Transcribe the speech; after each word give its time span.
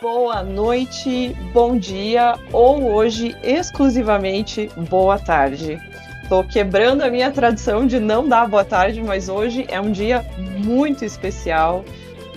boa 0.00 0.42
noite, 0.42 1.36
bom 1.52 1.76
dia 1.76 2.38
ou 2.52 2.92
hoje 2.92 3.36
exclusivamente 3.42 4.70
boa 4.88 5.18
tarde. 5.18 5.80
Estou 6.22 6.44
quebrando 6.44 7.02
a 7.02 7.10
minha 7.10 7.30
tradição 7.30 7.86
de 7.86 7.98
não 7.98 8.28
dar 8.28 8.48
boa 8.48 8.64
tarde, 8.64 9.02
mas 9.02 9.28
hoje 9.28 9.66
é 9.68 9.80
um 9.80 9.90
dia 9.90 10.24
muito 10.64 11.04
especial. 11.04 11.84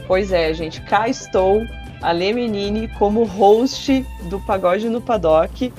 Pois 0.07 0.31
é, 0.31 0.53
gente, 0.53 0.81
cá 0.81 1.07
estou, 1.07 1.61
a 2.01 2.11
Lê 2.11 2.33
Menini, 2.33 2.87
como 2.87 3.23
host 3.23 4.05
do 4.23 4.39
Pagode 4.41 4.89
no 4.89 4.99
Paddock, 4.99 5.71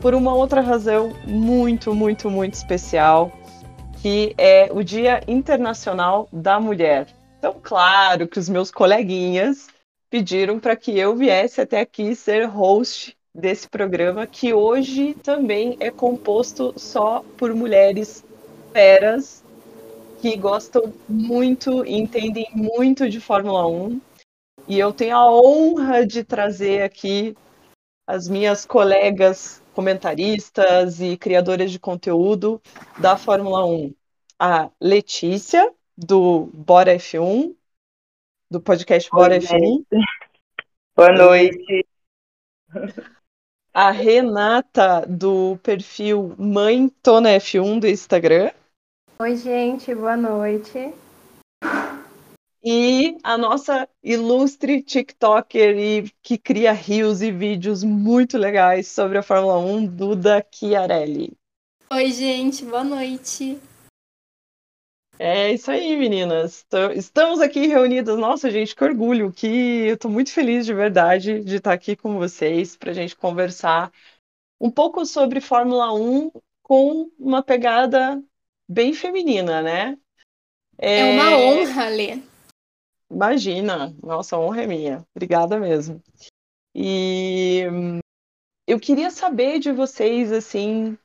por 0.00 0.14
uma 0.14 0.34
outra 0.34 0.60
razão 0.60 1.12
muito, 1.26 1.94
muito, 1.94 2.30
muito 2.30 2.54
especial, 2.54 3.32
que 4.00 4.34
é 4.38 4.68
o 4.70 4.82
Dia 4.82 5.22
Internacional 5.26 6.28
da 6.32 6.60
Mulher. 6.60 7.06
Então, 7.38 7.56
claro 7.62 8.28
que 8.28 8.38
os 8.38 8.48
meus 8.48 8.70
coleguinhas 8.70 9.66
pediram 10.10 10.58
para 10.58 10.76
que 10.76 10.98
eu 10.98 11.14
viesse 11.14 11.60
até 11.60 11.80
aqui 11.80 12.14
ser 12.14 12.44
host 12.44 13.16
desse 13.34 13.68
programa, 13.68 14.26
que 14.26 14.52
hoje 14.52 15.14
também 15.22 15.76
é 15.80 15.90
composto 15.90 16.74
só 16.76 17.24
por 17.36 17.54
mulheres 17.54 18.24
feras 18.72 19.44
que 20.20 20.36
gostam 20.36 20.92
muito 21.08 21.84
e 21.84 21.94
entendem 21.94 22.48
muito 22.52 23.08
de 23.08 23.20
Fórmula 23.20 23.66
1. 23.66 24.00
E 24.66 24.78
eu 24.78 24.92
tenho 24.92 25.16
a 25.16 25.32
honra 25.32 26.04
de 26.06 26.24
trazer 26.24 26.82
aqui 26.82 27.36
as 28.06 28.28
minhas 28.28 28.66
colegas 28.66 29.62
comentaristas 29.72 31.00
e 31.00 31.16
criadoras 31.16 31.70
de 31.70 31.78
conteúdo 31.78 32.60
da 32.98 33.16
Fórmula 33.16 33.64
1. 33.64 33.94
A 34.38 34.70
Letícia, 34.80 35.72
do 35.96 36.48
Bora 36.52 36.96
F1, 36.96 37.54
do 38.50 38.60
podcast 38.60 39.10
Bora 39.10 39.34
Oi, 39.34 39.40
F1. 39.40 39.84
Boa 40.96 41.12
noite. 41.12 41.86
A 43.72 43.90
Renata, 43.90 45.04
do 45.06 45.58
perfil 45.62 46.34
Mãe 46.38 46.88
Tona 47.02 47.30
F1 47.30 47.78
do 47.78 47.86
Instagram. 47.86 48.50
Oi, 49.20 49.36
gente, 49.36 49.94
boa 49.94 50.16
noite. 50.16 50.92
E 52.64 53.18
a 53.22 53.38
nossa 53.38 53.88
ilustre 54.02 54.82
TikToker 54.82 55.78
e 55.78 56.10
que 56.22 56.38
cria 56.38 56.72
rios 56.72 57.22
e 57.22 57.30
vídeos 57.30 57.84
muito 57.84 58.36
legais 58.36 58.88
sobre 58.88 59.18
a 59.18 59.22
Fórmula 59.22 59.58
1, 59.58 59.86
Duda 59.86 60.44
Chiarelli. 60.50 61.36
Oi, 61.92 62.10
gente, 62.10 62.64
boa 62.64 62.84
noite. 62.84 63.60
É 65.18 65.52
isso 65.52 65.68
aí, 65.70 65.96
meninas. 65.96 66.64
Estamos 66.94 67.40
aqui 67.40 67.66
reunidas. 67.66 68.16
Nossa, 68.16 68.50
gente, 68.50 68.74
que 68.74 68.84
orgulho, 68.84 69.32
que 69.32 69.46
eu 69.46 69.94
estou 69.94 70.10
muito 70.10 70.32
feliz 70.32 70.64
de 70.64 70.72
verdade 70.72 71.42
de 71.42 71.56
estar 71.56 71.72
aqui 71.72 71.96
com 71.96 72.18
vocês 72.18 72.76
para 72.76 72.92
a 72.92 72.94
gente 72.94 73.16
conversar 73.16 73.92
um 74.60 74.70
pouco 74.70 75.04
sobre 75.04 75.40
Fórmula 75.40 75.92
1 75.92 76.30
com 76.62 77.10
uma 77.18 77.42
pegada 77.42 78.22
bem 78.68 78.94
feminina, 78.94 79.60
né? 79.60 79.98
É, 80.78 81.00
é 81.00 81.04
uma 81.12 81.36
honra, 81.36 81.88
Lê. 81.88 82.22
Imagina, 83.10 83.96
nossa, 84.00 84.36
a 84.36 84.38
honra 84.38 84.62
é 84.62 84.66
minha. 84.66 85.04
Obrigada 85.14 85.58
mesmo. 85.58 86.00
E 86.74 87.62
eu 88.68 88.78
queria 88.78 89.10
saber 89.10 89.58
de 89.58 89.72
vocês, 89.72 90.30
assim, 90.30 90.96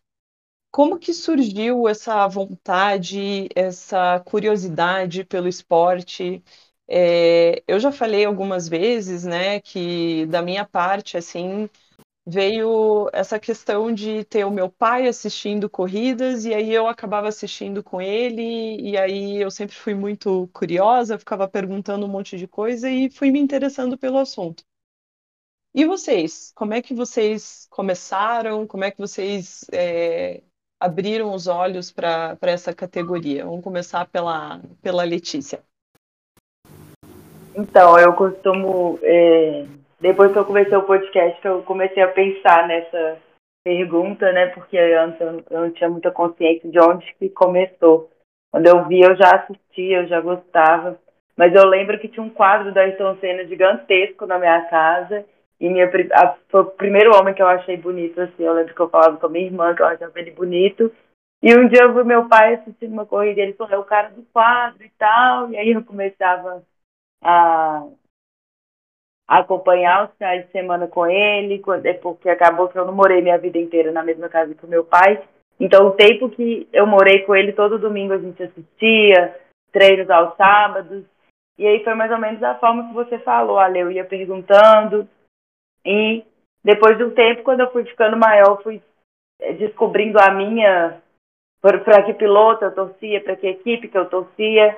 como 0.74 1.00
que 1.00 1.14
surgiu 1.14 1.88
essa 1.88 2.28
vontade, 2.28 3.48
essa 3.56 4.20
curiosidade 4.22 5.24
pelo 5.24 5.48
esporte? 5.48 6.44
É, 6.88 7.64
eu 7.68 7.80
já 7.80 7.92
falei 7.92 8.26
algumas 8.26 8.68
vezes, 8.68 9.24
né, 9.24 9.62
que 9.62 10.26
da 10.28 10.42
minha 10.42 10.66
parte, 10.66 11.16
assim, 11.18 11.70
veio 12.28 13.10
essa 13.14 13.40
questão 13.40 13.94
de 13.94 14.24
ter 14.26 14.46
o 14.46 14.52
meu 14.52 14.70
pai 14.70 15.08
assistindo 15.08 15.70
corridas 15.70 16.46
e 16.46 16.54
aí 16.54 16.72
eu 16.74 16.88
acabava 16.88 17.28
assistindo 17.30 17.84
com 17.84 18.02
ele 18.02 18.78
e 18.82 18.98
aí 18.98 19.38
eu 19.42 19.52
sempre 19.52 19.76
fui 19.76 19.94
muito 19.96 20.50
curiosa, 20.54 21.20
ficava 21.20 21.48
perguntando 21.48 22.06
um 22.06 22.10
monte 22.10 22.38
de 22.38 22.48
coisa 22.48 22.90
e 22.90 23.10
fui 23.12 23.32
me 23.32 23.40
interessando 23.40 23.98
pelo 23.98 24.18
assunto. 24.20 24.64
E 25.74 25.86
vocês? 25.86 26.52
Como 26.56 26.74
é 26.74 26.82
que 26.82 26.94
vocês 26.94 27.68
começaram? 27.70 28.68
Como 28.68 28.84
é 28.84 28.92
que 28.92 28.98
vocês 29.00 29.66
é, 29.72 30.44
abriram 30.84 31.34
os 31.34 31.48
olhos 31.48 31.92
para 31.92 32.38
essa 32.42 32.76
categoria? 32.76 33.46
Vamos 33.46 33.64
começar 33.64 34.06
pela, 34.08 34.60
pela 34.82 35.04
Letícia. 35.04 35.62
Então, 37.56 37.98
eu 37.98 38.12
costumo, 38.14 39.00
é, 39.02 39.66
depois 40.02 40.34
que 40.34 40.38
eu 40.38 40.44
comecei 40.44 40.76
o 40.76 40.84
podcast, 40.84 41.40
eu 41.46 41.64
comecei 41.64 42.04
a 42.04 42.10
pensar 42.10 42.68
nessa 42.68 43.18
pergunta, 43.64 44.30
né? 44.34 44.48
Porque 44.48 44.78
antes 44.78 45.22
eu, 45.22 45.44
eu 45.50 45.62
não 45.62 45.72
tinha 45.72 45.90
muita 45.90 46.12
consciência 46.12 46.70
de 46.70 46.80
onde 46.80 47.16
que 47.18 47.30
começou. 47.30 48.10
Quando 48.52 48.68
eu 48.68 48.86
vi, 48.86 49.02
eu 49.02 49.16
já 49.16 49.36
assistia, 49.36 50.02
eu 50.02 50.08
já 50.08 50.20
gostava. 50.20 51.00
Mas 51.38 51.56
eu 51.56 51.66
lembro 51.66 51.98
que 51.98 52.10
tinha 52.10 52.24
um 52.24 52.30
quadro 52.30 52.74
da 52.74 52.82
Ayrton 52.82 53.16
Senna 53.22 53.46
gigantesco 53.46 54.26
na 54.26 54.38
minha 54.38 54.62
casa 54.66 55.26
e 55.60 55.70
minha, 55.70 55.90
a, 56.14 56.36
foi 56.50 56.62
o 56.62 56.66
primeiro 56.66 57.16
homem 57.16 57.34
que 57.34 57.42
eu 57.42 57.48
achei 57.48 57.78
bonito, 57.78 58.20
assim. 58.20 58.44
Eu 58.44 58.54
lembro 58.54 58.74
que 58.74 58.80
eu 58.82 58.90
falava 58.90 59.18
com 59.18 59.26
a 59.26 59.30
minha 59.30 59.46
irmã 59.46 59.74
que 59.76 59.82
eu 59.82 59.86
achava 59.86 60.20
ele 60.20 60.32
bonito. 60.32 60.92
E 61.42 61.56
um 61.58 61.68
dia 61.68 61.84
eu 61.84 61.94
vi 61.94 62.04
meu 62.04 62.28
pai 62.28 62.56
assistindo 62.56 62.94
uma 62.94 63.06
corrida 63.06 63.42
ele 63.42 63.54
falou, 63.54 63.74
é 63.74 63.78
o 63.78 63.84
cara 63.84 64.10
do 64.10 64.24
quadro 64.34 64.84
e 64.84 64.90
tal. 64.98 65.50
E 65.52 65.58
aí 65.58 65.72
eu 65.72 65.84
começava 65.84 66.64
a, 67.22 67.86
a 69.28 69.40
acompanhar 69.40 70.06
os 70.06 70.16
finais 70.18 70.46
de 70.46 70.52
semana 70.52 70.88
com 70.88 71.06
ele, 71.06 71.62
é 71.84 71.94
porque 71.94 72.30
acabou 72.30 72.70
que 72.70 72.78
eu 72.78 72.86
não 72.86 72.94
morei 72.94 73.22
minha 73.22 73.38
vida 73.38 73.58
inteira 73.58 73.92
na 73.92 74.04
mesma 74.04 74.30
casa 74.30 74.56
que 74.56 74.66
o 74.66 74.70
meu 74.70 74.84
pai. 74.84 75.24
Então, 75.60 75.88
o 75.88 75.92
tempo 75.92 76.30
que 76.30 76.68
eu 76.74 76.86
morei 76.88 77.20
com 77.20 77.36
ele, 77.36 77.54
todo 77.54 77.80
domingo 77.80 78.14
a 78.14 78.18
gente 78.18 78.42
assistia, 78.42 79.36
treinos 79.72 80.10
aos 80.10 80.36
sábados. 80.36 81.06
E 81.58 81.68
aí 81.68 81.84
foi 81.84 81.94
mais 81.94 82.12
ou 82.12 82.18
menos 82.18 82.42
a 82.42 82.56
forma 82.56 82.88
que 82.88 82.94
você 82.94 83.20
falou, 83.20 83.60
Ale. 83.60 83.80
Eu 83.80 83.92
ia 83.92 84.04
perguntando, 84.04 85.08
e 85.86 86.24
depois 86.64 86.98
de 86.98 87.04
um 87.04 87.12
tempo, 87.12 87.44
quando 87.44 87.60
eu 87.60 87.72
fui 87.72 87.84
ficando 87.84 88.16
maior, 88.18 88.62
fui 88.64 88.82
eh, 89.40 89.54
descobrindo 89.54 90.18
a 90.20 90.32
minha 90.32 91.02
para 91.62 92.04
que 92.04 92.14
piloto 92.14 92.66
eu 92.66 92.74
torcia, 92.74 93.22
para 93.22 93.36
que 93.36 93.48
equipe 93.48 93.88
que 93.88 93.98
eu 93.98 94.10
torcia. 94.10 94.78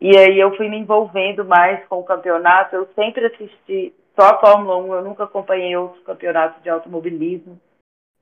E 0.00 0.16
aí 0.16 0.38
eu 0.38 0.56
fui 0.56 0.68
me 0.68 0.78
envolvendo 0.78 1.44
mais 1.44 1.86
com 1.86 2.00
o 2.00 2.04
campeonato. 2.04 2.74
Eu 2.74 2.88
sempre 2.94 3.26
assisti 3.26 3.94
só 4.18 4.30
a 4.30 4.38
Fórmula 4.40 4.76
1, 4.78 4.94
eu 4.94 5.04
nunca 5.04 5.24
acompanhei 5.24 5.76
outros 5.76 6.02
campeonatos 6.04 6.62
de 6.62 6.68
automobilismo. 6.68 7.60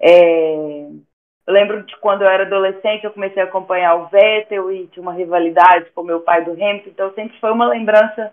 É... 0.00 0.88
Eu 1.46 1.54
lembro 1.54 1.82
de 1.82 1.96
quando 1.96 2.22
eu 2.22 2.28
era 2.28 2.44
adolescente, 2.44 3.04
eu 3.04 3.12
comecei 3.12 3.42
a 3.42 3.46
acompanhar 3.46 3.94
o 3.96 4.06
Vettel 4.06 4.70
e 4.70 4.86
tinha 4.88 5.02
uma 5.02 5.12
rivalidade 5.12 5.90
com 5.90 6.02
meu 6.02 6.20
pai 6.20 6.44
do 6.44 6.52
Hamilton. 6.52 6.90
Então 6.90 7.12
sempre 7.14 7.38
foi 7.40 7.50
uma 7.50 7.66
lembrança 7.66 8.32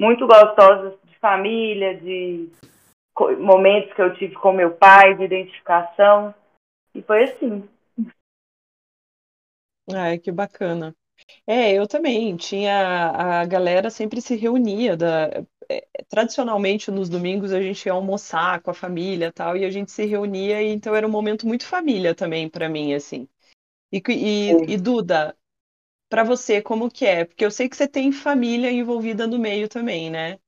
muito 0.00 0.26
gostosa 0.26 0.94
de 1.04 1.18
família, 1.18 1.94
de 1.96 2.48
momentos 3.38 3.92
que 3.94 4.02
eu 4.02 4.14
tive 4.14 4.34
com 4.34 4.52
meu 4.52 4.72
pai, 4.72 5.14
de 5.14 5.24
identificação. 5.24 6.34
E 6.94 7.02
foi 7.02 7.24
assim. 7.24 7.68
Ai, 9.92 10.18
que 10.18 10.32
bacana. 10.32 10.94
É, 11.46 11.72
eu 11.72 11.86
também 11.86 12.36
tinha 12.36 13.10
a 13.10 13.44
galera 13.46 13.88
sempre 13.88 14.20
se 14.20 14.36
reunia 14.36 14.96
da, 14.96 15.30
é, 15.68 15.86
tradicionalmente 16.08 16.90
nos 16.90 17.08
domingos 17.08 17.52
a 17.52 17.60
gente 17.60 17.86
ia 17.86 17.92
almoçar 17.92 18.60
com 18.60 18.70
a 18.70 18.74
família 18.74 19.32
tal 19.32 19.56
e 19.56 19.64
a 19.64 19.70
gente 19.70 19.90
se 19.90 20.04
reunia 20.04 20.62
e 20.62 20.68
então 20.68 20.94
era 20.94 21.06
um 21.06 21.10
momento 21.10 21.46
muito 21.46 21.66
família 21.66 22.14
também 22.14 22.48
para 22.48 22.68
mim 22.68 22.94
assim. 22.94 23.28
E, 23.90 24.02
e, 24.08 24.74
e 24.74 24.76
Duda, 24.76 25.36
para 26.08 26.22
você 26.22 26.60
como 26.60 26.90
que 26.90 27.06
é? 27.06 27.24
Porque 27.24 27.44
eu 27.44 27.50
sei 27.50 27.68
que 27.68 27.76
você 27.76 27.88
tem 27.88 28.12
família 28.12 28.70
envolvida 28.70 29.26
no 29.26 29.38
meio 29.38 29.68
também, 29.68 30.10
né? 30.10 30.38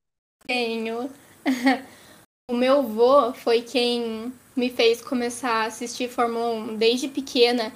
Tenho. 0.47 1.11
O 2.50 2.55
meu 2.55 2.79
avô 2.79 3.35
foi 3.35 3.61
quem 3.61 4.33
me 4.56 4.71
fez 4.71 5.03
começar 5.03 5.65
a 5.65 5.67
assistir 5.67 6.09
Fórmula 6.09 6.50
1 6.53 6.77
desde 6.77 7.06
pequena. 7.06 7.71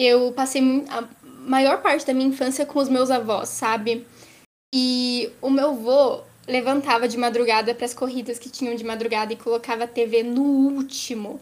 Eu 0.00 0.32
passei 0.32 0.62
a 0.88 1.06
maior 1.22 1.82
parte 1.82 2.06
da 2.06 2.14
minha 2.14 2.28
infância 2.28 2.64
com 2.64 2.78
os 2.78 2.88
meus 2.88 3.10
avós, 3.10 3.50
sabe? 3.50 4.06
E 4.74 5.30
o 5.42 5.50
meu 5.50 5.68
avô 5.68 6.22
levantava 6.48 7.06
de 7.06 7.18
madrugada 7.18 7.74
para 7.74 7.84
as 7.84 7.92
corridas 7.92 8.38
que 8.38 8.48
tinham 8.48 8.74
de 8.74 8.84
madrugada 8.84 9.34
e 9.34 9.36
colocava 9.36 9.84
a 9.84 9.88
TV 9.88 10.22
no 10.22 10.42
último. 10.42 11.38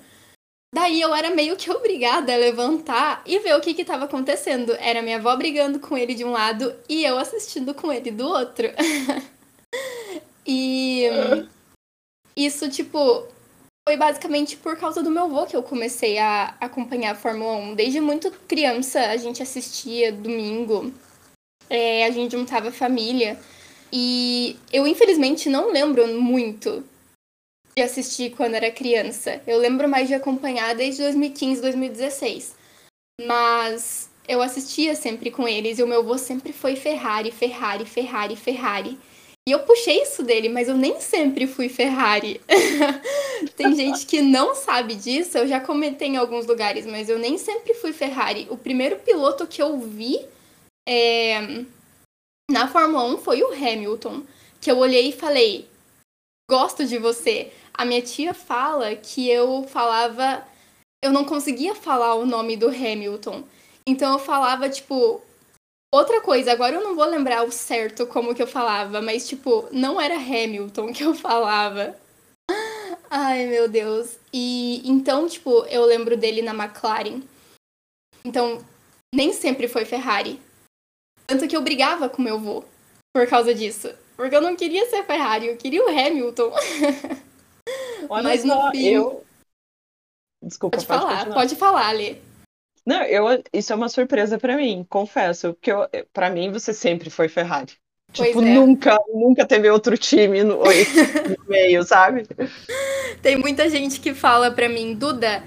Daí 0.74 1.00
eu 1.00 1.14
era 1.14 1.30
meio 1.30 1.56
que 1.56 1.70
obrigada 1.70 2.34
a 2.34 2.36
levantar 2.36 3.22
e 3.24 3.38
ver 3.38 3.54
o 3.54 3.60
que 3.60 3.80
estava 3.80 4.06
acontecendo. 4.06 4.74
Era 4.80 5.00
minha 5.00 5.18
avó 5.18 5.36
brigando 5.36 5.78
com 5.78 5.96
ele 5.96 6.12
de 6.12 6.24
um 6.24 6.32
lado 6.32 6.74
e 6.88 7.04
eu 7.04 7.16
assistindo 7.18 7.72
com 7.72 7.92
ele 7.92 8.10
do 8.10 8.26
outro. 8.26 8.66
e 10.44 11.04
isso, 12.36 12.68
tipo, 12.68 13.26
foi 13.86 13.96
basicamente 13.96 14.56
por 14.56 14.76
causa 14.76 15.02
do 15.02 15.10
meu 15.10 15.24
avô 15.24 15.46
que 15.46 15.54
eu 15.54 15.62
comecei 15.62 16.18
a 16.18 16.56
acompanhar 16.60 17.12
a 17.12 17.16
Fórmula 17.16 17.54
1. 17.56 17.74
Desde 17.74 18.00
muito 18.00 18.30
criança, 18.48 19.00
a 19.00 19.16
gente 19.16 19.42
assistia 19.42 20.10
domingo, 20.10 20.92
é, 21.68 22.04
a 22.06 22.10
gente 22.10 22.32
juntava 22.32 22.72
família. 22.72 23.38
E 23.92 24.58
eu, 24.72 24.86
infelizmente, 24.86 25.48
não 25.48 25.70
lembro 25.70 26.06
muito 26.20 26.82
de 27.76 27.82
assistir 27.82 28.30
quando 28.30 28.54
era 28.54 28.70
criança. 28.70 29.42
Eu 29.46 29.58
lembro 29.58 29.88
mais 29.88 30.08
de 30.08 30.14
acompanhar 30.14 30.74
desde 30.74 31.02
2015, 31.02 31.60
2016. 31.60 32.56
Mas 33.20 34.10
eu 34.26 34.40
assistia 34.40 34.96
sempre 34.96 35.30
com 35.30 35.46
eles 35.46 35.78
e 35.78 35.82
o 35.82 35.86
meu 35.86 36.00
avô 36.00 36.16
sempre 36.16 36.52
foi 36.52 36.74
Ferrari, 36.74 37.30
Ferrari, 37.30 37.84
Ferrari, 37.84 38.36
Ferrari. 38.36 38.98
E 39.46 39.52
eu 39.52 39.60
puxei 39.60 40.02
isso 40.02 40.22
dele, 40.22 40.48
mas 40.48 40.68
eu 40.68 40.76
nem 40.76 41.00
sempre 41.00 41.46
fui 41.46 41.68
Ferrari. 41.68 42.40
Tem 43.56 43.74
gente 43.74 44.06
que 44.06 44.22
não 44.22 44.54
sabe 44.54 44.94
disso, 44.94 45.36
eu 45.36 45.46
já 45.46 45.60
comentei 45.60 46.08
em 46.08 46.16
alguns 46.16 46.46
lugares, 46.46 46.86
mas 46.86 47.10
eu 47.10 47.18
nem 47.18 47.36
sempre 47.36 47.74
fui 47.74 47.92
Ferrari. 47.92 48.46
O 48.50 48.56
primeiro 48.56 48.98
piloto 49.00 49.46
que 49.46 49.60
eu 49.60 49.78
vi 49.78 50.18
é... 50.88 51.62
na 52.50 52.66
Fórmula 52.68 53.04
1 53.04 53.18
foi 53.18 53.42
o 53.42 53.52
Hamilton, 53.52 54.22
que 54.62 54.70
eu 54.70 54.78
olhei 54.78 55.10
e 55.10 55.12
falei: 55.12 55.68
gosto 56.50 56.86
de 56.86 56.96
você. 56.96 57.52
A 57.74 57.84
minha 57.84 58.00
tia 58.00 58.32
fala 58.32 58.94
que 58.96 59.28
eu 59.28 59.64
falava. 59.64 60.46
Eu 61.04 61.12
não 61.12 61.24
conseguia 61.24 61.74
falar 61.74 62.14
o 62.14 62.24
nome 62.24 62.56
do 62.56 62.68
Hamilton. 62.68 63.44
Então 63.86 64.14
eu 64.14 64.18
falava, 64.18 64.70
tipo, 64.70 65.20
outra 65.94 66.20
coisa. 66.20 66.52
Agora 66.52 66.76
eu 66.76 66.82
não 66.82 66.94
vou 66.94 67.04
lembrar 67.04 67.44
o 67.44 67.52
certo 67.52 68.06
como 68.06 68.34
que 68.34 68.42
eu 68.42 68.46
falava, 68.46 69.00
mas, 69.00 69.28
tipo, 69.28 69.68
não 69.72 70.00
era 70.00 70.16
Hamilton 70.16 70.92
que 70.92 71.04
eu 71.04 71.14
falava. 71.14 71.96
Ai, 73.10 73.46
meu 73.46 73.68
Deus. 73.68 74.18
E 74.32 74.82
então, 74.88 75.28
tipo, 75.28 75.64
eu 75.66 75.84
lembro 75.84 76.16
dele 76.16 76.42
na 76.42 76.52
McLaren. 76.52 77.22
Então, 78.24 78.64
nem 79.14 79.32
sempre 79.32 79.68
foi 79.68 79.84
Ferrari. 79.84 80.40
Tanto 81.26 81.46
que 81.46 81.56
eu 81.56 81.62
brigava 81.62 82.08
com 82.08 82.20
meu 82.20 82.36
avô 82.36 82.64
por 83.14 83.26
causa 83.28 83.54
disso. 83.54 83.94
Porque 84.16 84.34
eu 84.34 84.40
não 84.40 84.56
queria 84.56 84.88
ser 84.90 85.04
Ferrari, 85.04 85.46
eu 85.46 85.56
queria 85.56 85.84
o 85.84 85.88
Hamilton. 85.88 86.52
Olha 88.08 88.22
Mas 88.22 88.42
só, 88.42 88.66
no 88.66 88.70
fim. 88.70 88.88
Eu... 88.88 89.24
Desculpa, 90.42 90.76
pode, 90.76 90.86
pode 90.86 91.00
falar, 91.00 91.16
continuar. 91.18 91.34
pode 91.34 91.56
falar, 91.56 91.92
Lê. 91.92 92.16
Não, 92.86 93.02
eu, 93.02 93.42
isso 93.52 93.72
é 93.72 93.76
uma 93.76 93.88
surpresa 93.88 94.38
para 94.38 94.56
mim, 94.56 94.84
confesso, 94.88 95.54
porque 95.54 95.70
para 96.12 96.28
mim 96.28 96.52
você 96.52 96.72
sempre 96.72 97.08
foi 97.08 97.28
Ferrari. 97.28 97.72
Pois 98.16 98.28
tipo, 98.28 98.42
é. 98.42 98.44
nunca, 98.44 98.96
nunca 99.12 99.44
teve 99.44 99.68
outro 99.70 99.96
time 99.98 100.42
no, 100.44 100.58
no 100.62 101.48
meio, 101.48 101.82
sabe? 101.82 102.26
Tem 103.22 103.36
muita 103.36 103.68
gente 103.68 104.00
que 104.00 104.14
fala 104.14 104.50
pra 104.50 104.68
mim, 104.68 104.94
Duda, 104.94 105.42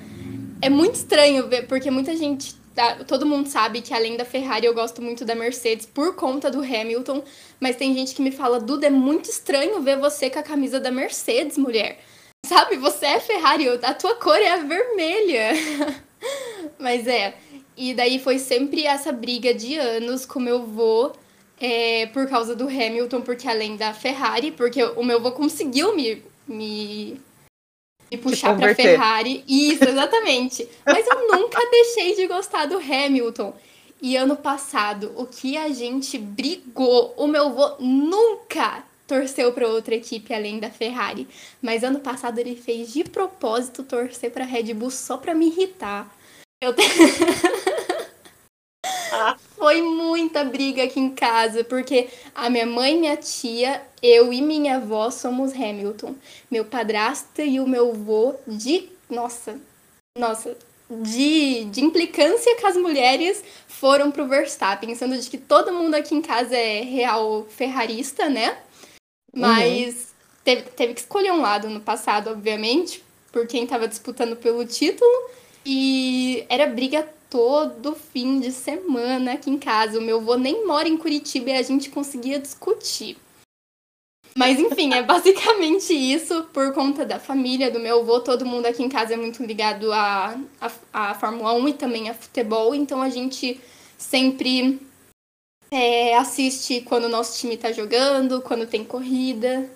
é 0.62 0.70
muito 0.70 0.96
estranho 0.96 1.48
ver, 1.48 1.68
porque 1.68 1.90
muita 1.92 2.16
gente, 2.18 2.56
tá, 2.76 3.04
todo 3.06 3.26
mundo 3.26 3.48
sabe 3.48 3.82
que 3.82 3.94
além 3.94 4.18
da 4.18 4.26
Ferrari 4.26 4.66
eu 4.66 4.74
gosto 4.74 5.02
muito 5.02 5.24
da 5.24 5.36
Mercedes 5.36 5.86
por 5.86 6.16
conta 6.16 6.50
do 6.50 6.60
Hamilton, 6.60 7.24
mas 7.60 7.76
tem 7.76 7.94
gente 7.94 8.16
que 8.16 8.22
me 8.22 8.32
fala, 8.32 8.60
Duda, 8.60 8.88
é 8.88 8.92
muito 8.92 9.30
estranho 9.30 9.80
ver 9.82 9.98
você 9.98 10.30
com 10.30 10.40
a 10.40 10.44
camisa 10.44 10.80
da 10.80 10.92
Mercedes, 10.92 11.58
mulher. 11.58 12.00
Sabe, 12.46 12.78
você 12.78 13.06
é 13.06 13.20
Ferrari, 13.20 13.68
a 13.70 13.94
tua 13.94 14.16
cor 14.16 14.38
é 14.38 14.52
a 14.52 14.58
vermelha. 14.58 15.52
Mas 16.80 17.08
é. 17.08 17.36
E 17.76 17.94
daí 17.94 18.20
foi 18.20 18.40
sempre 18.40 18.86
essa 18.86 19.12
briga 19.12 19.54
de 19.54 19.78
anos 19.78 20.26
com 20.26 20.40
meu 20.40 20.66
vô 20.66 21.12
é, 21.60 22.08
por 22.08 22.28
causa 22.28 22.56
do 22.56 22.68
Hamilton, 22.68 23.22
porque 23.22 23.48
além 23.48 23.76
da 23.76 23.94
Ferrari, 23.94 24.52
porque 24.52 24.84
o 24.84 25.04
meu 25.04 25.22
vô 25.22 25.32
conseguiu 25.32 25.96
me, 25.96 26.24
me, 26.48 27.20
me 28.12 28.18
puxar 28.18 28.58
pra 28.58 28.76
Ferrari. 28.76 29.44
Isso, 29.48 29.84
exatamente. 29.84 30.68
Mas 30.86 31.06
eu 31.08 31.28
nunca 31.28 31.60
deixei 31.70 32.16
de 32.16 32.28
gostar 32.28 32.66
do 32.66 32.78
Hamilton. 32.78 33.54
E 34.00 34.16
ano 34.16 34.36
passado, 34.36 35.12
o 35.16 35.26
que 35.26 35.58
a 35.58 35.70
gente 35.70 36.20
brigou, 36.20 37.14
o 37.18 37.26
meu 37.26 37.52
vô 37.52 37.76
nunca 37.80 38.84
torceu 39.08 39.52
para 39.54 39.68
outra 39.68 39.96
equipe 39.96 40.34
além 40.34 40.60
da 40.60 40.70
Ferrari. 40.70 41.28
Mas 41.62 41.84
ano 41.84 42.00
passado 42.00 42.38
ele 42.38 42.56
fez 42.56 42.94
de 42.94 43.04
propósito 43.04 43.84
torcer 43.84 44.32
para 44.32 44.46
Red 44.46 44.74
Bull 44.74 44.92
só 44.92 45.18
para 45.18 45.34
me 45.34 45.48
irritar. 45.48 46.16
Eu 46.62 46.74
te... 46.74 46.82
Foi 49.56 49.82
muita 49.82 50.44
briga 50.44 50.84
aqui 50.84 51.00
em 51.00 51.10
casa, 51.14 51.64
porque 51.64 52.10
a 52.34 52.50
minha 52.50 52.66
mãe, 52.66 52.98
minha 52.98 53.18
tia, 53.18 53.82
eu 54.02 54.32
e 54.32 54.42
minha 54.42 54.78
avó 54.78 55.10
somos 55.10 55.54
Hamilton. 55.54 56.16
Meu 56.50 56.64
padrasto 56.66 57.42
e 57.42 57.60
o 57.60 57.68
meu 57.68 57.92
avô 57.92 58.36
de. 58.48 58.90
Nossa, 59.10 59.60
nossa, 60.18 60.56
de, 60.90 61.66
de 61.66 61.82
implicância 61.84 62.56
com 62.60 62.68
as 62.68 62.78
mulheres 62.78 63.44
foram 63.68 64.12
pro 64.12 64.28
Verstappen, 64.28 64.94
sendo 64.96 65.18
de 65.18 65.30
que 65.30 65.38
todo 65.38 65.74
mundo 65.74 65.96
aqui 65.96 66.16
em 66.16 66.22
casa 66.22 66.56
é 66.56 66.82
real 66.82 67.46
ferrarista, 67.50 68.30
né? 68.30 68.58
Mas 69.34 69.96
uhum. 69.96 70.06
teve, 70.44 70.62
teve 70.64 70.94
que 70.94 71.02
escolher 71.02 71.32
um 71.32 71.42
lado 71.42 71.70
no 71.70 71.82
passado, 71.82 72.30
obviamente, 72.30 73.04
por 73.32 73.46
quem 73.48 73.64
estava 73.64 73.88
disputando 73.88 74.36
pelo 74.36 74.66
título. 74.66 75.30
E 75.70 76.46
era 76.48 76.66
briga 76.66 77.04
todo 77.30 77.94
fim 77.94 78.40
de 78.40 78.54
semana 78.54 79.34
aqui 79.34 79.50
em 79.50 79.60
casa. 79.60 80.00
O 80.00 80.02
meu 80.02 80.18
avô 80.20 80.38
nem 80.38 80.66
mora 80.66 80.88
em 80.88 80.96
Curitiba 80.96 81.50
e 81.50 81.58
a 81.58 81.62
gente 81.62 81.90
conseguia 81.90 82.40
discutir. 82.40 83.18
Mas 84.34 84.62
enfim, 84.62 84.94
é 84.94 85.04
basicamente 85.04 85.94
isso 85.94 86.46
por 86.54 86.74
conta 86.74 87.06
da 87.06 87.20
família, 87.20 87.70
do 87.70 87.82
meu 87.82 88.00
avô. 88.00 88.22
Todo 88.22 88.46
mundo 88.46 88.66
aqui 88.66 88.82
em 88.82 88.88
casa 88.88 89.16
é 89.16 89.18
muito 89.18 89.44
ligado 89.44 89.92
à, 89.92 90.40
à, 90.62 91.10
à 91.12 91.14
Fórmula 91.16 91.52
1 91.52 91.68
e 91.68 91.74
também 91.74 92.10
a 92.10 92.14
futebol. 92.14 92.74
Então 92.74 93.02
a 93.02 93.10
gente 93.10 93.60
sempre 93.98 94.80
é, 95.70 96.16
assiste 96.16 96.80
quando 96.80 97.06
o 97.06 97.10
nosso 97.10 97.38
time 97.42 97.58
tá 97.58 97.74
jogando, 97.74 98.42
quando 98.42 98.66
tem 98.66 98.86
corrida. 98.86 99.70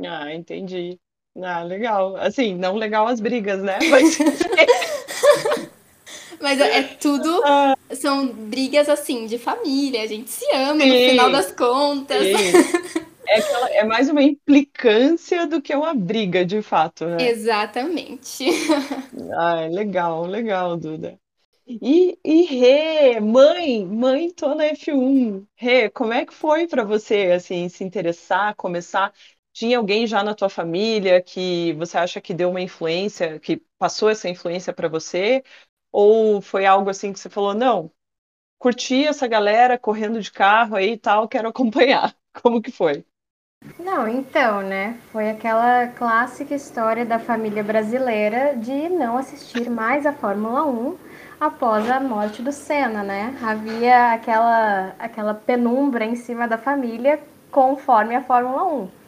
Ah, 0.00 0.32
entendi. 0.32 1.00
Ah, 1.42 1.62
legal. 1.62 2.16
Assim, 2.16 2.54
não 2.54 2.76
legal 2.76 3.08
as 3.08 3.20
brigas, 3.20 3.62
né? 3.62 3.78
Mas, 3.90 4.18
Mas 6.40 6.60
é 6.60 6.82
tudo. 6.82 7.42
Ah. 7.46 7.74
São 7.94 8.26
brigas 8.26 8.88
assim, 8.88 9.26
de 9.26 9.38
família, 9.38 10.02
a 10.02 10.06
gente 10.06 10.30
se 10.30 10.44
ama 10.54 10.80
sim, 10.80 10.88
no 10.88 11.10
final 11.10 11.30
das 11.30 11.52
contas. 11.52 12.26
É, 13.26 13.38
aquela, 13.38 13.70
é 13.70 13.84
mais 13.84 14.10
uma 14.10 14.22
implicância 14.22 15.46
do 15.46 15.62
que 15.62 15.74
uma 15.74 15.94
briga, 15.94 16.44
de 16.44 16.60
fato, 16.60 17.06
né? 17.06 17.30
Exatamente. 17.30 18.44
Ah, 19.38 19.66
legal, 19.70 20.26
legal, 20.26 20.76
Duda. 20.76 21.18
E, 21.66 22.18
e 22.22 22.42
Rê, 22.42 23.20
mãe, 23.20 23.86
mãe, 23.86 24.30
tô 24.30 24.54
na 24.54 24.66
F1. 24.66 25.46
Rê, 25.56 25.88
como 25.88 26.12
é 26.12 26.26
que 26.26 26.34
foi 26.34 26.66
para 26.66 26.84
você, 26.84 27.32
assim, 27.34 27.68
se 27.68 27.84
interessar, 27.84 28.54
começar? 28.56 29.12
Tinha 29.54 29.78
alguém 29.78 30.06
já 30.06 30.22
na 30.24 30.34
tua 30.34 30.50
família 30.50 31.22
que 31.22 31.72
você 31.74 31.98
acha 31.98 32.20
que 32.20 32.34
deu 32.34 32.50
uma 32.50 32.60
influência, 32.62 33.40
que 33.40 33.58
passou 33.78 34.10
essa 34.10 34.28
influência 34.28 34.74
para 34.74 34.88
você? 34.88 35.44
Ou 35.92 36.42
foi 36.42 36.66
algo 36.66 36.90
assim 36.90 37.12
que 37.12 37.20
você 37.20 37.30
falou, 37.30 37.54
não, 37.54 37.92
curti 38.58 39.06
essa 39.06 39.26
galera 39.28 39.78
correndo 39.78 40.20
de 40.22 40.32
carro 40.32 40.76
aí 40.76 40.92
e 40.92 40.98
tal, 40.98 41.28
quero 41.28 41.48
acompanhar. 41.50 42.16
Como 42.42 42.62
que 42.62 42.72
foi? 42.72 43.06
Não, 43.78 44.08
então, 44.08 44.62
né? 44.62 44.98
Foi 45.12 45.30
aquela 45.30 45.86
clássica 45.88 46.54
história 46.54 47.04
da 47.04 47.18
família 47.20 47.62
brasileira 47.62 48.56
de 48.56 48.88
não 48.88 49.16
assistir 49.16 49.70
mais 49.70 50.04
a 50.06 50.12
Fórmula 50.12 50.64
1 50.66 50.98
após 51.40 51.88
a 51.88 52.00
morte 52.00 52.42
do 52.42 52.50
Senna, 52.52 53.02
né? 53.04 53.36
Havia 53.42 54.12
aquela, 54.12 54.94
aquela 54.98 55.34
penumbra 55.34 56.04
em 56.04 56.16
cima 56.16 56.48
da 56.48 56.58
família 56.58 57.20
conforme 57.50 58.16
a 58.16 58.22
Fórmula 58.22 58.64
1. 58.64 59.03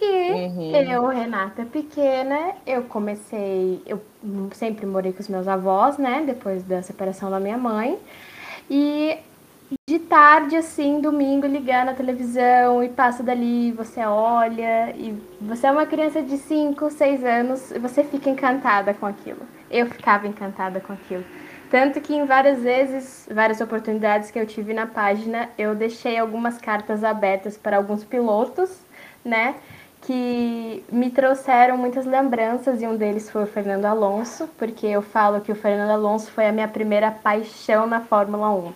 E 0.00 0.30
uhum. 0.30 0.76
eu, 0.76 1.06
Renata 1.06 1.64
pequena, 1.64 2.52
eu 2.66 2.82
comecei, 2.84 3.82
eu 3.86 4.00
sempre 4.52 4.86
morei 4.86 5.12
com 5.12 5.20
os 5.20 5.28
meus 5.28 5.48
avós, 5.48 5.98
né, 5.98 6.22
depois 6.24 6.62
da 6.62 6.82
separação 6.82 7.30
da 7.30 7.40
minha 7.40 7.58
mãe. 7.58 7.98
E 8.70 9.18
de 9.86 9.98
tarde, 9.98 10.56
assim, 10.56 11.00
domingo, 11.00 11.46
ligar 11.46 11.84
na 11.84 11.92
televisão 11.92 12.82
e 12.82 12.88
passa 12.88 13.22
dali, 13.22 13.72
você 13.72 14.00
olha, 14.00 14.94
e 14.96 15.14
você 15.40 15.66
é 15.66 15.70
uma 15.70 15.84
criança 15.84 16.22
de 16.22 16.38
5, 16.38 16.90
6 16.90 17.24
anos 17.24 17.70
e 17.70 17.78
você 17.78 18.02
fica 18.02 18.30
encantada 18.30 18.94
com 18.94 19.04
aquilo. 19.04 19.40
Eu 19.70 19.86
ficava 19.86 20.26
encantada 20.26 20.80
com 20.80 20.92
aquilo. 20.92 21.24
Tanto 21.70 22.00
que 22.00 22.14
em 22.14 22.24
várias 22.24 22.62
vezes, 22.62 23.28
várias 23.30 23.60
oportunidades 23.60 24.30
que 24.30 24.38
eu 24.38 24.46
tive 24.46 24.72
na 24.72 24.86
página, 24.86 25.50
eu 25.58 25.74
deixei 25.74 26.16
algumas 26.16 26.56
cartas 26.56 27.04
abertas 27.04 27.58
para 27.58 27.76
alguns 27.76 28.04
pilotos, 28.04 28.70
né? 29.22 29.54
Que 30.08 30.82
me 30.90 31.10
trouxeram 31.10 31.76
muitas 31.76 32.06
lembranças 32.06 32.80
e 32.80 32.86
um 32.86 32.96
deles 32.96 33.28
foi 33.28 33.42
o 33.42 33.46
Fernando 33.46 33.84
Alonso, 33.84 34.48
porque 34.56 34.86
eu 34.86 35.02
falo 35.02 35.42
que 35.42 35.52
o 35.52 35.54
Fernando 35.54 35.90
Alonso 35.90 36.30
foi 36.30 36.46
a 36.46 36.52
minha 36.52 36.66
primeira 36.66 37.10
paixão 37.10 37.86
na 37.86 38.00
Fórmula 38.00 38.50
1. 38.50 38.72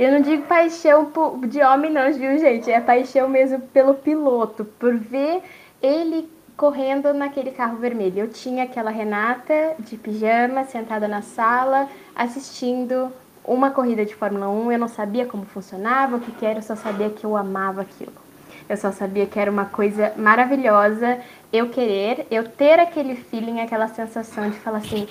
Eu 0.00 0.10
não 0.10 0.20
digo 0.20 0.42
paixão 0.48 1.12
de 1.46 1.62
homem 1.62 1.92
não, 1.92 2.12
viu, 2.12 2.36
gente? 2.40 2.72
É 2.72 2.80
paixão 2.80 3.28
mesmo 3.28 3.60
pelo 3.60 3.94
piloto, 3.94 4.64
por 4.64 4.96
ver 4.96 5.44
ele 5.80 6.28
correndo 6.56 7.14
naquele 7.14 7.52
carro 7.52 7.76
vermelho. 7.76 8.18
Eu 8.18 8.28
tinha 8.28 8.64
aquela 8.64 8.90
Renata 8.90 9.76
de 9.78 9.96
pijama, 9.96 10.64
sentada 10.64 11.06
na 11.06 11.22
sala, 11.22 11.88
assistindo 12.16 13.12
uma 13.44 13.70
corrida 13.70 14.04
de 14.04 14.16
Fórmula 14.16 14.48
1. 14.48 14.72
Eu 14.72 14.78
não 14.80 14.88
sabia 14.88 15.24
como 15.24 15.44
funcionava, 15.44 16.16
o 16.16 16.20
que, 16.20 16.44
era, 16.44 16.58
eu 16.58 16.62
só 16.62 16.74
sabia 16.74 17.10
que 17.10 17.24
eu 17.24 17.36
amava 17.36 17.82
aquilo. 17.82 18.23
Eu 18.68 18.76
só 18.76 18.90
sabia 18.90 19.26
que 19.26 19.38
era 19.38 19.50
uma 19.50 19.66
coisa 19.66 20.12
maravilhosa 20.16 21.18
eu 21.52 21.68
querer, 21.68 22.26
eu 22.30 22.48
ter 22.48 22.80
aquele 22.80 23.14
feeling, 23.14 23.60
aquela 23.60 23.86
sensação 23.86 24.50
de 24.50 24.58
falar 24.58 24.78
assim: 24.78 25.06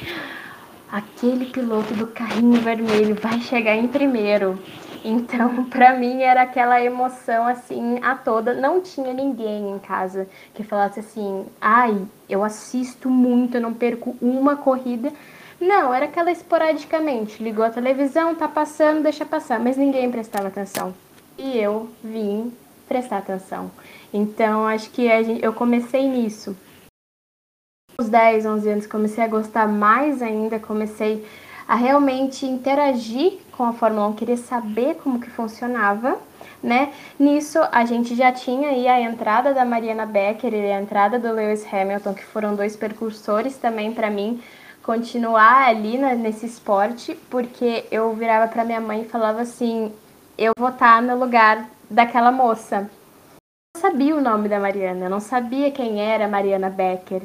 aquele 0.92 1.46
piloto 1.46 1.94
do 1.94 2.08
carrinho 2.08 2.60
vermelho 2.60 3.16
vai 3.16 3.40
chegar 3.40 3.76
em 3.76 3.88
primeiro. 3.88 4.60
Então, 5.06 5.66
para 5.72 5.94
mim 5.94 6.22
era 6.22 6.42
aquela 6.42 6.82
emoção 6.82 7.48
assim 7.48 8.00
a 8.02 8.16
toda. 8.16 8.54
Não 8.54 8.82
tinha 8.82 9.14
ninguém 9.14 9.72
em 9.72 9.80
casa 9.80 10.28
que 10.54 10.64
falasse 10.64 11.00
assim: 11.00 11.46
"Ai, 11.62 11.96
eu 12.28 12.44
assisto 12.44 13.10
muito, 13.10 13.56
eu 13.56 13.62
não 13.62 13.74
perco 13.74 14.16
uma 14.22 14.56
corrida". 14.56 15.14
Não, 15.62 15.94
era 15.94 16.06
aquela 16.06 16.32
esporadicamente. 16.32 17.42
Ligou 17.42 17.64
a 17.64 17.70
televisão, 17.70 18.36
tá 18.36 18.50
passando, 18.50 19.04
deixa 19.04 19.26
passar, 19.26 19.62
mas 19.62 19.78
ninguém 19.78 20.12
prestava 20.12 20.50
atenção. 20.50 20.94
E 21.38 21.58
eu 21.58 21.90
vim 22.04 22.52
prestar 22.88 23.18
atenção. 23.18 23.72
Então, 24.14 24.68
acho 24.68 24.90
que 24.92 25.08
gente, 25.24 25.44
eu 25.44 25.54
comecei 25.54 26.08
nisso. 26.08 26.56
Aos 27.98 28.10
10, 28.10 28.46
11 28.46 28.70
anos, 28.70 28.88
comecei 28.88 29.24
a 29.24 29.28
gostar 29.28 29.68
mais 29.68 30.22
ainda, 30.22 30.60
comecei 30.60 31.26
a 31.68 31.76
realmente 31.76 32.46
interagir 32.46 33.40
com 33.52 33.64
a 33.64 33.74
Fórmula 33.74 34.08
1, 34.08 34.14
querer 34.14 34.38
saber 34.38 34.96
como 34.96 35.20
que 35.20 35.30
funcionava, 35.30 36.18
né? 36.62 36.92
Nisso, 37.20 37.60
a 37.72 37.86
gente 37.86 38.16
já 38.16 38.32
tinha 38.32 38.70
aí 38.70 38.88
a 38.88 39.00
entrada 39.02 39.54
da 39.54 39.64
Mariana 39.64 40.06
Becker 40.06 40.54
e 40.54 40.72
a 40.72 40.82
entrada 40.82 41.20
do 41.20 41.32
Lewis 41.32 41.66
Hamilton, 41.72 42.14
que 42.14 42.26
foram 42.26 42.56
dois 42.56 42.76
percursores 42.76 43.58
também 43.58 43.94
para 43.94 44.10
mim 44.10 44.42
continuar 44.82 45.70
ali 45.70 45.98
na, 45.98 46.14
nesse 46.14 46.46
esporte, 46.46 47.16
porque 47.30 47.86
eu 47.90 48.14
virava 48.14 48.48
para 48.48 48.66
minha 48.66 48.82
mãe 48.82 49.02
e 49.02 49.10
falava 49.10 49.42
assim: 49.42 49.92
eu 50.38 50.52
vou 50.58 50.70
estar 50.70 50.98
tá 50.98 51.02
no 51.02 51.18
lugar 51.18 51.70
daquela 51.94 52.32
moça. 52.32 52.90
Eu 53.76 53.82
não 53.82 53.92
sabia 53.92 54.16
o 54.16 54.22
nome 54.22 54.50
da 54.50 54.60
Mariana, 54.60 55.06
eu 55.06 55.10
não 55.10 55.20
sabia 55.20 55.72
quem 55.72 56.02
era 56.02 56.28
Mariana 56.28 56.70
Becker. 56.70 57.22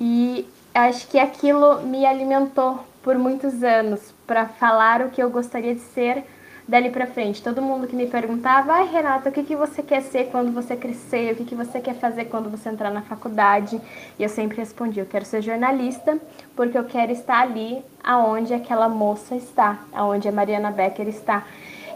E 0.00 0.48
acho 0.74 1.06
que 1.08 1.18
aquilo 1.18 1.82
me 1.82 2.06
alimentou 2.06 2.80
por 3.02 3.18
muitos 3.18 3.62
anos 3.62 4.14
para 4.26 4.46
falar 4.46 5.02
o 5.02 5.10
que 5.10 5.22
eu 5.22 5.30
gostaria 5.30 5.74
de 5.74 5.80
ser 5.80 6.24
dali 6.66 6.88
para 6.88 7.06
frente. 7.06 7.42
Todo 7.42 7.60
mundo 7.60 7.86
que 7.86 7.96
me 7.96 8.06
perguntava, 8.06 8.72
ai 8.72 8.86
Renata, 8.86 9.28
o 9.28 9.32
que, 9.32 9.42
que 9.42 9.56
você 9.56 9.82
quer 9.82 10.00
ser 10.02 10.28
quando 10.30 10.52
você 10.52 10.76
crescer? 10.76 11.32
O 11.32 11.36
que, 11.36 11.44
que 11.44 11.54
você 11.54 11.80
quer 11.80 11.94
fazer 11.94 12.26
quando 12.26 12.48
você 12.48 12.68
entrar 12.68 12.90
na 12.90 13.02
faculdade? 13.02 13.80
E 14.18 14.22
eu 14.22 14.28
sempre 14.28 14.56
respondi, 14.56 15.00
eu 15.00 15.06
quero 15.06 15.24
ser 15.24 15.42
jornalista, 15.42 16.18
porque 16.54 16.78
eu 16.78 16.84
quero 16.84 17.12
estar 17.12 17.40
ali 17.40 17.82
aonde 18.02 18.54
aquela 18.54 18.88
moça 18.88 19.34
está, 19.34 19.78
aonde 19.92 20.28
a 20.28 20.32
Mariana 20.32 20.70
Becker 20.70 21.08
está. 21.08 21.44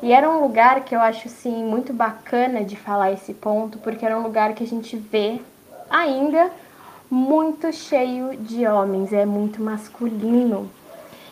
E 0.04 0.12
era 0.12 0.28
um 0.28 0.42
lugar 0.42 0.84
que 0.84 0.94
eu 0.94 1.00
acho 1.00 1.28
assim 1.28 1.64
muito 1.64 1.90
bacana 1.90 2.62
de 2.62 2.76
falar 2.76 3.10
esse 3.12 3.32
ponto, 3.32 3.78
porque 3.78 4.04
era 4.04 4.18
um 4.18 4.22
lugar 4.22 4.52
que 4.52 4.62
a 4.62 4.66
gente 4.66 4.98
vê 4.98 5.40
ainda 5.88 6.50
muito 7.10 7.72
cheio 7.72 8.36
de 8.36 8.66
homens, 8.66 9.14
é 9.14 9.24
muito 9.24 9.62
masculino. 9.62 10.68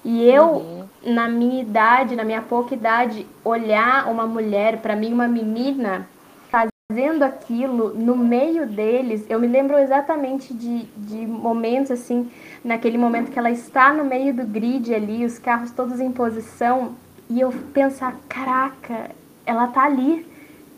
E 0.03 0.25
eu, 0.25 0.53
uhum. 0.53 0.85
na 1.05 1.29
minha 1.29 1.61
idade, 1.61 2.17
na 2.17 2.25
minha 2.25 2.41
pouca 2.41 2.75
idade, 2.75 3.27
olhar 3.45 4.11
uma 4.11 4.27
mulher, 4.27 4.79
para 4.79 4.97
mim, 4.97 5.13
uma 5.13 5.29
menina, 5.29 6.09
fazendo 6.51 7.25
aquilo 7.25 7.93
no 7.93 8.17
meio 8.17 8.67
deles, 8.67 9.27
eu 9.29 9.39
me 9.39 9.49
lembro 9.49 9.77
exatamente 9.77 10.55
de, 10.55 10.85
de 10.97 11.27
momentos 11.27 11.91
assim, 11.91 12.31
naquele 12.65 12.97
momento 12.97 13.31
que 13.31 13.39
ela 13.39 13.51
está 13.51 13.93
no 13.93 14.03
meio 14.03 14.33
do 14.33 14.47
grid 14.47 14.95
ali, 14.95 15.27
os 15.27 15.39
carros 15.39 15.73
todos 15.73 16.01
em 16.01 16.11
posição, 16.11 16.95
e 17.33 17.41
eu 17.41 17.51
pensar, 17.73 18.15
caraca, 18.29 19.11
ela 19.47 19.67
tá 19.69 19.85
ali. 19.85 20.27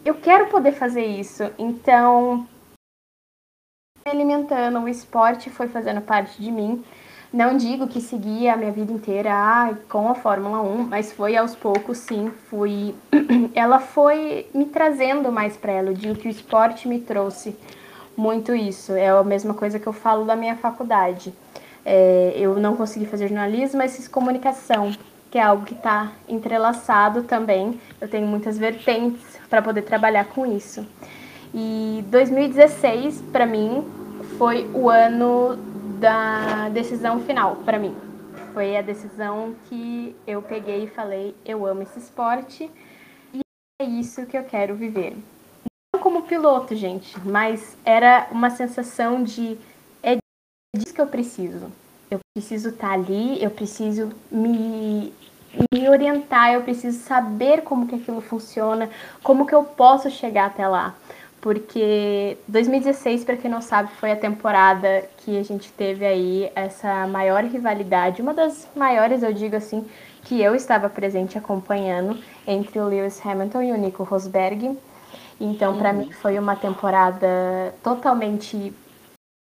Eu 0.04 0.14
quero 0.14 0.46
poder 0.46 0.70
fazer 0.70 1.04
isso. 1.04 1.42
Então, 1.58 2.46
alimentando, 4.04 4.78
o 4.78 4.88
esporte 4.88 5.50
foi 5.50 5.66
fazendo 5.66 6.00
parte 6.00 6.40
de 6.40 6.52
mim. 6.52 6.84
Não 7.32 7.56
digo 7.56 7.88
que 7.88 8.00
segui 8.00 8.48
a 8.48 8.56
minha 8.56 8.70
vida 8.70 8.92
inteira 8.92 9.30
ah, 9.32 9.74
com 9.88 10.08
a 10.08 10.14
Fórmula 10.14 10.60
1, 10.62 10.84
mas 10.84 11.12
foi 11.12 11.36
aos 11.36 11.56
poucos, 11.56 11.98
sim. 11.98 12.30
Fui. 12.48 12.94
ela 13.52 13.80
foi 13.80 14.48
me 14.54 14.66
trazendo 14.66 15.32
mais 15.32 15.56
para 15.56 15.72
ela. 15.72 15.88
Eu 15.88 15.94
digo 15.94 16.14
que 16.14 16.28
o 16.28 16.30
esporte 16.30 16.86
me 16.86 17.00
trouxe 17.00 17.56
muito 18.16 18.54
isso. 18.54 18.92
É 18.92 19.08
a 19.08 19.24
mesma 19.24 19.54
coisa 19.54 19.80
que 19.80 19.88
eu 19.88 19.92
falo 19.92 20.24
da 20.24 20.36
minha 20.36 20.54
faculdade. 20.54 21.34
É, 21.84 22.34
eu 22.36 22.54
não 22.60 22.76
consegui 22.76 23.06
fazer 23.06 23.26
jornalismo, 23.26 23.78
mas 23.78 23.96
fiz 23.96 24.06
comunicação, 24.06 24.92
que 25.34 25.38
é 25.38 25.42
algo 25.42 25.64
que 25.64 25.74
está 25.74 26.12
entrelaçado 26.28 27.24
também. 27.24 27.80
Eu 28.00 28.06
tenho 28.06 28.24
muitas 28.24 28.56
vertentes 28.56 29.36
para 29.50 29.60
poder 29.60 29.82
trabalhar 29.82 30.26
com 30.26 30.46
isso. 30.46 30.86
E 31.52 32.04
2016, 32.06 33.20
para 33.32 33.44
mim, 33.44 33.84
foi 34.38 34.70
o 34.72 34.88
ano 34.88 35.56
da 35.98 36.68
decisão 36.68 37.18
final 37.18 37.56
para 37.64 37.80
mim. 37.80 37.96
Foi 38.52 38.76
a 38.76 38.82
decisão 38.82 39.56
que 39.64 40.14
eu 40.24 40.40
peguei 40.40 40.84
e 40.84 40.86
falei: 40.86 41.34
eu 41.44 41.66
amo 41.66 41.82
esse 41.82 41.98
esporte 41.98 42.70
e 43.32 43.40
é 43.82 43.84
isso 43.84 44.26
que 44.26 44.38
eu 44.38 44.44
quero 44.44 44.76
viver. 44.76 45.16
Não 45.92 46.00
como 46.00 46.22
piloto, 46.22 46.76
gente, 46.76 47.18
mas 47.26 47.76
era 47.84 48.28
uma 48.30 48.50
sensação 48.50 49.24
de 49.24 49.58
é 50.00 50.16
disso 50.76 50.94
que 50.94 51.00
eu 51.00 51.08
preciso. 51.08 51.72
Eu 52.10 52.18
preciso 52.34 52.70
estar 52.70 52.88
tá 52.88 52.94
ali, 52.94 53.42
eu 53.42 53.50
preciso 53.50 54.12
me, 54.30 55.12
me 55.72 55.88
orientar, 55.88 56.52
eu 56.52 56.62
preciso 56.62 56.98
saber 56.98 57.62
como 57.62 57.86
que 57.86 57.96
aquilo 57.96 58.20
funciona, 58.20 58.90
como 59.22 59.46
que 59.46 59.54
eu 59.54 59.64
posso 59.64 60.10
chegar 60.10 60.46
até 60.46 60.66
lá 60.66 60.94
porque 61.44 62.38
2016, 62.48 63.22
para 63.22 63.36
quem 63.36 63.50
não 63.50 63.60
sabe, 63.60 63.90
foi 64.00 64.10
a 64.10 64.16
temporada 64.16 65.04
que 65.18 65.38
a 65.38 65.42
gente 65.42 65.70
teve 65.72 66.02
aí 66.06 66.50
essa 66.54 67.06
maior 67.06 67.44
rivalidade, 67.44 68.22
uma 68.22 68.32
das 68.32 68.66
maiores, 68.74 69.22
eu 69.22 69.30
digo 69.30 69.54
assim, 69.54 69.86
que 70.22 70.40
eu 70.40 70.54
estava 70.54 70.88
presente 70.88 71.36
acompanhando 71.36 72.18
entre 72.46 72.78
o 72.78 72.88
Lewis 72.88 73.20
Hamilton 73.22 73.62
e 73.62 73.72
o 73.72 73.76
Nico 73.76 74.04
Rosberg. 74.04 74.74
Então, 75.38 75.76
para 75.76 75.90
uhum. 75.90 75.98
mim, 75.98 76.12
foi 76.12 76.38
uma 76.38 76.56
temporada 76.56 77.74
totalmente 77.82 78.72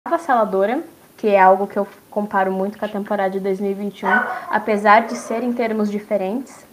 avassaladora, 0.07 0.85
que 1.17 1.27
é 1.27 1.41
algo 1.41 1.67
que 1.67 1.81
eu 1.81 1.89
comparo 2.11 2.53
muito 2.53 2.79
com 2.79 2.85
a 2.85 2.89
temporada 2.89 3.31
de 3.31 3.41
2021, 3.41 4.09
apesar 4.51 5.07
de 5.07 5.17
ser 5.17 5.43
em 5.43 5.53
termos 5.53 5.91
diferentes 5.91 6.67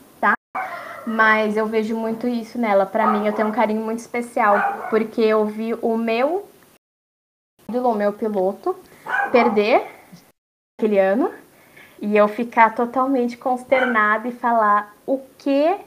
mas 1.06 1.56
eu 1.56 1.68
vejo 1.68 1.96
muito 1.96 2.27
isso 2.27 2.58
nela. 2.58 2.86
Para 2.86 3.08
mim, 3.08 3.27
eu 3.27 3.34
tenho 3.34 3.48
um 3.48 3.51
carinho 3.51 3.84
muito 3.84 4.00
especial, 4.00 4.88
porque 4.89 5.22
eu 5.22 5.46
vi 5.46 5.74
o 5.75 5.96
meu 5.98 6.48
ídolo, 7.70 7.92
o 7.92 7.96
meu 7.96 8.12
piloto, 8.12 8.75
perder 9.32 9.88
aquele 10.77 10.98
ano 10.98 11.32
e 12.01 12.18
eu 12.18 12.27
ficar 12.27 12.74
totalmente 12.74 13.38
consternada 13.38 14.27
e 14.27 14.32
falar 14.32 14.96
o 15.06 15.20
que 15.38 15.80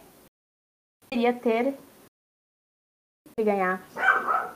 queria 1.11 1.33
ter 1.33 1.75
e 3.39 3.45
ganhar. 3.45 3.83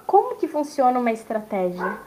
Como 0.07 0.37
que 0.37 0.47
funciona 0.47 0.99
uma 0.99 1.13
estratégia? 1.13 1.99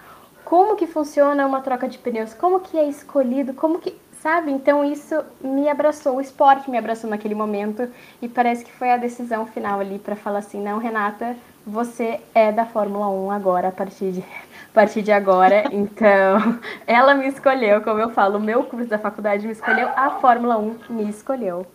Como 0.46 0.76
que 0.76 0.88
funciona 0.88 1.46
uma 1.46 1.60
troca 1.60 1.88
de 1.88 1.98
pneus? 1.98 2.34
Como 2.34 2.60
que 2.60 2.78
é 2.78 2.88
escolhido? 2.88 3.54
Como 3.54 3.80
que 3.80 3.98
sabe? 4.22 4.52
Então 4.52 4.84
isso 4.84 5.24
me 5.40 5.70
abraçou, 5.70 6.18
o 6.18 6.22
esporte 6.22 6.70
me 6.70 6.80
abraçou 6.80 7.08
naquele 7.08 7.36
momento 7.36 7.88
e 8.20 8.28
parece 8.28 8.66
que 8.66 8.72
foi 8.72 8.92
a 8.92 8.98
decisão 8.98 9.46
final 9.46 9.80
ali 9.80 10.00
para 10.00 10.16
falar 10.16 10.40
assim, 10.40 10.60
não, 10.60 10.80
Renata, 10.80 11.36
você 11.66 12.20
é 12.34 12.52
da 12.52 12.66
Fórmula 12.66 13.08
1 13.08 13.30
agora, 13.32 13.68
a 13.68 13.72
partir 13.72 14.12
de, 14.12 14.22
a 14.72 14.74
partir 14.74 15.02
de 15.04 15.12
agora. 15.12 15.66
Então, 15.72 16.60
ela 16.88 17.14
me 17.14 17.28
escolheu, 17.28 17.82
como 17.82 18.00
eu 18.00 18.10
falo, 18.10 18.38
o 18.38 18.42
meu 18.42 18.64
curso 18.64 18.88
da 18.88 18.98
faculdade 18.98 19.46
me 19.46 19.54
escolheu, 19.54 19.90
a 19.96 20.12
Fórmula 20.20 20.58
1 20.58 20.80
me 20.90 21.10
escolheu. 21.10 21.66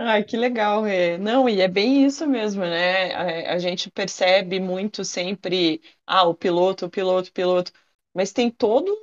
Ai, 0.00 0.22
que 0.24 0.36
legal, 0.36 0.82
Rê. 0.84 1.18
Não, 1.18 1.48
e 1.48 1.60
é 1.60 1.66
bem 1.68 2.04
isso 2.04 2.26
mesmo, 2.26 2.62
né? 2.62 3.12
A, 3.50 3.54
a 3.54 3.58
gente 3.58 3.90
percebe 3.90 4.60
muito 4.60 5.04
sempre, 5.04 5.80
ah, 6.06 6.24
o 6.24 6.34
piloto, 6.34 6.86
o 6.86 6.90
piloto, 6.90 7.30
o 7.30 7.32
piloto, 7.32 7.72
mas 8.14 8.32
tem 8.32 8.50
todo 8.50 8.96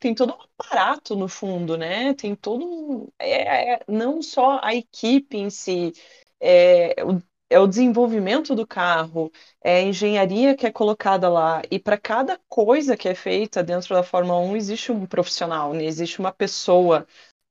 tem 0.00 0.14
todo 0.14 0.32
um 0.32 0.38
aparato 0.60 1.16
no 1.16 1.28
fundo, 1.28 1.76
né? 1.76 2.14
Tem 2.14 2.34
todo 2.36 3.12
é, 3.18 3.74
é, 3.74 3.80
não 3.88 4.22
só 4.22 4.60
a 4.62 4.74
equipe 4.74 5.36
em 5.36 5.50
si, 5.50 5.92
é 6.40 6.94
o, 7.04 7.22
é 7.50 7.58
o 7.58 7.66
desenvolvimento 7.66 8.54
do 8.54 8.66
carro, 8.66 9.30
é 9.62 9.76
a 9.78 9.82
engenharia 9.82 10.54
que 10.56 10.66
é 10.66 10.70
colocada 10.72 11.28
lá. 11.28 11.62
E 11.70 11.78
para 11.78 11.98
cada 11.98 12.38
coisa 12.48 12.96
que 12.96 13.08
é 13.08 13.14
feita 13.14 13.62
dentro 13.62 13.94
da 13.94 14.02
Fórmula 14.02 14.38
1 14.40 14.56
existe 14.56 14.92
um 14.92 15.06
profissional, 15.06 15.72
né? 15.74 15.84
existe 15.84 16.18
uma 16.20 16.32
pessoa 16.32 17.06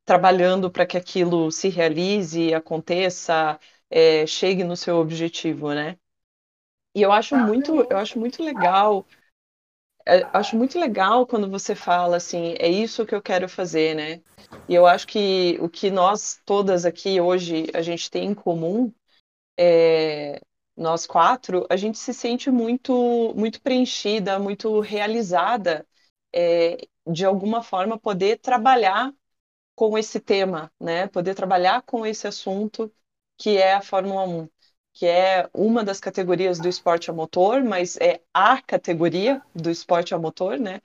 trabalhando 0.08 0.72
para 0.72 0.88
que 0.88 0.98
aquilo 0.98 1.52
se 1.52 1.70
realize, 1.70 2.54
aconteça, 2.54 3.60
é, 3.92 4.26
chegue 4.26 4.64
no 4.64 4.78
seu 4.78 4.98
objetivo, 4.98 5.74
né? 5.74 5.98
E 6.96 7.02
eu 7.02 7.12
acho 7.12 7.36
muito, 7.38 7.86
eu 7.92 7.98
acho 7.98 8.18
muito 8.20 8.42
legal 8.42 9.06
é, 10.08 10.24
acho 10.34 10.56
muito 10.56 10.80
legal 10.80 11.28
quando 11.28 11.50
você 11.50 11.76
fala 11.76 12.16
assim, 12.18 12.56
é 12.60 12.70
isso 12.70 13.06
que 13.06 13.14
eu 13.14 13.22
quero 13.22 13.50
fazer, 13.50 13.94
né? 13.94 14.22
E 14.70 14.74
eu 14.74 14.88
acho 14.88 15.06
que 15.06 15.58
o 15.60 15.68
que 15.70 15.92
nós 15.92 16.40
todas 16.46 16.86
aqui 16.86 17.20
hoje 17.20 17.66
a 17.74 17.82
gente 17.82 18.10
tem 18.10 18.30
em 18.30 18.34
comum 18.34 18.94
é, 19.58 20.42
nós 20.78 21.06
quatro, 21.08 21.68
a 21.70 21.76
gente 21.76 21.98
se 21.98 22.14
sente 22.14 22.52
muito, 22.52 23.34
muito 23.36 23.62
preenchida, 23.62 24.40
muito 24.40 24.80
realizada 24.80 25.86
é, 26.34 26.78
de 27.06 27.26
alguma 27.26 27.64
forma 27.64 28.00
poder 28.00 28.40
trabalhar 28.40 29.14
com 29.78 29.96
esse 29.96 30.20
tema, 30.20 30.72
né? 30.80 31.08
Poder 31.08 31.36
trabalhar 31.36 31.84
com 31.84 32.04
esse 32.04 32.28
assunto 32.28 32.92
que 33.38 33.58
é 33.58 33.76
a 33.76 33.82
Fórmula 33.82 34.24
1, 34.28 34.50
que 34.92 35.06
é 35.06 35.48
uma 35.54 35.84
das 35.84 36.00
categorias 36.00 36.60
do 36.60 36.68
esporte 36.68 37.12
a 37.12 37.14
motor, 37.14 37.64
mas 37.64 37.96
é 37.98 38.20
a 38.34 38.60
categoria 38.60 39.40
do 39.54 39.70
esporte 39.70 40.16
a 40.16 40.20
motor, 40.20 40.60
né? 40.60 40.82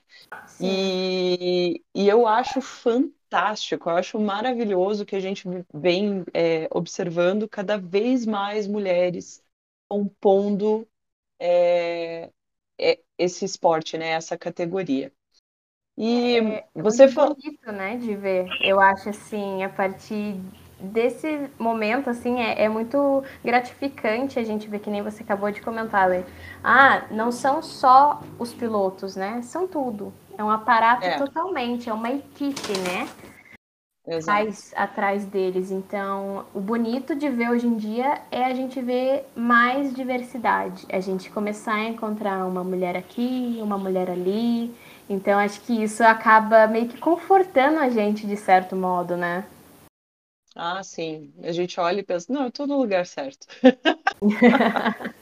E, 0.61 1.83
e, 1.95 2.07
eu 2.07 2.27
acho 2.27 2.61
fantástico, 2.61 3.89
eu 3.89 3.97
acho 3.97 4.21
maravilhoso 4.21 5.07
que 5.07 5.17
a 5.17 5.21
gente 5.21 5.49
vem 5.73 6.23
é, 6.35 6.69
observando 6.71 7.49
cada 7.49 7.79
vez 7.79 8.27
mais 8.27 8.67
mulheres 8.67 9.43
compondo 9.89 10.87
é, 11.41 12.31
é, 12.79 13.01
esse 13.17 13.47
esporte, 13.47 13.97
né? 13.97 14.09
Essa 14.09 14.37
categoria. 14.37 15.11
E 15.97 16.39
é, 16.39 16.65
é 16.75 16.83
você 16.83 17.09
falou. 17.09 17.35
bonito, 17.35 17.71
né, 17.73 17.97
de 17.97 18.15
ver. 18.15 18.47
Eu 18.61 18.81
acho 18.81 19.11
assim, 19.11 19.63
a 19.63 19.69
partir 19.69 20.41
desse 20.83 21.49
momento, 21.59 22.11
assim, 22.11 22.41
é, 22.41 22.65
é, 22.65 22.69
muito 22.69 23.23
gratificante 23.45 24.39
a 24.39 24.45
gente 24.45 24.69
ver 24.69 24.81
que 24.81 24.91
nem 24.91 25.03
você 25.03 25.23
acabou 25.23 25.51
de 25.51 25.61
comentar, 25.61 26.09
Lê. 26.09 26.25
Ah, 26.63 27.05
não 27.11 27.31
são 27.31 27.63
só 27.63 28.21
os 28.39 28.53
pilotos, 28.53 29.15
né? 29.15 29.41
São 29.43 29.69
tudo. 29.69 30.13
É 30.37 30.43
um 30.43 30.51
aparato 30.51 31.05
é. 31.05 31.19
totalmente, 31.19 31.89
é 31.89 31.93
uma 31.93 32.11
equipe, 32.11 32.73
né? 32.79 33.09
Atrás, 34.05 34.75
atrás 34.77 35.25
deles. 35.25 35.71
Então, 35.71 36.45
o 36.53 36.61
bonito 36.61 37.15
de 37.15 37.29
ver 37.29 37.51
hoje 37.51 37.69
em 37.69 37.77
dia 37.77 38.21
é 38.33 38.45
a 38.45 38.53
gente 38.53 38.81
ver 38.81 39.25
mais 39.37 39.95
diversidade. 39.95 40.85
A 40.91 40.99
gente 40.99 41.31
começar 41.31 41.75
a 41.75 41.85
encontrar 41.85 42.45
uma 42.45 42.65
mulher 42.65 42.97
aqui, 42.97 43.61
uma 43.63 43.79
mulher 43.79 44.11
ali. 44.11 44.75
Então 45.13 45.39
acho 45.39 45.61
que 45.61 45.83
isso 45.83 46.03
acaba 46.03 46.67
meio 46.67 46.89
que 46.89 46.99
confortando 46.99 47.79
a 47.79 47.91
gente 47.91 48.27
de 48.27 48.37
certo 48.37 48.75
modo, 48.75 49.17
né? 49.17 49.47
Ah, 50.55 50.83
sim. 50.83 51.33
A 51.43 51.53
gente 51.53 51.79
olha 51.79 52.01
e 52.01 52.03
pensa, 52.03 52.33
não, 52.33 52.45
eu 52.45 52.53
tô 52.53 52.67
no 52.67 52.79
lugar 52.79 53.07
certo. 53.07 53.47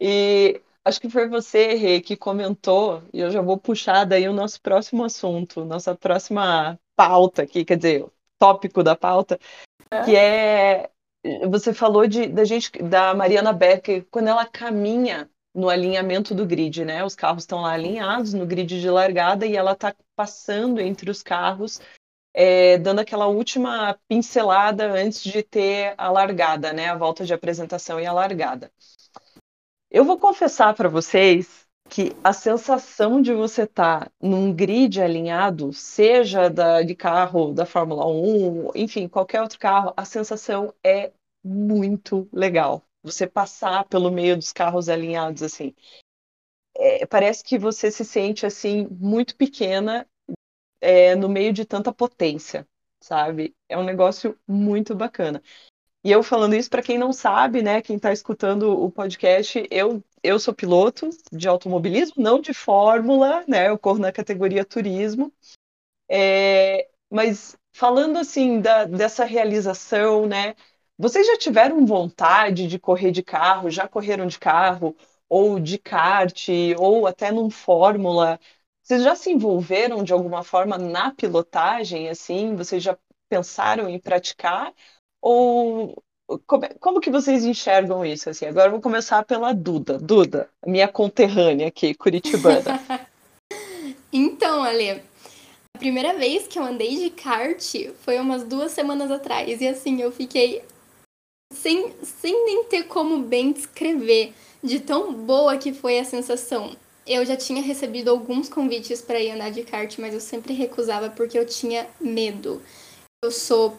e 0.00 0.60
acho 0.84 1.00
que 1.00 1.08
foi 1.08 1.28
você, 1.28 1.74
Rê, 1.74 2.00
que 2.00 2.16
comentou, 2.16 3.02
e 3.12 3.20
eu 3.20 3.30
já 3.30 3.40
vou 3.40 3.58
puxar 3.58 4.04
daí 4.04 4.28
o 4.28 4.32
nosso 4.32 4.60
próximo 4.60 5.04
assunto, 5.04 5.64
nossa 5.64 5.94
próxima 5.94 6.78
pauta 6.94 7.42
aqui, 7.42 7.64
quer 7.64 7.76
dizer, 7.76 8.06
tópico 8.38 8.82
da 8.82 8.94
pauta, 8.94 9.38
é. 9.90 10.02
que 10.02 10.16
é 10.16 10.90
você 11.48 11.74
falou 11.74 12.06
de, 12.06 12.28
da 12.28 12.44
gente, 12.44 12.70
da 12.82 13.14
Mariana 13.14 13.52
Becker, 13.52 14.06
quando 14.10 14.28
ela 14.28 14.44
caminha 14.44 15.28
no 15.56 15.70
alinhamento 15.70 16.34
do 16.34 16.44
grid, 16.44 16.84
né? 16.84 17.02
Os 17.02 17.14
carros 17.16 17.44
estão 17.44 17.62
lá 17.62 17.72
alinhados 17.72 18.34
no 18.34 18.44
grid 18.44 18.78
de 18.78 18.90
largada 18.90 19.46
e 19.46 19.56
ela 19.56 19.72
está 19.72 19.96
passando 20.14 20.80
entre 20.80 21.10
os 21.10 21.22
carros, 21.22 21.80
é, 22.34 22.76
dando 22.76 22.98
aquela 23.00 23.26
última 23.26 23.98
pincelada 24.06 24.92
antes 24.92 25.22
de 25.24 25.42
ter 25.42 25.94
a 25.96 26.10
largada, 26.10 26.74
né? 26.74 26.88
A 26.88 26.94
volta 26.94 27.24
de 27.24 27.32
apresentação 27.32 27.98
e 27.98 28.04
a 28.04 28.12
largada. 28.12 28.70
Eu 29.90 30.04
vou 30.04 30.18
confessar 30.18 30.74
para 30.74 30.90
vocês 30.90 31.66
que 31.88 32.14
a 32.22 32.34
sensação 32.34 33.22
de 33.22 33.32
você 33.32 33.62
estar 33.62 34.04
tá 34.06 34.12
num 34.20 34.52
grid 34.52 35.00
alinhado, 35.00 35.72
seja 35.72 36.50
da, 36.50 36.82
de 36.82 36.94
carro 36.94 37.52
da 37.52 37.64
Fórmula 37.64 38.06
1, 38.06 38.72
enfim, 38.74 39.08
qualquer 39.08 39.40
outro 39.40 39.58
carro, 39.58 39.94
a 39.96 40.04
sensação 40.04 40.74
é 40.84 41.12
muito 41.42 42.28
legal 42.32 42.85
você 43.06 43.26
passar 43.26 43.84
pelo 43.84 44.10
meio 44.10 44.36
dos 44.36 44.52
carros 44.52 44.88
alinhados 44.88 45.42
assim. 45.42 45.74
É, 46.76 47.06
parece 47.06 47.42
que 47.42 47.58
você 47.58 47.90
se 47.90 48.04
sente 48.04 48.44
assim 48.44 48.86
muito 48.90 49.36
pequena 49.36 50.06
é, 50.80 51.14
no 51.14 51.28
meio 51.28 51.52
de 51.52 51.64
tanta 51.64 51.92
potência, 51.92 52.66
sabe? 53.00 53.54
É 53.68 53.78
um 53.78 53.84
negócio 53.84 54.38
muito 54.46 54.94
bacana. 54.94 55.42
E 56.04 56.10
eu 56.12 56.22
falando 56.22 56.54
isso 56.54 56.70
para 56.70 56.82
quem 56.82 56.98
não 56.98 57.12
sabe, 57.12 57.62
né, 57.62 57.82
quem 57.82 57.96
está 57.96 58.12
escutando 58.12 58.70
o 58.80 58.90
podcast, 58.90 59.66
eu 59.70 60.02
eu 60.22 60.40
sou 60.40 60.52
piloto 60.52 61.08
de 61.32 61.46
automobilismo, 61.46 62.22
não 62.22 62.40
de 62.40 62.52
fórmula, 62.52 63.44
né? 63.46 63.68
Eu 63.68 63.78
corro 63.78 63.98
na 64.00 64.10
categoria 64.10 64.64
turismo. 64.64 65.32
É, 66.10 66.88
mas 67.10 67.56
falando 67.72 68.18
assim 68.18 68.60
da, 68.60 68.84
dessa 68.84 69.24
realização, 69.24 70.26
né? 70.26 70.56
Vocês 70.98 71.26
já 71.26 71.36
tiveram 71.36 71.84
vontade 71.84 72.66
de 72.66 72.78
correr 72.78 73.10
de 73.10 73.22
carro? 73.22 73.70
Já 73.70 73.86
correram 73.86 74.26
de 74.26 74.38
carro? 74.38 74.96
Ou 75.28 75.60
de 75.60 75.76
kart? 75.78 76.48
Ou 76.78 77.06
até 77.06 77.30
num 77.30 77.50
Fórmula? 77.50 78.40
Vocês 78.82 79.02
já 79.02 79.14
se 79.14 79.30
envolveram 79.30 80.02
de 80.02 80.12
alguma 80.12 80.42
forma 80.42 80.78
na 80.78 81.12
pilotagem? 81.12 82.08
Assim, 82.08 82.56
vocês 82.56 82.82
já 82.82 82.96
pensaram 83.28 83.88
em 83.88 83.98
praticar? 83.98 84.72
Ou 85.20 86.02
como, 86.46 86.66
como 86.80 87.00
que 87.00 87.10
vocês 87.10 87.44
enxergam 87.44 88.04
isso? 88.04 88.30
Assim, 88.30 88.46
agora 88.46 88.68
eu 88.68 88.72
vou 88.72 88.80
começar 88.80 89.22
pela 89.24 89.52
Duda. 89.52 89.98
Duda, 89.98 90.48
minha 90.66 90.88
conterrânea 90.88 91.68
aqui, 91.68 91.94
curitibana. 91.94 92.80
então, 94.10 94.62
Ale, 94.62 95.02
a 95.74 95.78
primeira 95.78 96.16
vez 96.16 96.48
que 96.48 96.58
eu 96.58 96.64
andei 96.64 96.96
de 96.96 97.10
kart 97.10 97.74
foi 98.00 98.18
umas 98.18 98.44
duas 98.44 98.72
semanas 98.72 99.10
atrás. 99.10 99.60
E 99.60 99.68
assim, 99.68 100.00
eu 100.00 100.10
fiquei 100.10 100.64
sem, 101.56 101.92
sem 102.02 102.44
nem 102.44 102.64
ter 102.64 102.84
como 102.84 103.18
bem 103.18 103.52
descrever 103.52 104.32
de 104.62 104.80
tão 104.80 105.12
boa 105.12 105.56
que 105.56 105.72
foi 105.72 105.98
a 105.98 106.04
sensação. 106.04 106.76
Eu 107.06 107.24
já 107.24 107.36
tinha 107.36 107.62
recebido 107.62 108.10
alguns 108.10 108.48
convites 108.48 109.00
para 109.00 109.20
ir 109.20 109.30
andar 109.30 109.50
de 109.50 109.62
kart, 109.62 109.96
mas 109.98 110.12
eu 110.12 110.20
sempre 110.20 110.52
recusava 110.54 111.08
porque 111.08 111.38
eu 111.38 111.46
tinha 111.46 111.86
medo. 112.00 112.60
Eu 113.24 113.30
sou 113.30 113.76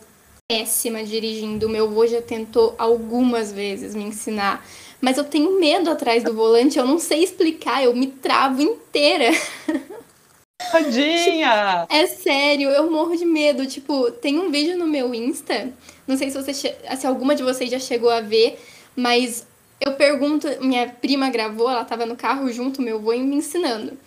péssima 0.50 1.04
dirigindo. 1.04 1.68
Meu 1.68 1.86
avô 1.86 2.08
já 2.08 2.22
tentou 2.22 2.74
algumas 2.78 3.52
vezes 3.52 3.94
me 3.94 4.06
ensinar, 4.06 4.66
mas 5.02 5.18
eu 5.18 5.26
tenho 5.26 5.60
medo 5.60 5.90
atrás 5.90 6.24
do 6.24 6.34
volante, 6.34 6.80
eu 6.80 6.86
não 6.86 6.98
sei 7.00 7.24
explicar, 7.24 7.84
eu 7.84 7.94
me 7.94 8.08
travo 8.08 8.62
inteira. 8.62 9.30
Tadinha! 10.72 11.86
é 11.90 12.08
sério, 12.08 12.70
eu 12.70 12.90
morro 12.92 13.16
de 13.16 13.26
medo. 13.26 13.66
Tipo, 13.66 14.12
tem 14.12 14.40
um 14.40 14.52
vídeo 14.52 14.78
no 14.78 14.88
meu 14.88 15.14
Insta, 15.14 15.74
não 16.08 16.18
sei 16.18 16.30
se, 16.30 16.42
você, 16.42 16.54
se 16.54 17.08
alguma 17.08 17.36
de 17.36 17.44
vocês 17.44 17.70
já 17.70 17.80
chegou 17.80 18.10
a 18.10 18.22
ver, 18.22 18.60
mas 18.96 19.46
eu 19.80 19.94
pergunto, 19.94 20.48
minha 20.62 20.90
prima 20.90 21.30
gravou, 21.30 21.70
ela 21.70 21.86
tava 21.86 22.06
no 22.06 22.16
carro 22.16 22.52
junto, 22.52 22.82
meu 22.82 22.98
avô, 22.98 23.12
me 23.12 23.36
ensinando. 23.36 23.98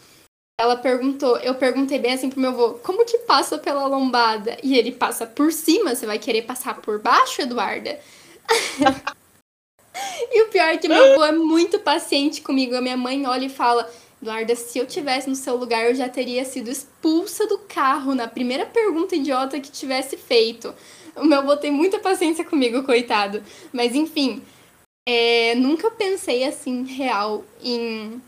Ela 0.61 0.77
perguntou, 0.77 1.39
eu 1.39 1.55
perguntei 1.55 1.99
bem 1.99 2.13
assim 2.13 2.29
pro 2.29 2.41
meu 2.41 2.51
avô, 2.51 2.75
como 2.83 3.07
que 3.07 3.19
passa 3.19 3.57
pela 3.57 3.87
lombada? 3.87 4.59
E 4.63 4.77
ele 4.77 4.93
passa 4.93 5.27
por 5.27 5.53
cima, 5.53 5.95
você 5.95 6.05
vai 6.05 6.19
querer 6.19 6.43
passar 6.43 6.83
por 6.83 6.99
baixo, 6.99 7.41
Eduarda? 7.41 7.99
e 10.31 10.43
o 10.43 10.49
pior 10.49 10.69
é 10.69 10.77
que 10.77 10.89
meu 10.89 11.13
avô 11.13 11.25
é 11.25 11.33
muito 11.33 11.79
paciente 11.79 12.43
comigo. 12.43 12.77
A 12.77 12.83
minha 12.83 12.97
mãe 12.97 13.27
olha 13.27 13.47
e 13.47 13.49
fala, 13.51 13.91
Eduarda, 14.21 14.55
se 14.55 14.79
eu 14.79 14.87
tivesse 14.87 15.29
no 15.29 15.35
seu 15.35 15.57
lugar, 15.57 15.87
eu 15.87 15.95
já 15.95 16.09
teria 16.09 16.45
sido 16.45 16.71
expulsa 16.71 17.47
do 17.47 17.59
carro 17.59 18.15
na 18.15 18.29
primeira 18.29 18.67
pergunta 18.67 19.17
idiota 19.17 19.59
que 19.59 19.71
tivesse 19.71 20.17
feito. 20.17 20.75
O 21.17 21.25
meu 21.25 21.57
tem 21.57 21.71
muita 21.71 21.99
paciência 21.99 22.45
comigo, 22.45 22.83
coitado. 22.83 23.43
Mas 23.73 23.95
enfim, 23.95 24.43
é, 25.09 25.55
nunca 25.55 25.91
pensei 25.91 26.45
assim, 26.45 26.85
real, 26.85 27.45
em 27.63 28.21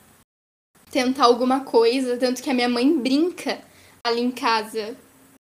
tentar 0.90 1.24
alguma 1.24 1.60
coisa. 1.60 2.16
Tanto 2.16 2.42
que 2.42 2.48
a 2.48 2.54
minha 2.54 2.70
mãe 2.70 2.96
brinca 2.98 3.60
ali 4.02 4.22
em 4.22 4.30
casa. 4.30 4.96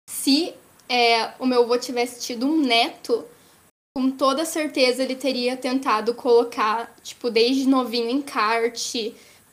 Se 0.09 0.53
é, 0.89 1.31
o 1.39 1.45
meu 1.45 1.63
avô 1.63 1.77
tivesse 1.77 2.21
tido 2.21 2.45
um 2.45 2.59
neto, 2.59 3.23
com 3.95 4.11
toda 4.11 4.43
certeza 4.43 5.01
ele 5.01 5.15
teria 5.15 5.55
tentado 5.55 6.13
colocar, 6.13 6.93
tipo, 7.01 7.29
desde 7.29 7.67
novinho 7.67 8.09
em 8.09 8.21
kart 8.21 8.95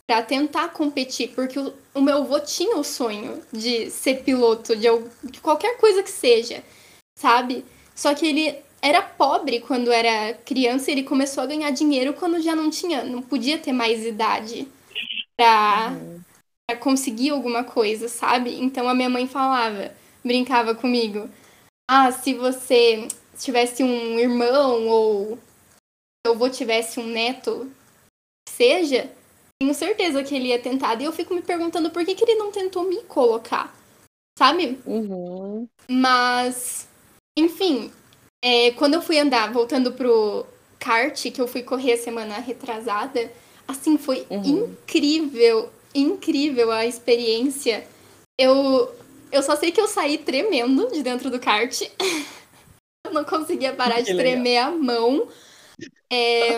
para 0.08 0.22
tentar 0.22 0.70
competir, 0.70 1.28
porque 1.34 1.58
o, 1.58 1.74
o, 1.92 2.00
meu 2.00 2.22
avô 2.22 2.40
tinha 2.40 2.78
o 2.78 2.82
sonho 2.82 3.42
de 3.52 3.90
ser 3.90 4.22
piloto 4.24 4.74
de, 4.74 4.88
de 5.22 5.38
qualquer 5.38 5.76
coisa 5.76 6.02
que 6.02 6.10
seja, 6.10 6.64
sabe? 7.14 7.62
Só 7.94 8.14
que 8.14 8.26
ele 8.26 8.56
era 8.80 9.02
pobre 9.02 9.60
quando 9.60 9.92
era 9.92 10.32
criança 10.32 10.90
e 10.90 10.94
ele 10.94 11.02
começou 11.02 11.42
a 11.42 11.46
ganhar 11.46 11.70
dinheiro 11.72 12.14
quando 12.14 12.40
já 12.40 12.56
não 12.56 12.70
tinha, 12.70 13.04
não 13.04 13.20
podia 13.20 13.58
ter 13.58 13.72
mais 13.72 14.02
idade 14.06 14.66
para 15.36 15.90
uhum. 15.90 16.22
conseguir 16.80 17.28
alguma 17.28 17.62
coisa, 17.62 18.08
sabe? 18.08 18.58
Então 18.58 18.88
a 18.88 18.94
minha 18.94 19.10
mãe 19.10 19.26
falava, 19.26 19.92
brincava 20.24 20.74
comigo: 20.74 21.28
"Ah, 21.86 22.10
se 22.12 22.32
você 22.32 23.08
tivesse 23.38 23.82
um 23.84 24.18
irmão 24.18 24.88
ou 24.88 25.38
eu 26.26 26.34
vou 26.34 26.48
tivesse 26.48 26.98
um 26.98 27.06
neto, 27.06 27.70
seja, 28.48 29.12
tenho 29.60 29.74
certeza 29.74 30.22
que 30.22 30.34
ele 30.34 30.48
ia 30.48 30.58
tentar. 30.58 31.00
E 31.00 31.04
eu 31.04 31.12
fico 31.12 31.34
me 31.34 31.42
perguntando 31.42 31.90
por 31.90 32.04
que, 32.04 32.14
que 32.14 32.24
ele 32.24 32.38
não 32.38 32.50
tentou 32.52 32.84
me 32.84 33.02
colocar. 33.02 33.74
Sabe? 34.38 34.78
Uhum. 34.86 35.68
Mas, 35.90 36.88
enfim, 37.36 37.90
é, 38.42 38.70
quando 38.72 38.94
eu 38.94 39.02
fui 39.02 39.18
andar, 39.18 39.52
voltando 39.52 39.92
pro, 39.92 40.46
kart 40.78 41.30
que 41.30 41.40
eu 41.40 41.48
fui 41.48 41.62
correr 41.62 41.96
semana 41.96 42.38
retrasada, 42.38 43.30
assim, 43.66 43.98
foi 43.98 44.26
uhum. 44.30 44.42
incrível, 44.44 45.70
incrível 45.94 46.70
a 46.70 46.86
experiência. 46.86 47.86
Eu, 48.38 48.94
eu 49.30 49.42
só 49.42 49.56
sei 49.56 49.72
que 49.72 49.80
eu 49.80 49.88
saí 49.88 50.18
tremendo 50.18 50.88
de 50.90 51.02
dentro 51.02 51.30
do 51.30 51.40
kart. 51.40 51.82
eu 53.04 53.12
não 53.12 53.24
conseguia 53.24 53.72
parar 53.72 53.96
que 53.96 54.04
de 54.04 54.12
legal. 54.12 54.32
tremer 54.32 54.58
a 54.58 54.70
mão. 54.70 55.28
É, 56.10 56.52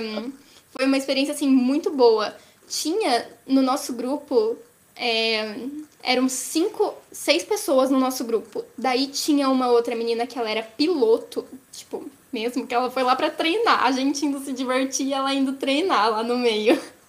foi 0.71 0.87
uma 0.87 0.97
experiência, 0.97 1.35
assim, 1.35 1.49
muito 1.49 1.91
boa. 1.91 2.37
Tinha 2.71 3.29
no 3.45 3.61
nosso 3.61 3.93
grupo 3.95 4.57
é, 4.95 5.57
eram 6.05 6.29
cinco, 6.29 6.95
seis 7.11 7.43
pessoas 7.43 7.91
no 7.91 7.99
nosso 7.99 8.25
grupo. 8.25 8.65
Daí 8.79 9.09
tinha 9.09 9.49
uma 9.49 9.69
outra 9.69 9.97
menina 9.97 10.25
que 10.25 10.39
ela 10.39 10.49
era 10.49 10.63
piloto, 10.63 11.45
tipo, 11.73 12.09
mesmo, 12.33 12.65
que 12.65 12.73
ela 12.73 12.89
foi 12.89 13.03
lá 13.03 13.17
para 13.17 13.29
treinar. 13.29 13.85
A 13.85 13.91
gente 13.91 14.25
indo 14.25 14.39
se 14.39 14.53
divertir 14.53 15.09
e 15.09 15.13
ela 15.13 15.35
indo 15.35 15.55
treinar 15.55 16.11
lá 16.11 16.23
no 16.23 16.39
meio. 16.39 16.75
Uhum. 16.75 16.91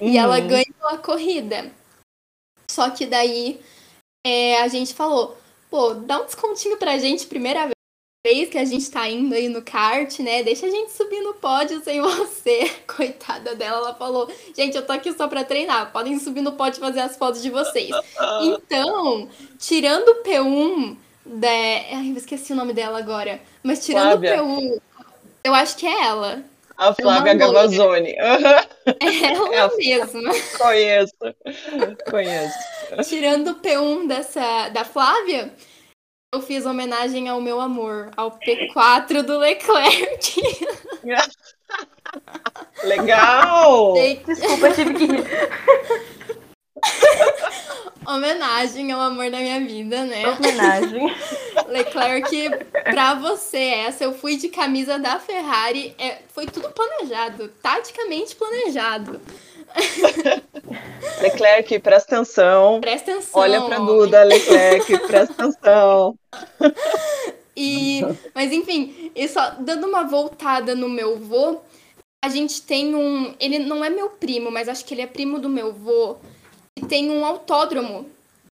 E 0.00 0.16
ela 0.16 0.38
ganhou 0.38 0.88
a 0.88 0.96
corrida. 0.98 1.72
Só 2.70 2.90
que 2.90 3.04
daí 3.04 3.60
é, 4.24 4.60
a 4.60 4.68
gente 4.68 4.94
falou, 4.94 5.36
pô, 5.68 5.94
dá 5.94 6.22
um 6.22 6.26
descontinho 6.26 6.76
pra 6.76 6.98
gente 6.98 7.26
primeira 7.26 7.64
vez 7.64 7.77
vez 8.24 8.48
que 8.48 8.58
a 8.58 8.64
gente 8.64 8.90
tá 8.90 9.08
indo 9.08 9.34
aí 9.34 9.48
no 9.48 9.62
kart, 9.62 10.18
né? 10.20 10.42
Deixa 10.42 10.66
a 10.66 10.70
gente 10.70 10.92
subir 10.92 11.20
no 11.20 11.34
pódio 11.34 11.82
sem 11.82 12.00
você. 12.02 12.70
Coitada 12.86 13.54
dela, 13.54 13.78
ela 13.78 13.94
falou: 13.94 14.30
gente, 14.56 14.76
eu 14.76 14.84
tô 14.84 14.92
aqui 14.92 15.12
só 15.12 15.28
pra 15.28 15.44
treinar. 15.44 15.92
Podem 15.92 16.18
subir 16.18 16.40
no 16.40 16.52
pódio 16.52 16.78
e 16.78 16.80
fazer 16.80 17.00
as 17.00 17.16
fotos 17.16 17.42
de 17.42 17.50
vocês. 17.50 17.90
Então, 18.42 19.28
tirando 19.58 20.08
o 20.08 20.22
P1 20.22 20.96
da. 21.24 21.48
Ai, 21.48 22.10
eu 22.10 22.16
esqueci 22.16 22.52
o 22.52 22.56
nome 22.56 22.72
dela 22.72 22.98
agora. 22.98 23.40
Mas 23.62 23.84
tirando 23.84 24.20
Flávia. 24.20 24.42
o 24.42 24.46
P1, 24.46 24.80
eu 25.44 25.54
acho 25.54 25.76
que 25.76 25.86
é 25.86 26.04
ela. 26.04 26.44
A 26.76 26.94
Flávia 26.94 27.34
Gavazzoni. 27.34 28.12
Uhum. 28.12 28.94
Ela 29.24 29.54
é 29.56 29.76
mesma. 29.76 30.30
Conheço. 30.56 31.14
Conheço. 32.08 32.58
Tirando 33.08 33.48
o 33.50 33.54
P1 33.56 34.06
dessa, 34.06 34.68
da 34.68 34.84
Flávia, 34.84 35.52
eu 36.30 36.42
fiz 36.42 36.66
homenagem 36.66 37.26
ao 37.28 37.40
meu 37.40 37.58
amor, 37.58 38.10
ao 38.14 38.38
P4 38.38 39.22
do 39.22 39.38
Leclerc. 39.38 40.34
Legal! 42.84 43.94
Desculpa, 44.26 44.70
tive 44.72 44.94
que 44.94 45.06
rir. 45.06 45.24
homenagem 48.06 48.92
ao 48.92 49.00
amor 49.00 49.30
da 49.30 49.38
minha 49.38 49.60
vida, 49.60 50.04
né? 50.04 50.28
Homenagem. 50.28 51.14
Leclerc, 51.68 52.50
pra 52.84 53.14
você, 53.14 53.58
essa 53.58 54.04
eu 54.04 54.12
fui 54.12 54.36
de 54.36 54.48
camisa 54.48 54.98
da 54.98 55.18
Ferrari. 55.18 55.94
É, 55.98 56.18
foi 56.28 56.46
tudo 56.46 56.70
planejado, 56.70 57.48
taticamente 57.62 58.36
planejado. 58.36 59.20
Leclerc, 61.20 61.78
presta 61.80 62.16
atenção. 62.16 62.80
Presta 62.80 63.12
atenção. 63.12 63.40
Olha 63.40 63.62
pra 63.62 63.78
Duda, 63.78 64.22
Leclerc, 64.22 64.98
presta 65.06 65.32
atenção. 65.32 66.18
E, 67.56 68.02
mas 68.34 68.52
enfim, 68.52 69.10
e 69.14 69.26
só 69.28 69.50
dando 69.58 69.86
uma 69.86 70.04
voltada 70.04 70.74
no 70.74 70.88
meu 70.88 71.18
vô, 71.18 71.60
a 72.24 72.28
gente 72.28 72.62
tem 72.62 72.94
um. 72.94 73.34
Ele 73.40 73.58
não 73.58 73.84
é 73.84 73.90
meu 73.90 74.10
primo, 74.10 74.50
mas 74.50 74.68
acho 74.68 74.84
que 74.84 74.94
ele 74.94 75.02
é 75.02 75.06
primo 75.06 75.38
do 75.38 75.48
meu 75.48 75.72
vô. 75.72 76.16
E 76.76 76.86
tem 76.86 77.10
um 77.10 77.24
autódromo 77.24 78.08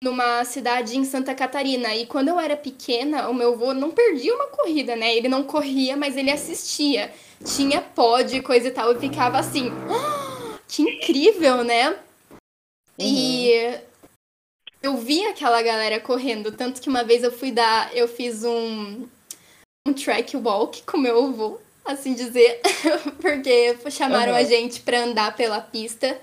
numa 0.01 0.43
cidade 0.45 0.97
em 0.97 1.05
Santa 1.05 1.33
Catarina. 1.35 1.95
E 1.95 2.05
quando 2.05 2.29
eu 2.29 2.39
era 2.39 2.55
pequena, 2.55 3.29
o 3.29 3.33
meu 3.33 3.57
vô 3.57 3.73
não 3.73 3.91
perdia 3.91 4.33
uma 4.33 4.47
corrida, 4.47 4.95
né? 4.95 5.15
Ele 5.15 5.27
não 5.27 5.43
corria, 5.43 5.95
mas 5.95 6.17
ele 6.17 6.31
assistia. 6.31 7.11
Tinha 7.43 7.81
pod, 7.81 8.41
coisa 8.41 8.67
e 8.67 8.71
tal, 8.71 8.91
e 8.91 8.99
ficava 8.99 9.37
assim. 9.37 9.71
Oh! 9.89 10.19
que 10.69 10.83
incrível, 10.83 11.63
né? 11.63 11.89
Uhum. 11.89 11.97
E 12.99 13.51
eu 14.81 14.95
vi 14.97 15.25
aquela 15.25 15.61
galera 15.61 15.99
correndo, 15.99 16.51
tanto 16.51 16.79
que 16.79 16.87
uma 16.87 17.03
vez 17.03 17.23
eu 17.23 17.31
fui 17.31 17.51
dar, 17.51 17.93
eu 17.93 18.07
fiz 18.07 18.43
um 18.45 19.07
um 19.87 19.93
track 19.93 20.37
walk 20.37 20.83
com 20.83 20.97
meu 20.97 21.25
avô, 21.25 21.59
assim 21.83 22.13
dizer, 22.13 22.61
porque 23.19 23.75
chamaram 23.89 24.33
uhum. 24.33 24.37
a 24.37 24.43
gente 24.43 24.81
para 24.81 25.03
andar 25.03 25.35
pela 25.35 25.59
pista 25.59 26.19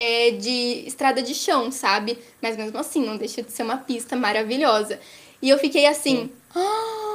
é, 0.00 0.30
de 0.30 0.84
estrada 0.86 1.20
de 1.20 1.34
chão, 1.34 1.72
sabe? 1.72 2.18
Mas 2.40 2.56
mesmo 2.56 2.78
assim, 2.78 3.04
não 3.04 3.16
deixa 3.16 3.42
de 3.42 3.50
ser 3.50 3.64
uma 3.64 3.78
pista 3.78 4.14
maravilhosa. 4.14 5.00
E 5.40 5.48
eu 5.50 5.58
fiquei 5.58 5.86
assim, 5.86 6.30
ah, 6.54 7.11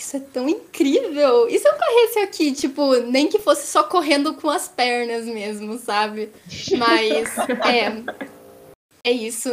isso 0.00 0.16
é 0.16 0.20
tão 0.20 0.48
incrível! 0.48 1.46
E 1.48 1.58
se 1.58 1.68
eu 1.68 1.74
corresse 1.74 2.18
aqui, 2.20 2.52
tipo, 2.52 2.96
nem 3.00 3.28
que 3.28 3.38
fosse 3.38 3.66
só 3.66 3.84
correndo 3.84 4.34
com 4.34 4.48
as 4.48 4.66
pernas 4.66 5.26
mesmo, 5.26 5.78
sabe? 5.78 6.30
Mas, 6.78 7.38
é. 7.68 8.30
É 9.04 9.12
isso. 9.12 9.50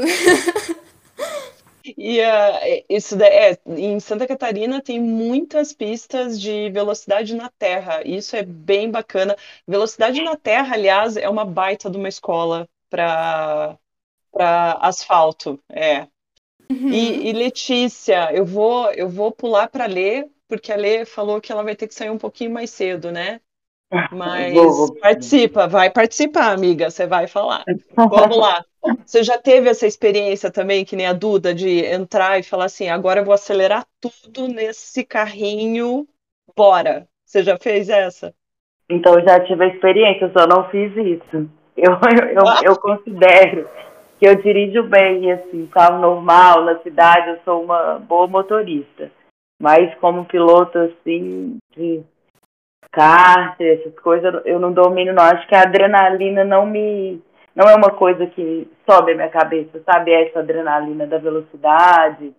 E 1.97 2.19
uh, 2.19 2.83
isso 2.89 3.21
é, 3.21 3.57
em 3.65 3.99
Santa 3.99 4.27
Catarina 4.27 4.81
tem 4.81 4.99
muitas 4.99 5.71
pistas 5.73 6.39
de 6.39 6.69
velocidade 6.69 7.35
na 7.35 7.49
terra. 7.49 8.01
Isso 8.05 8.35
é 8.35 8.43
bem 8.43 8.89
bacana. 8.89 9.35
Velocidade 9.67 10.21
na 10.21 10.35
terra, 10.35 10.75
aliás, 10.75 11.15
é 11.17 11.29
uma 11.29 11.45
baita 11.45 11.89
de 11.89 11.97
uma 11.97 12.09
escola 12.09 12.67
para 12.89 13.77
asfalto. 14.81 15.59
É. 15.69 16.07
Uhum. 16.69 16.89
E, 16.89 17.29
e, 17.29 17.33
Letícia, 17.33 18.33
eu 18.33 18.45
vou 18.45 18.91
eu 18.91 19.07
vou 19.07 19.31
pular 19.31 19.69
para 19.69 19.85
ler 19.85 20.29
porque 20.47 20.71
a 20.71 20.75
Lê 20.75 21.05
falou 21.05 21.41
que 21.41 21.51
ela 21.51 21.63
vai 21.63 21.75
ter 21.75 21.87
que 21.87 21.93
sair 21.93 22.09
um 22.09 22.17
pouquinho 22.17 22.51
mais 22.51 22.69
cedo, 22.69 23.11
né? 23.11 23.39
Mas 24.11 24.53
participa, 24.99 25.67
vai 25.67 25.89
participar, 25.89 26.51
amiga, 26.51 26.89
você 26.89 27.07
vai 27.07 27.25
falar. 27.25 27.63
Vamos 27.95 28.37
lá. 28.37 28.63
Você 29.05 29.23
já 29.23 29.37
teve 29.37 29.69
essa 29.69 29.87
experiência 29.87 30.51
também, 30.51 30.83
que 30.83 30.95
nem 30.95 31.07
a 31.07 31.13
Duda, 31.13 31.53
de 31.53 31.85
entrar 31.85 32.39
e 32.39 32.43
falar 32.43 32.65
assim: 32.65 32.89
agora 32.89 33.21
eu 33.21 33.25
vou 33.25 33.33
acelerar 33.33 33.85
tudo 34.01 34.47
nesse 34.47 35.05
carrinho, 35.05 36.05
bora. 36.55 37.07
Você 37.25 37.43
já 37.43 37.57
fez 37.57 37.89
essa? 37.89 38.33
Então, 38.89 39.19
eu 39.19 39.25
já 39.25 39.39
tive 39.41 39.65
a 39.65 39.67
experiência, 39.67 40.31
só 40.31 40.47
não 40.47 40.69
fiz 40.69 40.91
isso. 40.95 41.49
Eu, 41.75 41.91
eu, 41.93 42.27
eu, 42.29 42.71
eu 42.71 42.79
considero 42.79 43.67
que 44.19 44.27
eu 44.27 44.35
dirijo 44.35 44.83
bem, 44.83 45.31
assim, 45.31 45.67
carro 45.67 45.99
normal, 45.99 46.63
na 46.63 46.79
cidade, 46.79 47.29
eu 47.29 47.39
sou 47.43 47.63
uma 47.63 47.99
boa 47.99 48.27
motorista. 48.27 49.11
Mas 49.59 49.93
como 49.95 50.25
piloto, 50.25 50.77
assim, 50.77 51.57
de 51.75 52.03
kart, 52.91 53.59
essas 53.59 53.97
coisas, 53.99 54.41
eu 54.45 54.59
não 54.59 54.71
domino 54.71 55.13
não. 55.13 55.23
Acho 55.23 55.47
que 55.47 55.55
a 55.55 55.61
adrenalina 55.61 56.43
não 56.43 56.65
me... 56.65 57.21
Não 57.55 57.67
é 57.67 57.75
uma 57.75 57.89
coisa 57.89 58.27
que 58.27 58.69
sobe 58.87 59.13
a 59.13 59.15
minha 59.15 59.29
cabeça, 59.29 59.81
sabe? 59.83 60.13
Essa 60.13 60.39
adrenalina 60.39 61.07
da 61.07 61.17
velocidade. 61.17 62.31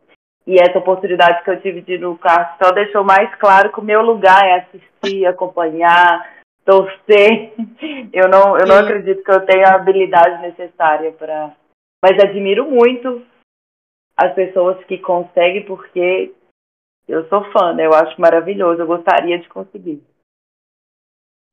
E 0.47 0.55
essa 0.55 0.79
oportunidade 0.79 1.43
que 1.43 1.51
eu 1.51 1.61
tive 1.61 1.81
de 1.81 1.95
ir 1.95 2.01
no 2.01 2.17
kart 2.17 2.57
só 2.63 2.71
deixou 2.71 3.03
mais 3.03 3.35
claro 3.35 3.73
que 3.73 3.81
o 3.81 3.85
meu 3.85 4.01
lugar 4.01 4.43
é 4.47 4.61
assistir, 4.61 5.27
acompanhar, 5.27 6.25
torcer. 6.65 7.53
Eu 8.13 8.29
não, 8.29 8.57
eu 8.57 8.67
não 8.67 8.79
acredito 8.79 9.23
que 9.23 9.31
eu 9.31 9.45
tenha 9.45 9.69
a 9.69 9.75
habilidade 9.75 10.41
necessária 10.41 11.13
para. 11.13 11.53
Mas 12.03 12.19
admiro 12.23 12.71
muito 12.71 13.23
as 14.17 14.33
pessoas 14.35 14.83
que 14.85 14.99
conseguem, 14.99 15.65
porque 15.65 16.33
eu 17.09 17.29
sou 17.29 17.51
fã, 17.53 17.73
né? 17.73 17.87
Eu 17.87 17.94
acho 17.94 18.21
maravilhoso, 18.21 18.81
eu 18.81 18.87
gostaria 18.87 19.38
de 19.38 19.49
conseguir. 19.49 20.03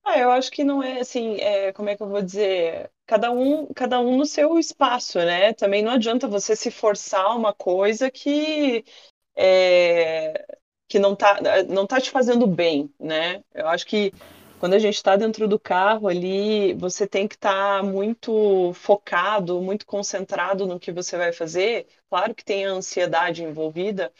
Ah, 0.03 0.19
eu 0.19 0.29
acho 0.29 0.51
que 0.51 0.63
não 0.63 0.83
é 0.83 0.99
assim, 0.99 1.37
é, 1.41 1.73
como 1.73 1.89
é 1.89 1.95
que 1.95 2.03
eu 2.03 2.07
vou 2.07 2.21
dizer? 2.21 2.91
Cada 3.07 3.31
um, 3.31 3.65
cada 3.73 3.99
um 3.99 4.17
no 4.17 4.25
seu 4.25 4.59
espaço, 4.59 5.17
né? 5.17 5.53
Também 5.53 5.81
não 5.81 5.91
adianta 5.93 6.27
você 6.27 6.55
se 6.55 6.69
forçar 6.69 7.35
uma 7.35 7.53
coisa 7.53 8.11
que 8.11 8.85
é, 9.35 10.45
que 10.87 10.99
não 10.99 11.15
tá, 11.15 11.39
não 11.67 11.87
tá 11.87 11.99
te 11.99 12.11
fazendo 12.11 12.45
bem, 12.47 12.93
né? 12.99 13.43
Eu 13.53 13.67
acho 13.67 13.87
que 13.87 14.13
quando 14.59 14.73
a 14.73 14.79
gente 14.79 14.95
está 14.95 15.15
dentro 15.15 15.47
do 15.47 15.59
carro 15.59 16.07
ali, 16.07 16.73
você 16.75 17.07
tem 17.07 17.27
que 17.27 17.35
estar 17.35 17.81
tá 17.81 17.83
muito 17.83 18.73
focado, 18.73 19.61
muito 19.61 19.85
concentrado 19.85 20.65
no 20.65 20.79
que 20.79 20.91
você 20.91 21.17
vai 21.17 21.33
fazer. 21.33 21.87
Claro 22.09 22.33
que 22.35 22.45
tem 22.45 22.65
a 22.65 22.71
ansiedade 22.71 23.43
envolvida, 23.43 24.11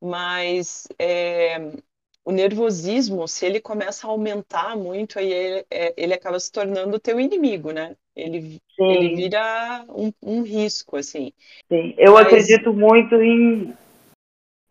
mas 0.00 0.86
é, 0.98 1.58
o 2.24 2.32
nervosismo, 2.32 3.28
se 3.28 3.44
ele 3.44 3.60
começa 3.60 4.06
a 4.06 4.10
aumentar 4.10 4.76
muito, 4.76 5.18
aí 5.18 5.30
ele, 5.30 5.66
é, 5.70 5.94
ele 5.96 6.14
acaba 6.14 6.40
se 6.40 6.50
tornando 6.50 6.98
teu 6.98 7.20
inimigo, 7.20 7.70
né? 7.70 7.94
Ele, 8.16 8.58
ele 8.78 9.14
vira 9.14 9.84
um, 9.88 10.12
um, 10.22 10.42
risco, 10.42 10.96
assim. 10.96 11.32
Sim, 11.68 11.94
eu 11.98 12.14
mas... 12.14 12.26
acredito 12.26 12.72
muito 12.72 13.14
em, 13.16 13.74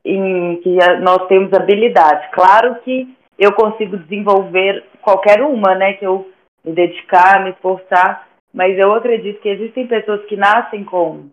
em 0.04 0.62
que 0.62 0.78
nós 1.02 1.28
temos 1.28 1.54
habilidade. 1.54 2.32
Claro 2.32 2.82
que 2.84 3.16
eu 3.38 3.54
consigo 3.54 3.98
desenvolver 3.98 4.86
qualquer 5.02 5.42
uma, 5.42 5.76
né? 5.76 5.94
Que 5.94 6.06
eu 6.06 6.32
me 6.64 6.72
dedicar, 6.72 7.44
me 7.44 7.52
esforçar, 7.52 8.28
mas 8.54 8.78
eu 8.80 8.94
acredito 8.94 9.42
que 9.42 9.50
existem 9.50 9.86
pessoas 9.86 10.26
que 10.26 10.38
nascem 10.38 10.84
com 10.84 11.30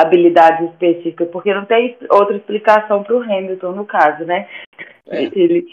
habilidades 0.00 0.70
específicas, 0.70 1.28
porque 1.30 1.52
não 1.52 1.64
tem 1.64 1.96
outra 2.10 2.36
explicação 2.36 3.02
para 3.02 3.16
o 3.16 3.22
Hamilton, 3.22 3.72
no 3.72 3.84
caso, 3.84 4.24
né? 4.24 4.48
É. 5.08 5.24
Ele, 5.24 5.66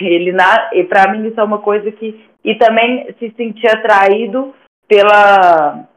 ele 0.00 0.32
na, 0.32 0.70
e 0.72 0.84
para 0.84 1.10
mim 1.10 1.26
isso 1.26 1.40
é 1.40 1.44
uma 1.44 1.60
coisa 1.60 1.90
que 1.90 2.24
e 2.44 2.54
também 2.56 3.12
se 3.18 3.30
sentir 3.32 3.66
atraído 3.68 4.54
pela 4.86 5.88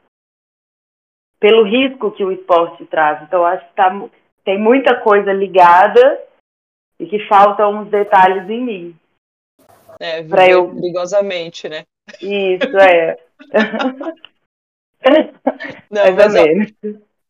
pelo 1.40 1.64
risco 1.64 2.12
que 2.12 2.24
o 2.24 2.32
esporte 2.32 2.86
traz. 2.86 3.22
Então 3.24 3.46
acho 3.46 3.68
que 3.68 3.76
tá, 3.76 3.92
tem 4.44 4.58
muita 4.58 5.00
coisa 5.02 5.32
ligada 5.32 6.20
e 7.00 7.06
que 7.06 7.28
faltam 7.28 7.82
uns 7.82 7.90
detalhes 7.90 8.50
em 8.50 8.64
mim. 8.64 8.96
É, 10.00 10.24
para 10.24 10.50
eu 10.50 10.74
perigosamente, 10.74 11.68
né? 11.70 11.84
Isso 12.22 12.78
é. 12.78 13.18
Não, 15.92 16.04
Mais 16.14 16.18
ou 16.18 16.32
menos. 16.32 16.74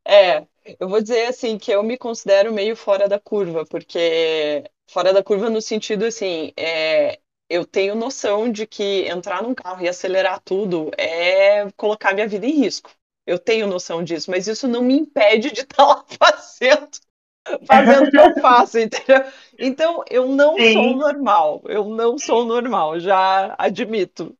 É, 0.08 0.48
eu 0.80 0.88
vou 0.88 1.02
dizer 1.02 1.26
assim 1.28 1.58
que 1.58 1.70
eu 1.70 1.84
me 1.84 1.98
considero 1.98 2.54
meio 2.54 2.78
fora 2.78 3.10
da 3.10 3.20
curva, 3.20 3.66
porque 3.66 4.64
fora 4.90 5.12
da 5.12 5.22
curva 5.22 5.50
no 5.50 5.62
sentido 5.62 6.06
assim, 6.06 6.54
é, 6.56 7.20
eu 7.50 7.66
tenho 7.66 7.94
noção 7.94 8.50
de 8.50 8.66
que 8.66 9.06
entrar 9.10 9.44
num 9.44 9.54
carro 9.54 9.84
e 9.84 9.90
acelerar 9.90 10.42
tudo 10.44 10.90
é 10.98 11.70
colocar 11.76 12.14
minha 12.14 12.28
vida 12.28 12.46
em 12.46 12.52
risco. 12.52 12.90
Eu 13.26 13.38
tenho 13.38 13.68
noção 13.68 14.02
disso, 14.02 14.32
mas 14.32 14.48
isso 14.48 14.66
não 14.66 14.82
me 14.82 14.98
impede 14.98 15.52
de 15.52 15.62
estar 15.62 15.76
tá 15.76 15.86
lá 15.86 16.06
fazendo, 16.08 16.90
fazendo 17.66 18.08
o 18.08 18.12
que 18.12 18.18
eu 18.18 18.42
faço, 18.42 18.80
entendeu? 18.80 19.26
Então, 19.60 20.06
eu 20.10 20.28
não 20.30 20.58
Sim. 20.58 20.74
sou 20.74 20.96
normal, 20.96 21.62
eu 21.66 21.86
não 21.90 22.18
sou 22.18 22.46
normal, 22.46 22.98
já 22.98 23.54
admito. 23.58 24.34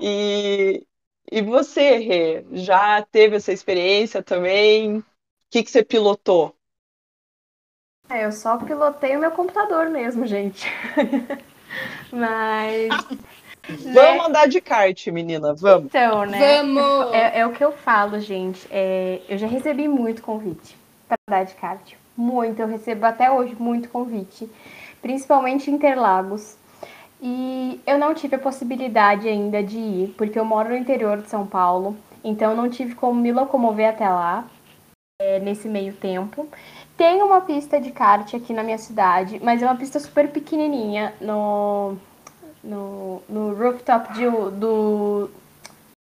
E, 0.00 0.86
e 1.30 1.42
você, 1.42 1.96
Rê, 1.98 2.44
já 2.52 3.02
teve 3.02 3.36
essa 3.36 3.52
experiência 3.52 4.22
também? 4.22 4.98
O 4.98 5.04
que, 5.50 5.62
que 5.62 5.70
você 5.70 5.84
pilotou? 5.84 6.54
É, 8.08 8.24
eu 8.24 8.32
só 8.32 8.58
pilotei 8.58 9.16
o 9.16 9.20
meu 9.20 9.30
computador 9.30 9.88
mesmo, 9.88 10.26
gente. 10.26 10.66
Mas. 12.12 12.90
Né? 13.68 13.92
Vamos 13.92 14.26
andar 14.26 14.48
de 14.48 14.60
kart, 14.60 15.06
menina, 15.08 15.54
vamos. 15.54 15.86
Então, 15.86 16.24
né? 16.24 16.56
Vamos! 16.56 17.12
É, 17.12 17.40
é 17.40 17.46
o 17.46 17.52
que 17.52 17.62
eu 17.62 17.70
falo, 17.70 18.18
gente. 18.18 18.66
É, 18.68 19.20
eu 19.28 19.38
já 19.38 19.46
recebi 19.46 19.86
muito 19.86 20.22
convite 20.22 20.76
para 21.06 21.16
andar 21.28 21.44
de 21.44 21.54
kart. 21.54 21.92
Muito, 22.16 22.60
eu 22.60 22.66
recebo 22.66 23.06
até 23.06 23.30
hoje 23.30 23.54
muito 23.56 23.88
convite. 23.88 24.50
Principalmente 25.00 25.70
em 25.70 25.74
Interlagos. 25.74 26.56
E 27.22 27.80
eu 27.86 27.98
não 27.98 28.14
tive 28.14 28.36
a 28.36 28.38
possibilidade 28.38 29.28
ainda 29.28 29.62
de 29.62 29.78
ir, 29.78 30.14
porque 30.16 30.38
eu 30.38 30.44
moro 30.44 30.70
no 30.70 30.76
interior 30.76 31.20
de 31.20 31.28
São 31.28 31.46
Paulo. 31.46 31.96
Então, 32.24 32.50
eu 32.50 32.56
não 32.56 32.70
tive 32.70 32.94
como 32.94 33.20
me 33.20 33.32
locomover 33.32 33.88
até 33.88 34.08
lá 34.08 34.46
é, 35.20 35.38
nesse 35.38 35.68
meio 35.68 35.92
tempo. 35.92 36.48
Tem 36.96 37.22
uma 37.22 37.40
pista 37.42 37.80
de 37.80 37.90
kart 37.90 38.34
aqui 38.34 38.52
na 38.52 38.62
minha 38.62 38.78
cidade, 38.78 39.38
mas 39.42 39.62
é 39.62 39.66
uma 39.66 39.76
pista 39.76 39.98
super 40.00 40.30
pequenininha 40.30 41.14
no, 41.20 41.96
no, 42.64 43.22
no 43.28 43.54
rooftop 43.54 44.12
de, 44.14 44.24
do 44.58 45.30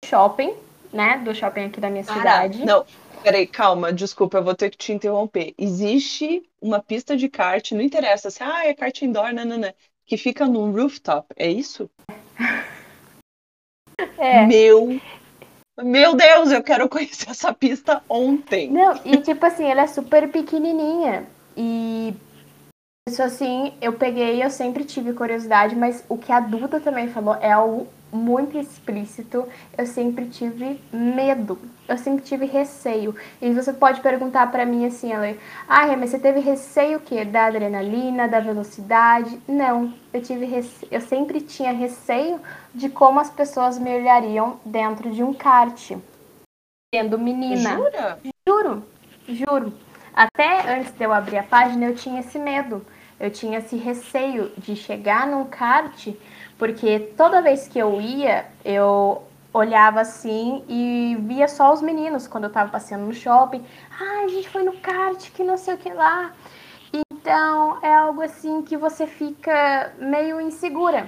shopping, 0.06 0.54
né? 0.94 1.18
Do 1.20 1.34
shopping 1.34 1.66
aqui 1.66 1.80
da 1.80 1.90
minha 1.90 2.04
cidade. 2.04 2.66
Não, 2.66 2.86
peraí, 3.24 3.48
calma, 3.48 3.94
desculpa, 3.94 4.38
eu 4.38 4.44
vou 4.44 4.56
ter 4.56 4.70
que 4.70 4.78
te 4.78 4.92
interromper. 4.92 5.54
Existe 5.58 6.44
uma 6.62 6.82
pista 6.82 7.16
de 7.16 7.30
kart, 7.30 7.72
não 7.72 7.82
interessa 7.82 8.30
se 8.30 8.44
ah, 8.44 8.66
é 8.66 8.74
kart 8.74 9.02
indoor, 9.02 9.34
não, 9.34 9.46
não, 9.46 9.58
não, 9.58 9.74
que 10.12 10.18
fica 10.18 10.46
num 10.46 10.74
rooftop, 10.74 11.26
é 11.38 11.50
isso? 11.50 11.90
É. 14.18 14.48
Meu 14.48 15.00
meu 15.84 16.16
Deus, 16.16 16.52
eu 16.52 16.64
quero 16.64 16.90
conhecer 16.90 17.30
essa 17.30 17.54
pista 17.54 18.02
ontem. 18.10 18.70
Não, 18.70 19.00
e 19.06 19.18
tipo 19.18 19.46
assim, 19.46 19.66
ela 19.66 19.84
é 19.84 19.88
super 19.88 20.32
pequenininha. 20.32 21.28
E 21.56 22.16
isso 23.08 23.22
assim, 23.22 23.74
eu 23.80 23.94
peguei, 23.94 24.44
eu 24.44 24.50
sempre 24.50 24.84
tive 24.86 25.14
curiosidade, 25.14 25.76
mas 25.76 26.04
o 26.10 26.18
que 26.18 26.32
a 26.32 26.40
Duda 26.40 26.80
também 26.80 27.10
falou 27.10 27.36
é 27.36 27.52
algo 27.52 27.88
muito 28.12 28.58
explícito. 28.58 29.48
Eu 29.78 29.86
sempre 29.86 30.28
tive 30.28 30.80
medo, 30.92 31.58
eu 31.88 31.98
sempre 31.98 32.24
tive 32.24 32.46
receio. 32.46 33.16
E 33.42 33.52
você 33.52 33.74
pode 33.74 34.02
perguntar 34.02 34.52
para 34.52 34.66
mim 34.66 34.86
assim, 34.86 35.12
ela, 35.12 35.36
ah, 35.68 35.88
mas 35.98 36.10
você 36.10 36.20
teve 36.20 36.40
receio 36.40 36.98
o 36.98 37.02
quê? 37.02 37.24
Da 37.24 37.46
adrenalina, 37.46 38.28
da 38.28 38.40
velocidade? 38.40 39.40
Não, 39.48 39.94
eu 40.14 40.22
tive 40.22 40.46
receio, 40.46 40.92
eu 40.92 41.02
sempre 41.02 41.42
tinha 41.42 41.72
receio 41.72 42.40
de 42.74 42.90
como 42.90 43.20
as 43.20 43.30
pessoas 43.30 43.78
me 43.78 43.94
olhariam 43.96 44.60
dentro 44.66 45.12
de 45.12 45.24
um 45.24 45.34
kart. 45.34 45.92
Sendo 46.94 47.18
menina. 47.18 47.76
Jura? 47.76 48.20
Juro, 48.48 48.86
juro. 49.28 49.74
Até 50.14 50.78
antes 50.78 50.92
de 50.92 51.04
eu 51.04 51.14
abrir 51.14 51.38
a 51.38 51.44
página, 51.44 51.86
eu 51.86 51.96
tinha 51.96 52.20
esse 52.20 52.38
medo. 52.38 52.86
Eu 53.22 53.30
tinha 53.30 53.60
esse 53.60 53.76
receio 53.76 54.52
de 54.58 54.76
chegar 54.76 55.28
num 55.28 55.46
kart, 55.46 56.08
porque 56.62 57.00
toda 57.18 57.42
vez 57.42 57.68
que 57.68 57.80
eu 57.80 58.00
ia, 58.00 58.46
eu 58.64 59.24
olhava 59.52 60.02
assim 60.02 60.64
e 60.70 61.18
via 61.22 61.48
só 61.48 61.74
os 61.74 61.82
meninos 61.82 62.28
quando 62.28 62.44
eu 62.44 62.52
tava 62.52 62.70
passeando 62.70 63.04
no 63.04 63.14
shopping. 63.16 63.66
Ai, 64.00 64.22
ah, 64.22 64.26
a 64.26 64.28
gente 64.28 64.48
foi 64.48 64.62
no 64.62 64.74
kart, 64.74 65.32
que 65.32 65.44
não 65.44 65.58
sei 65.58 65.74
o 65.74 65.78
que 65.80 65.92
lá. 65.92 66.32
Então, 66.94 67.80
é 67.82 67.92
algo 67.92 68.22
assim 68.22 68.62
que 68.62 68.78
você 68.78 69.08
fica 69.08 69.92
meio 69.98 70.40
insegura. 70.40 71.08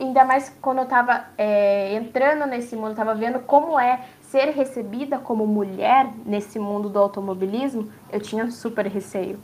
Ainda 0.00 0.24
mais 0.24 0.48
quando 0.60 0.78
eu 0.78 0.86
tava 0.86 1.26
é, 1.38 1.94
entrando 1.94 2.44
nesse 2.44 2.74
mundo, 2.74 2.96
tava 2.96 3.14
vendo 3.14 3.38
como 3.38 3.78
é 3.78 4.04
ser 4.20 4.46
recebida 4.46 5.20
como 5.20 5.46
mulher 5.46 6.10
nesse 6.26 6.58
mundo 6.58 6.88
do 6.88 6.98
automobilismo, 6.98 7.88
eu 8.10 8.18
tinha 8.18 8.50
super 8.50 8.88
receio. 8.88 9.38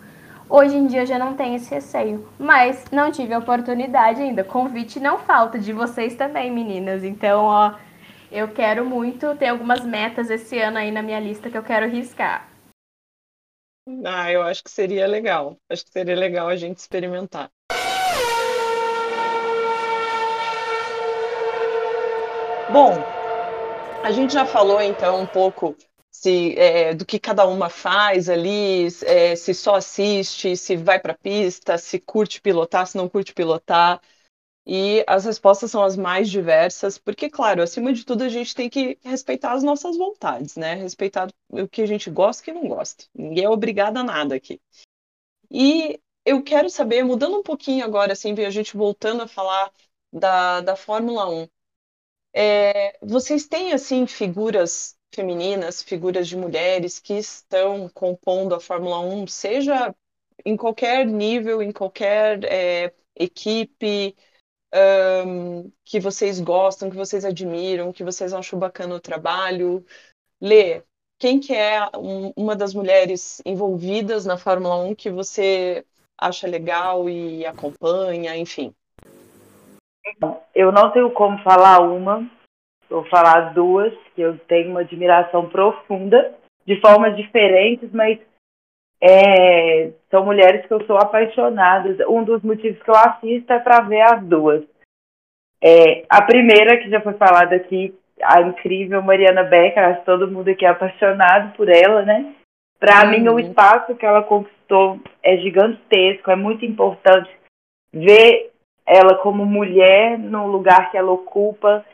Hoje 0.49 0.77
em 0.77 0.87
dia 0.87 1.03
eu 1.03 1.07
já 1.07 1.19
não 1.19 1.35
tenho 1.35 1.57
esse 1.57 1.75
receio, 1.75 2.29
mas 2.39 2.85
não 2.93 3.11
tive 3.11 3.35
a 3.35 3.39
oportunidade 3.39 4.23
ainda. 4.23 4.45
Convite 4.45 5.01
não 5.01 5.19
falta 5.19 5.59
de 5.59 5.73
vocês 5.73 6.15
também, 6.15 6.53
meninas. 6.53 7.03
Então, 7.03 7.47
ó, 7.47 7.75
eu 8.31 8.47
quero 8.49 8.85
muito 8.85 9.35
ter 9.35 9.49
algumas 9.49 9.85
metas 9.85 10.31
esse 10.31 10.57
ano 10.59 10.79
aí 10.79 10.93
na 10.93 11.03
minha 11.03 11.19
lista 11.19 11.51
que 11.51 11.59
eu 11.59 11.65
quero 11.65 11.89
riscar. 11.89 12.49
Ah, 14.05 14.31
eu 14.31 14.41
acho 14.43 14.63
que 14.63 14.71
seria 14.71 15.07
legal. 15.09 15.57
Acho 15.69 15.85
que 15.85 15.91
seria 15.91 16.15
legal 16.15 16.49
a 16.49 16.55
gente 16.55 16.79
experimentar. 16.79 17.51
Bom, 22.73 22.93
a 24.05 24.13
gente 24.13 24.33
já 24.33 24.47
falou 24.47 24.81
então 24.81 25.21
um 25.21 25.27
pouco 25.27 25.77
se, 26.16 26.59
é, 26.59 26.94
do 26.94 27.05
que 27.05 27.18
cada 27.18 27.46
uma 27.46 27.68
faz 27.68 28.29
ali, 28.29 28.87
é, 29.05 29.37
se 29.37 29.52
só 29.52 29.76
assiste, 29.76 30.57
se 30.57 30.76
vai 30.76 30.98
para 30.98 31.12
a 31.12 31.18
pista, 31.18 31.76
se 31.76 31.98
curte 32.00 32.40
pilotar, 32.40 32.87
se 32.87 32.96
não 32.96 33.09
curte 33.09 33.35
pilotar. 33.35 34.00
E 34.66 35.05
as 35.07 35.24
respostas 35.26 35.70
são 35.70 35.83
as 35.85 35.96
mais 35.96 36.29
diversas, 36.31 36.98
porque, 36.98 37.31
claro, 37.31 37.62
acima 37.62 37.92
de 37.92 38.05
tudo, 38.05 38.24
a 38.24 38.29
gente 38.29 38.55
tem 38.55 38.68
que 38.68 38.98
respeitar 39.05 39.52
as 39.52 39.62
nossas 39.62 39.96
vontades, 39.96 40.57
né? 40.57 40.74
Respeitar 40.74 41.29
o 41.50 41.68
que 41.68 41.83
a 41.83 41.87
gente 41.87 42.11
gosta 42.11 42.42
e 42.42 42.42
o 42.42 42.44
que 42.46 42.61
não 42.61 42.68
gosta. 42.68 43.05
Ninguém 43.14 43.44
é 43.44 43.50
obrigado 43.50 43.98
a 43.98 44.02
nada 44.02 44.35
aqui. 44.35 44.61
E 45.50 46.00
eu 46.24 46.42
quero 46.42 46.70
saber, 46.70 47.05
mudando 47.05 47.38
um 47.38 47.42
pouquinho 47.42 47.85
agora, 47.85 48.12
assim, 48.12 48.33
a 48.44 48.50
gente 48.50 48.76
voltando 48.76 49.22
a 49.22 49.29
falar 49.29 49.70
da, 50.12 50.61
da 50.62 50.76
Fórmula 50.76 51.29
1. 51.29 51.48
É, 52.35 52.98
vocês 53.02 53.46
têm, 53.46 53.72
assim, 53.72 54.07
figuras 54.07 54.96
femininas, 55.14 55.83
figuras 55.83 56.29
de 56.29 56.37
mulheres 56.37 56.99
que 56.99 57.14
estão 57.14 57.88
compondo 57.88 58.55
a 58.55 58.61
Fórmula 58.61 59.01
1, 59.01 59.27
seja 59.27 59.95
em 60.45 60.57
qualquer 60.57 61.07
nível, 61.07 61.62
em 61.62 61.73
qualquer 61.73 62.45
é, 62.45 62.92
equipe, 63.14 64.14
um, 65.27 65.71
que 65.85 65.99
vocês 65.99 66.40
gostam, 66.40 66.90
que 66.90 66.97
vocês 66.97 67.25
admiram, 67.25 67.92
que 67.92 68.05
vocês 68.05 68.33
acham 68.33 68.59
bacana 68.59 68.95
o 68.95 69.01
trabalho. 69.01 69.85
Lê, 70.40 70.83
quem 71.19 71.40
que 71.40 71.55
é 71.55 71.83
um, 71.97 72.33
uma 72.37 72.55
das 72.55 72.75
mulheres 72.75 73.40
envolvidas 73.45 74.27
na 74.27 74.37
Fórmula 74.37 74.77
1 74.77 74.95
que 74.95 75.11
você 75.11 75.85
acha 76.19 76.47
legal 76.47 77.09
e 77.09 77.45
acompanha, 77.47 78.37
enfim? 78.37 78.75
Eu 80.55 80.71
não 80.71 80.90
tenho 80.92 81.11
como 81.11 81.42
falar 81.42 81.81
uma, 81.81 82.31
vou 82.88 83.05
falar 83.07 83.53
duas, 83.53 83.92
que 84.14 84.22
eu 84.22 84.38
tenho 84.49 84.70
uma 84.70 84.81
admiração 84.81 85.49
profunda, 85.49 86.35
de 86.66 86.81
formas 86.81 87.16
diferentes, 87.16 87.90
mas 87.92 88.18
é, 89.01 89.90
são 90.11 90.25
mulheres 90.25 90.66
que 90.66 90.72
eu 90.72 90.85
sou 90.87 90.96
apaixonada. 90.96 92.09
Um 92.09 92.25
dos 92.25 92.42
motivos 92.42 92.83
que 92.83 92.90
eu 92.90 92.96
assisto 92.96 93.53
é 93.53 93.59
para 93.59 93.81
ver 93.81 94.01
as 94.01 94.22
duas. 94.25 94.64
É, 95.62 96.05
a 96.09 96.22
primeira, 96.22 96.77
que 96.79 96.90
já 96.90 97.01
foi 97.01 97.14
falada 97.14 97.55
aqui, 97.57 97.94
a 98.22 98.40
incrível 98.40 99.03
Mariana 99.03 99.44
Becker, 99.44 99.83
acho 99.83 100.01
que 100.01 100.07
todo 100.07 100.31
mundo 100.31 100.49
aqui 100.49 100.64
é 100.64 100.68
apaixonado 100.68 101.55
por 101.57 101.68
ela, 101.68 102.03
né? 102.03 102.35
Para 102.79 103.05
uhum. 103.05 103.11
mim, 103.11 103.29
o 103.29 103.38
espaço 103.38 103.94
que 103.94 104.05
ela 104.05 104.22
conquistou 104.22 105.01
é 105.22 105.37
gigantesco, 105.38 106.31
é 106.31 106.37
muito 106.37 106.64
importante 106.64 107.31
ver 107.92 108.51
ela 108.87 109.16
como 109.16 109.44
mulher 109.44 110.18
no 110.18 110.46
lugar 110.46 110.90
que 110.90 110.96
ela 110.96 111.11
ocupa, 111.11 111.85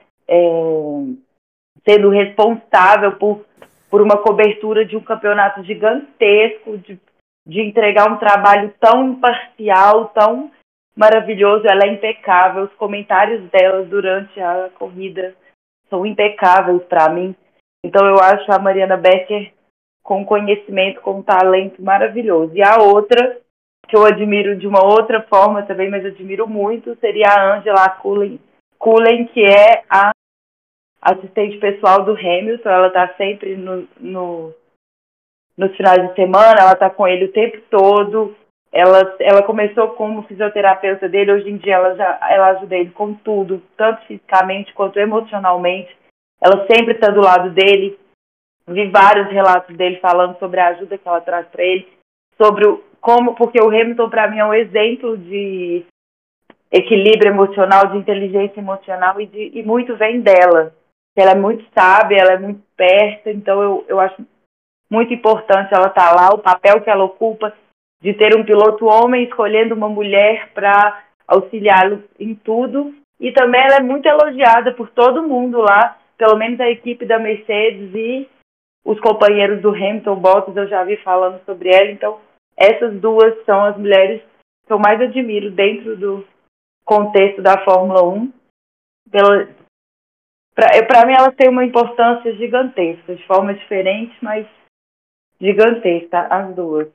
sendo 1.89 2.11
responsável 2.11 3.13
por, 3.13 3.45
por 3.91 4.01
uma 4.01 4.19
cobertura 4.19 4.85
de 4.85 4.97
um 4.97 5.01
campeonato 5.01 5.63
gigantesco, 5.65 6.79
de 6.79 6.99
de 7.47 7.61
entregar 7.61 8.11
um 8.11 8.19
trabalho 8.19 8.73
tão 8.81 9.13
imparcial, 9.13 10.07
tão 10.09 10.51
maravilhoso. 10.97 11.67
Ela 11.67 11.85
é 11.85 11.93
impecável. 11.93 12.65
Os 12.65 12.73
comentários 12.75 13.43
dela 13.51 13.85
durante 13.85 14.41
a 14.41 14.71
corrida 14.75 15.35
são 15.89 16.07
impecáveis 16.07 16.83
para 16.85 17.09
mim. 17.09 17.35
Então 17.85 18.07
eu 18.07 18.17
acho 18.21 18.51
a 18.53 18.59
Mariana 18.59 18.97
Becker 18.97 19.53
com 20.03 20.25
conhecimento, 20.25 21.01
com 21.01 21.23
talento 21.23 21.83
maravilhoso. 21.83 22.55
E 22.55 22.63
a 22.63 22.81
outra, 22.81 23.39
que 23.89 23.97
eu 23.97 24.05
admiro 24.05 24.57
de 24.57 24.67
uma 24.67 24.85
outra 24.85 25.23
forma 25.23 25.63
também, 25.63 25.91
mas 25.91 26.05
admiro 26.05 26.47
muito, 26.49 26.97
seria 26.97 27.27
a 27.29 27.57
Angela 27.57 27.89
Cullen, 27.89 28.41
Cullen 28.79 29.27
que 29.27 29.45
é 29.45 29.85
a 29.89 30.11
assistente 31.03 31.59
pessoal 31.59 32.05
do 32.05 32.13
Hamilton. 32.13 32.71
Ela 32.71 32.87
está 32.87 33.15
sempre 33.15 33.57
no, 33.57 33.87
no, 33.99 34.55
nos 35.57 35.77
finais 35.77 36.09
de 36.09 36.15
semana, 36.15 36.61
ela 36.61 36.73
está 36.73 36.89
com 36.89 37.07
ele 37.07 37.27
o 37.27 37.33
tempo 37.33 37.61
todo. 37.69 38.37
Ela, 38.73 39.17
ela 39.21 39.43
começou 39.43 39.89
como 39.91 40.23
fisioterapeuta 40.23 41.07
dele, 41.07 41.33
hoje 41.33 41.51
em 41.51 41.59
dia 41.59 41.75
ela, 41.75 41.95
já, 41.95 42.19
ela 42.31 42.47
ajuda 42.53 42.75
ele 42.75 42.91
com 42.91 43.13
tudo, 43.13 43.63
tanto 43.77 44.01
fisicamente 44.07 44.73
quanto 44.73 44.99
emocionalmente. 44.99 45.95
Ela 46.41 46.67
sempre 46.67 46.95
está 46.95 47.09
do 47.09 47.21
lado 47.21 47.51
dele. 47.51 47.99
Vi 48.67 48.89
vários 48.89 49.29
relatos 49.31 49.77
dele 49.77 49.97
falando 49.97 50.39
sobre 50.39 50.59
a 50.61 50.69
ajuda 50.69 50.97
que 50.97 51.07
ela 51.07 51.21
traz 51.21 51.47
para 51.49 51.63
ele, 51.63 51.87
sobre 52.41 52.67
o, 52.67 52.83
como, 53.01 53.35
porque 53.35 53.61
o 53.61 53.69
Hamilton 53.69 54.09
para 54.09 54.31
mim 54.31 54.39
é 54.39 54.45
um 54.45 54.55
exemplo 54.55 55.19
de 55.19 55.85
equilíbrio 56.71 57.33
emocional, 57.33 57.89
de 57.89 57.99
inteligência 57.99 58.59
emocional 58.59 59.21
e, 59.21 59.27
de, 59.27 59.51
e 59.59 59.63
muito 59.63 59.97
vem 59.97 60.21
dela. 60.21 60.73
Ela 61.17 61.33
é 61.33 61.35
muito 61.35 61.65
sábia, 61.75 62.19
ela 62.19 62.33
é 62.33 62.39
muito 62.39 62.63
perto, 62.77 63.29
então 63.29 63.63
eu, 63.63 63.85
eu 63.89 64.01
acho 64.01 64.25
muito 64.91 65.13
importante 65.13 65.73
ela 65.73 65.89
estar 65.89 66.11
tá 66.11 66.15
lá, 66.15 66.29
o 66.35 66.39
papel 66.39 66.81
que 66.81 66.91
ela 66.91 67.05
ocupa 67.05 67.53
de 68.01 68.13
ter 68.15 68.37
um 68.37 68.45
piloto 68.45 68.87
homem 68.87 69.25
escolhendo 69.25 69.75
uma 69.75 69.89
mulher 69.89 70.51
para 70.53 71.05
auxiliá-lo 71.27 72.03
em 72.19 72.35
tudo. 72.35 72.95
E 73.21 73.31
também 73.33 73.63
ela 73.63 73.77
é 73.77 73.81
muito 73.81 74.07
elogiada 74.07 74.73
por 74.73 74.91
todo 74.91 75.23
mundo 75.23 75.59
lá, 75.59 75.97
pelo 76.19 76.37
menos 76.37 76.59
a 76.61 76.69
equipe 76.69 77.07
da 77.07 77.19
Mercedes 77.19 77.95
e 77.95 78.29
os 78.85 78.99
companheiros 79.01 79.63
do 79.63 79.71
Hamilton 79.71 80.17
Bottas, 80.17 80.57
eu 80.57 80.67
já 80.67 80.83
vi 80.83 80.97
falando 80.99 81.41
sobre 81.45 81.71
ela. 81.71 81.91
Então, 81.91 82.19
essas 82.57 83.01
duas 83.01 83.33
são 83.45 83.65
as 83.65 83.77
mulheres 83.77 84.21
que 84.67 84.73
eu 84.73 84.79
mais 84.79 85.01
admiro 85.01 85.51
dentro 85.51 85.97
do 85.97 86.25
contexto 86.85 87.41
da 87.41 87.63
Fórmula 87.65 88.03
1. 88.03 88.33
Para 90.55 91.07
mim, 91.07 91.15
elas 91.15 91.35
têm 91.35 91.49
uma 91.49 91.65
importância 91.65 92.35
gigantesca, 92.37 93.17
de 93.17 93.27
forma 93.27 93.55
diferente, 93.55 94.17
mas 94.23 94.47
gigantesca, 95.41 96.27
as 96.29 96.55
duas. 96.55 96.89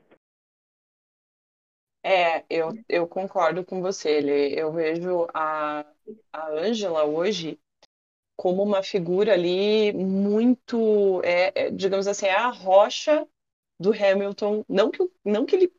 É, 2.04 2.46
eu, 2.50 2.70
eu 2.88 3.08
concordo 3.08 3.66
com 3.66 3.82
você. 3.82 4.20
Eu 4.56 4.72
vejo 4.72 5.28
a, 5.34 5.86
a 6.32 6.50
Angela 6.52 7.04
hoje 7.04 7.60
como 8.38 8.62
uma 8.64 8.84
figura 8.84 9.34
ali 9.34 9.92
muito, 9.92 11.22
é, 11.24 11.52
é, 11.56 11.72
digamos 11.72 12.08
assim, 12.08 12.28
é 12.28 12.36
a 12.36 12.50
rocha 12.50 13.28
do 13.80 13.92
Hamilton. 13.92 14.64
Não 14.70 14.92
que, 14.92 15.10
não 15.26 15.46
que 15.46 15.56
ele 15.56 15.74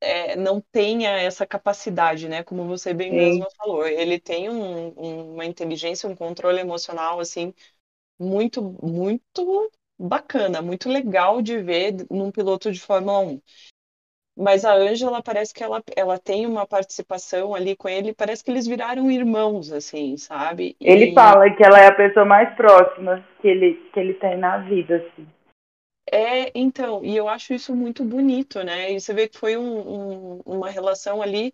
é, 0.00 0.36
não 0.36 0.60
tenha 0.60 1.10
essa 1.10 1.46
capacidade, 1.46 2.28
né? 2.28 2.42
Como 2.42 2.64
você 2.64 2.92
bem 2.94 3.10
Sim. 3.10 3.16
mesmo 3.16 3.46
falou. 3.56 3.86
Ele 3.86 4.18
tem 4.20 4.48
um, 4.48 4.92
um, 4.96 5.34
uma 5.34 5.44
inteligência, 5.44 6.08
um 6.08 6.16
controle 6.16 6.60
emocional, 6.60 7.20
assim, 7.20 7.52
muito, 8.18 8.62
muito 8.82 9.70
bacana, 9.98 10.62
muito 10.62 10.88
legal 10.88 11.42
de 11.42 11.58
ver 11.58 11.94
num 12.10 12.30
piloto 12.30 12.70
de 12.70 12.80
Fórmula 12.80 13.20
1. 13.20 13.40
Mas 14.36 14.64
a 14.64 14.72
Ângela 14.72 15.20
parece 15.20 15.52
que 15.52 15.64
ela, 15.64 15.82
ela 15.96 16.16
tem 16.16 16.46
uma 16.46 16.64
participação 16.64 17.56
ali 17.56 17.74
com 17.74 17.88
ele, 17.88 18.14
parece 18.14 18.44
que 18.44 18.50
eles 18.52 18.68
viraram 18.68 19.10
irmãos, 19.10 19.72
assim, 19.72 20.16
sabe? 20.16 20.76
E... 20.80 20.88
Ele 20.88 21.12
fala 21.12 21.50
que 21.50 21.64
ela 21.64 21.80
é 21.80 21.88
a 21.88 21.94
pessoa 21.94 22.24
mais 22.24 22.54
próxima 22.54 23.26
que 23.40 23.48
ele, 23.48 23.74
que 23.92 23.98
ele 23.98 24.14
tem 24.14 24.38
na 24.38 24.58
vida, 24.58 24.96
assim. 24.96 25.26
É, 26.12 26.50
então, 26.54 27.04
e 27.04 27.16
eu 27.16 27.28
acho 27.28 27.52
isso 27.52 27.74
muito 27.74 28.04
bonito, 28.04 28.62
né? 28.62 28.92
E 28.92 29.00
você 29.00 29.12
vê 29.12 29.28
que 29.28 29.38
foi 29.38 29.56
um, 29.56 29.78
um, 29.78 30.40
uma 30.44 30.70
relação 30.70 31.20
ali 31.20 31.52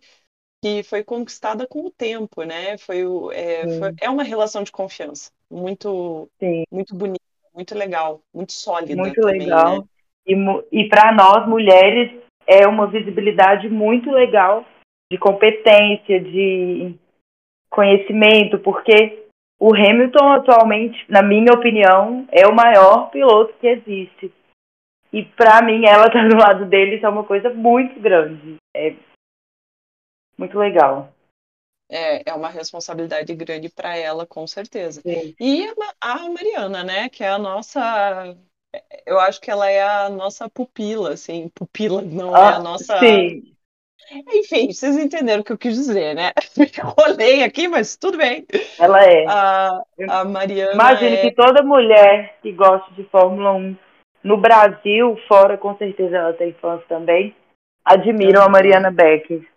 que 0.63 0.83
foi 0.83 1.03
conquistada 1.03 1.67
com 1.67 1.85
o 1.85 1.91
tempo, 1.91 2.43
né? 2.43 2.77
Foi, 2.77 3.01
é, 3.33 3.67
foi, 3.77 3.93
é 4.01 4.09
uma 4.09 4.23
relação 4.23 4.63
de 4.63 4.71
confiança, 4.71 5.31
muito, 5.49 6.29
Sim. 6.39 6.63
muito 6.71 6.95
bonita, 6.95 7.19
muito 7.53 7.75
legal, 7.75 8.21
muito 8.33 8.51
sólida. 8.51 8.95
Muito 8.95 9.21
também, 9.21 9.41
legal. 9.41 9.79
Né? 9.79 9.83
E, 10.27 10.35
e 10.71 10.89
para 10.89 11.13
nós 11.13 11.47
mulheres 11.47 12.11
é 12.47 12.67
uma 12.67 12.87
visibilidade 12.87 13.69
muito 13.69 14.09
legal 14.09 14.65
de 15.11 15.17
competência, 15.17 16.19
de 16.19 16.95
conhecimento, 17.69 18.57
porque 18.59 19.25
o 19.59 19.73
Hamilton 19.73 20.31
atualmente, 20.31 21.05
na 21.09 21.21
minha 21.21 21.53
opinião, 21.53 22.25
é 22.31 22.47
o 22.47 22.55
maior 22.55 23.09
piloto 23.11 23.53
que 23.59 23.67
existe. 23.67 24.31
E 25.11 25.23
para 25.23 25.61
mim, 25.61 25.85
ela 25.85 26.07
estar 26.07 26.23
tá 26.23 26.27
do 26.27 26.35
lado 26.35 26.65
dele 26.65 26.99
é 27.01 27.09
uma 27.09 27.23
coisa 27.23 27.49
muito 27.53 27.99
grande. 27.99 28.57
É 28.75 28.95
muito 30.37 30.57
legal. 30.57 31.13
É, 31.89 32.29
é 32.29 32.33
uma 32.33 32.49
responsabilidade 32.49 33.33
grande 33.35 33.69
para 33.69 33.95
ela, 33.95 34.25
com 34.25 34.45
certeza. 34.47 35.01
Sim. 35.01 35.35
E 35.39 35.67
a, 36.01 36.13
a 36.13 36.29
Mariana, 36.29 36.83
né, 36.83 37.09
que 37.09 37.23
é 37.23 37.29
a 37.29 37.37
nossa 37.37 38.35
eu 39.05 39.19
acho 39.19 39.39
que 39.39 39.51
ela 39.51 39.69
é 39.69 39.81
a 39.81 40.09
nossa 40.09 40.49
pupila, 40.49 41.13
assim, 41.13 41.49
pupila 41.49 42.01
não 42.01 42.35
ah, 42.35 42.39
é 42.39 42.53
a 42.55 42.59
nossa. 42.59 42.99
Sim. 42.99 43.43
Enfim, 44.33 44.71
vocês 44.71 44.97
entenderam 44.97 45.41
o 45.41 45.43
que 45.43 45.51
eu 45.51 45.57
quis 45.57 45.73
dizer, 45.73 46.13
né? 46.13 46.31
Rolei 46.99 47.43
aqui, 47.43 47.67
mas 47.67 47.95
tudo 47.95 48.17
bem. 48.17 48.45
Ela 48.77 49.03
é. 49.03 49.25
A, 49.27 49.83
a 50.09 50.25
Mariana. 50.25 50.73
Imagine 50.73 51.15
é... 51.15 51.21
que 51.21 51.31
toda 51.31 51.63
mulher 51.63 52.37
que 52.41 52.51
gosta 52.51 52.91
de 52.93 53.03
Fórmula 53.05 53.53
1 53.53 53.75
no 54.25 54.37
Brasil, 54.37 55.15
fora 55.27 55.55
com 55.55 55.77
certeza 55.77 56.17
ela 56.17 56.33
tem 56.33 56.51
fãs 56.53 56.83
também, 56.87 57.35
admiram 57.85 58.41
a 58.41 58.49
Mariana 58.49 58.89
Becker. 58.89 59.47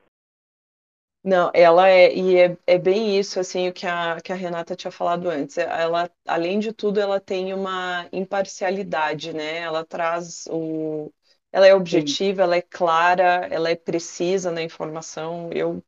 Não, 1.24 1.50
ela 1.54 1.88
é, 1.88 2.14
e 2.14 2.37
é, 2.37 2.57
é 2.66 2.78
bem 2.78 3.18
isso, 3.18 3.40
assim, 3.40 3.68
o 3.68 3.72
que 3.72 3.87
a, 3.87 4.20
que 4.20 4.31
a 4.31 4.37
Renata 4.37 4.76
tinha 4.76 4.90
falado 4.90 5.28
antes. 5.31 5.57
Ela, 5.57 6.11
além 6.26 6.59
de 6.59 6.70
tudo, 6.70 7.00
ela 7.00 7.18
tem 7.18 7.54
uma 7.54 8.07
imparcialidade, 8.12 9.33
né? 9.33 9.59
Ela 9.59 9.85
traz 9.85 10.46
o. 10.50 11.11
Ela 11.50 11.66
é 11.66 11.74
objetiva, 11.74 12.42
Sim. 12.42 12.42
ela 12.42 12.57
é 12.57 12.62
clara, 12.62 13.48
ela 13.50 13.70
é 13.70 13.74
precisa 13.74 14.50
na 14.50 14.62
informação. 14.62 15.50
Eu 15.50 15.83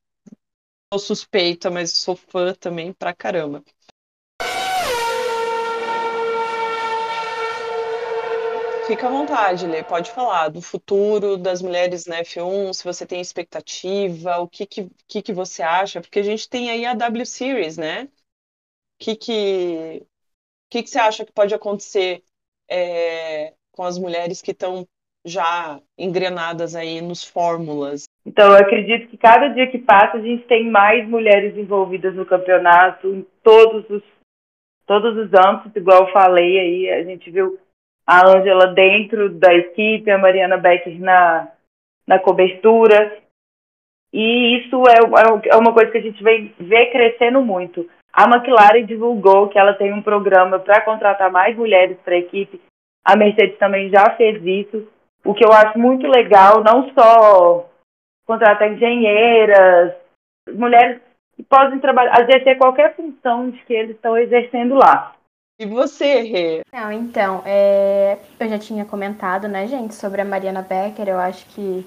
sou 0.90 0.98
suspeita, 0.98 1.70
mas 1.70 1.92
sou 1.92 2.16
fã 2.16 2.54
também 2.54 2.94
pra 2.94 3.14
caramba. 3.14 3.62
Fica 8.90 9.06
à 9.06 9.10
vontade, 9.10 9.68
Lê, 9.68 9.84
pode 9.84 10.10
falar 10.10 10.48
do 10.48 10.60
futuro 10.60 11.36
das 11.36 11.62
mulheres 11.62 12.06
na 12.06 12.22
F1, 12.22 12.72
se 12.72 12.82
você 12.82 13.06
tem 13.06 13.20
expectativa, 13.20 14.38
o 14.38 14.48
que, 14.48 14.66
que, 14.66 14.90
que, 15.06 15.22
que 15.22 15.32
você 15.32 15.62
acha, 15.62 16.00
porque 16.00 16.18
a 16.18 16.24
gente 16.24 16.50
tem 16.50 16.72
aí 16.72 16.84
a 16.84 16.92
W 16.94 17.24
Series, 17.24 17.78
né? 17.78 18.08
O 18.08 18.08
que, 18.98 19.14
que, 19.14 20.02
que, 20.68 20.82
que 20.82 20.90
você 20.90 20.98
acha 20.98 21.24
que 21.24 21.30
pode 21.30 21.54
acontecer 21.54 22.24
é, 22.68 23.54
com 23.70 23.84
as 23.84 23.96
mulheres 23.96 24.42
que 24.42 24.50
estão 24.50 24.84
já 25.24 25.80
engrenadas 25.96 26.74
aí 26.74 27.00
nos 27.00 27.22
fórmulas? 27.22 28.08
Então, 28.26 28.50
eu 28.50 28.58
acredito 28.58 29.08
que 29.08 29.16
cada 29.16 29.46
dia 29.50 29.70
que 29.70 29.78
passa 29.78 30.16
a 30.16 30.20
gente 30.20 30.48
tem 30.48 30.68
mais 30.68 31.08
mulheres 31.08 31.56
envolvidas 31.56 32.16
no 32.16 32.26
campeonato, 32.26 33.06
em 33.06 33.24
todos 33.40 33.88
os, 33.88 34.02
todos 34.84 35.16
os 35.16 35.32
âmbitos, 35.32 35.76
igual 35.76 36.08
eu 36.08 36.12
falei 36.12 36.58
aí, 36.58 36.90
a 36.90 37.04
gente 37.04 37.30
viu 37.30 37.56
a 38.10 38.26
Ângela 38.28 38.74
dentro 38.74 39.28
da 39.28 39.54
equipe, 39.54 40.10
a 40.10 40.18
Mariana 40.18 40.56
Becker 40.56 41.00
na, 41.00 41.46
na 42.04 42.18
cobertura. 42.18 43.16
E 44.12 44.58
isso 44.58 44.82
é, 44.88 44.94
é, 44.94 45.54
é 45.54 45.56
uma 45.56 45.72
coisa 45.72 45.92
que 45.92 45.98
a 45.98 46.00
gente 46.00 46.20
vê, 46.20 46.50
vê 46.58 46.86
crescendo 46.86 47.40
muito. 47.40 47.88
A 48.12 48.24
McLaren 48.24 48.84
divulgou 48.84 49.48
que 49.48 49.56
ela 49.56 49.74
tem 49.74 49.92
um 49.92 50.02
programa 50.02 50.58
para 50.58 50.80
contratar 50.80 51.30
mais 51.30 51.56
mulheres 51.56 51.96
para 52.04 52.14
a 52.14 52.18
equipe. 52.18 52.60
A 53.04 53.14
Mercedes 53.14 53.56
também 53.58 53.88
já 53.90 54.16
fez 54.16 54.44
isso, 54.44 54.88
o 55.24 55.32
que 55.32 55.44
eu 55.44 55.52
acho 55.52 55.78
muito 55.78 56.08
legal, 56.08 56.64
não 56.64 56.92
só 56.92 57.70
contratar 58.26 58.72
engenheiras, 58.72 59.94
mulheres 60.52 61.00
que 61.36 61.44
podem 61.44 61.78
trabalhar, 61.78 62.20
exercer 62.22 62.58
qualquer 62.58 62.96
função 62.96 63.50
de 63.50 63.58
que 63.64 63.72
eles 63.72 63.94
estão 63.94 64.18
exercendo 64.18 64.74
lá. 64.74 65.14
E 65.60 65.66
você, 65.66 66.22
Rê? 66.22 66.62
Não, 66.72 66.90
então, 66.90 67.42
é... 67.44 68.16
eu 68.40 68.48
já 68.48 68.58
tinha 68.58 68.82
comentado, 68.86 69.46
né, 69.46 69.66
gente, 69.66 69.94
sobre 69.94 70.22
a 70.22 70.24
Mariana 70.24 70.62
Becker. 70.62 71.06
Eu 71.06 71.18
acho 71.18 71.44
que 71.48 71.86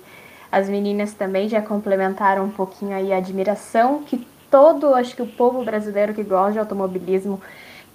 as 0.51 0.69
meninas 0.69 1.15
também 1.15 1.49
já 1.49 1.59
complementaram 1.59 2.45
um 2.45 2.51
pouquinho 2.51 2.95
aí 2.95 3.11
a 3.11 3.17
admiração 3.17 4.03
que 4.03 4.27
todo, 4.51 4.93
acho 4.93 5.15
que 5.15 5.23
o 5.23 5.27
povo 5.27 5.65
brasileiro 5.65 6.13
que 6.13 6.21
gosta 6.21 6.51
de 6.51 6.59
automobilismo 6.59 7.41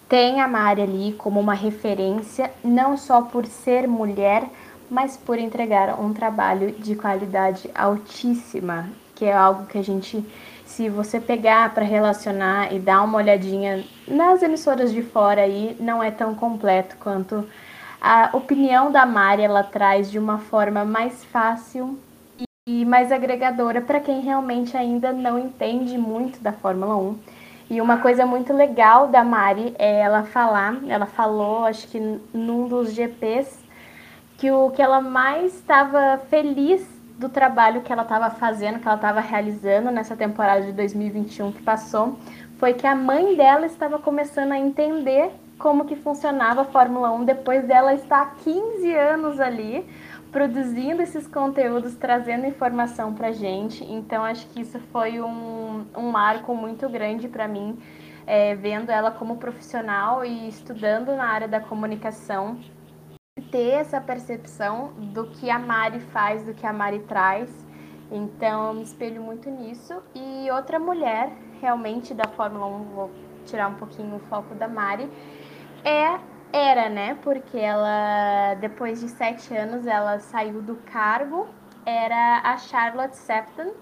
tem 0.09 0.41
a 0.41 0.49
Mari 0.49 0.83
ali 0.83 1.13
como 1.13 1.39
uma 1.39 1.55
referência, 1.55 2.51
não 2.65 2.97
só 2.97 3.23
por 3.23 3.47
ser 3.47 3.87
mulher, 3.87 4.49
mas 4.91 5.17
por 5.17 5.39
entregar 5.39 6.01
um 6.01 6.13
trabalho 6.13 6.73
de 6.73 6.97
qualidade 6.97 7.71
altíssima, 7.73 8.89
que 9.15 9.27
é 9.27 9.33
algo 9.33 9.67
que 9.67 9.79
a 9.79 9.83
gente, 9.85 10.27
se 10.79 10.89
você 10.89 11.19
pegar 11.19 11.75
para 11.75 11.85
relacionar 11.85 12.73
e 12.73 12.79
dar 12.79 13.03
uma 13.03 13.19
olhadinha 13.19 13.85
nas 14.07 14.45
emissoras 14.45 14.93
de 14.93 15.03
fora 15.03 15.41
aí, 15.41 15.77
não 15.81 16.01
é 16.01 16.09
tão 16.09 16.37
completo 16.37 16.95
quanto 17.01 17.45
a 18.01 18.31
opinião 18.33 18.93
da 18.93 19.05
Mari 19.05 19.43
ela 19.43 19.65
traz 19.65 20.09
de 20.09 20.21
uma 20.21 20.39
forma 20.39 20.85
mais 20.85 21.25
fácil 21.25 21.99
e 22.65 22.85
mais 22.85 23.11
agregadora 23.11 23.81
para 23.81 23.99
quem 23.99 24.21
realmente 24.21 24.77
ainda 24.77 25.13
não 25.13 25.37
entende 25.37 25.99
muito 25.99 26.41
da 26.41 26.53
Fórmula 26.53 26.97
1. 26.97 27.19
E 27.71 27.81
uma 27.81 27.99
coisa 27.99 28.25
muito 28.25 28.53
legal 28.53 29.09
da 29.09 29.25
Mari 29.25 29.75
é 29.81 29.99
ela 29.99 30.23
falar, 30.23 30.79
ela 30.87 31.07
falou, 31.07 31.65
acho 31.65 31.89
que 31.89 31.99
num 32.33 32.69
dos 32.69 32.93
GPs, 32.93 33.59
que 34.37 34.49
o 34.53 34.71
que 34.71 34.81
ela 34.81 35.01
mais 35.01 35.57
estava 35.57 36.21
feliz 36.31 36.98
do 37.19 37.29
trabalho 37.29 37.83
que 37.83 37.93
ela 37.93 38.03
estava 38.03 38.31
fazendo, 38.31 38.79
que 38.79 38.87
ela 38.87 38.97
estava 38.97 39.21
realizando 39.21 39.91
nessa 39.91 40.17
temporada 40.17 40.63
de 40.63 40.73
2021 40.73 41.53
que 41.53 41.63
passou, 41.63 42.17
foi 42.59 42.75
que 42.75 42.87
a 42.87 42.95
mãe 42.95 43.37
dela 43.37 43.67
estava 43.67 43.99
começando 43.99 44.53
a 44.53 44.59
entender 44.59 45.33
como 45.59 45.85
que 45.85 45.97
funcionava 45.97 46.63
a 46.63 46.65
Fórmula 46.65 47.11
1 47.11 47.25
depois 47.25 47.65
dela 47.67 47.93
estar 47.93 48.37
15 48.37 48.95
anos 48.95 49.41
ali 49.41 49.85
produzindo 50.31 51.03
esses 51.03 51.27
conteúdos, 51.27 51.97
trazendo 51.97 52.47
informação 52.47 53.13
para 53.13 53.33
gente. 53.33 53.85
Então 53.85 54.25
acho 54.25 54.47
que 54.49 54.61
isso 54.61 54.79
foi 54.93 55.21
um, 55.21 55.85
um 55.97 56.11
marco 56.11 56.55
muito 56.55 56.89
grande 56.89 57.27
para 57.27 57.49
mim, 57.49 57.79
é, 58.27 58.55
vendo 58.55 58.91
ela 58.91 59.11
como 59.11 59.39
profissional 59.39 60.25
e 60.25 60.49
estudando 60.49 61.17
na 61.17 61.25
área 61.25 61.49
da 61.49 61.61
comunicação 61.61 62.59
ter 63.41 63.71
essa 63.71 64.01
percepção 64.01 64.93
do 64.97 65.27
que 65.31 65.51
a 65.51 65.59
Mari 65.59 66.01
faz, 66.01 66.45
do 66.45 66.55
que 66.55 66.67
a 66.67 66.73
Mari 66.73 67.01
traz. 67.01 67.67
Então, 68.11 68.69
eu 68.69 68.75
me 68.75 68.83
espelho 68.83 69.23
muito 69.23 69.51
nisso. 69.51 70.03
E 70.15 70.51
outra 70.51 70.79
mulher, 70.79 71.33
realmente, 71.61 72.15
da 72.15 72.29
Fórmula 72.29 72.67
1, 72.67 72.85
vou 72.85 73.11
tirar 73.47 73.69
um 73.69 73.75
pouquinho 73.75 74.17
o 74.17 74.21
foco 74.21 74.55
da 74.55 74.69
Mari, 74.69 75.11
é 75.85 76.19
era, 76.53 76.89
né? 76.89 77.17
Porque 77.23 77.59
ela, 77.59 78.55
depois 78.61 79.01
de 79.01 79.09
sete 79.09 79.55
anos, 79.55 79.87
ela 79.87 80.19
saiu 80.19 80.63
do 80.63 80.77
cargo. 80.77 81.47
Era 81.85 82.41
a 82.45 82.57
Charlotte 82.57 83.17
Sefton, 83.17 83.73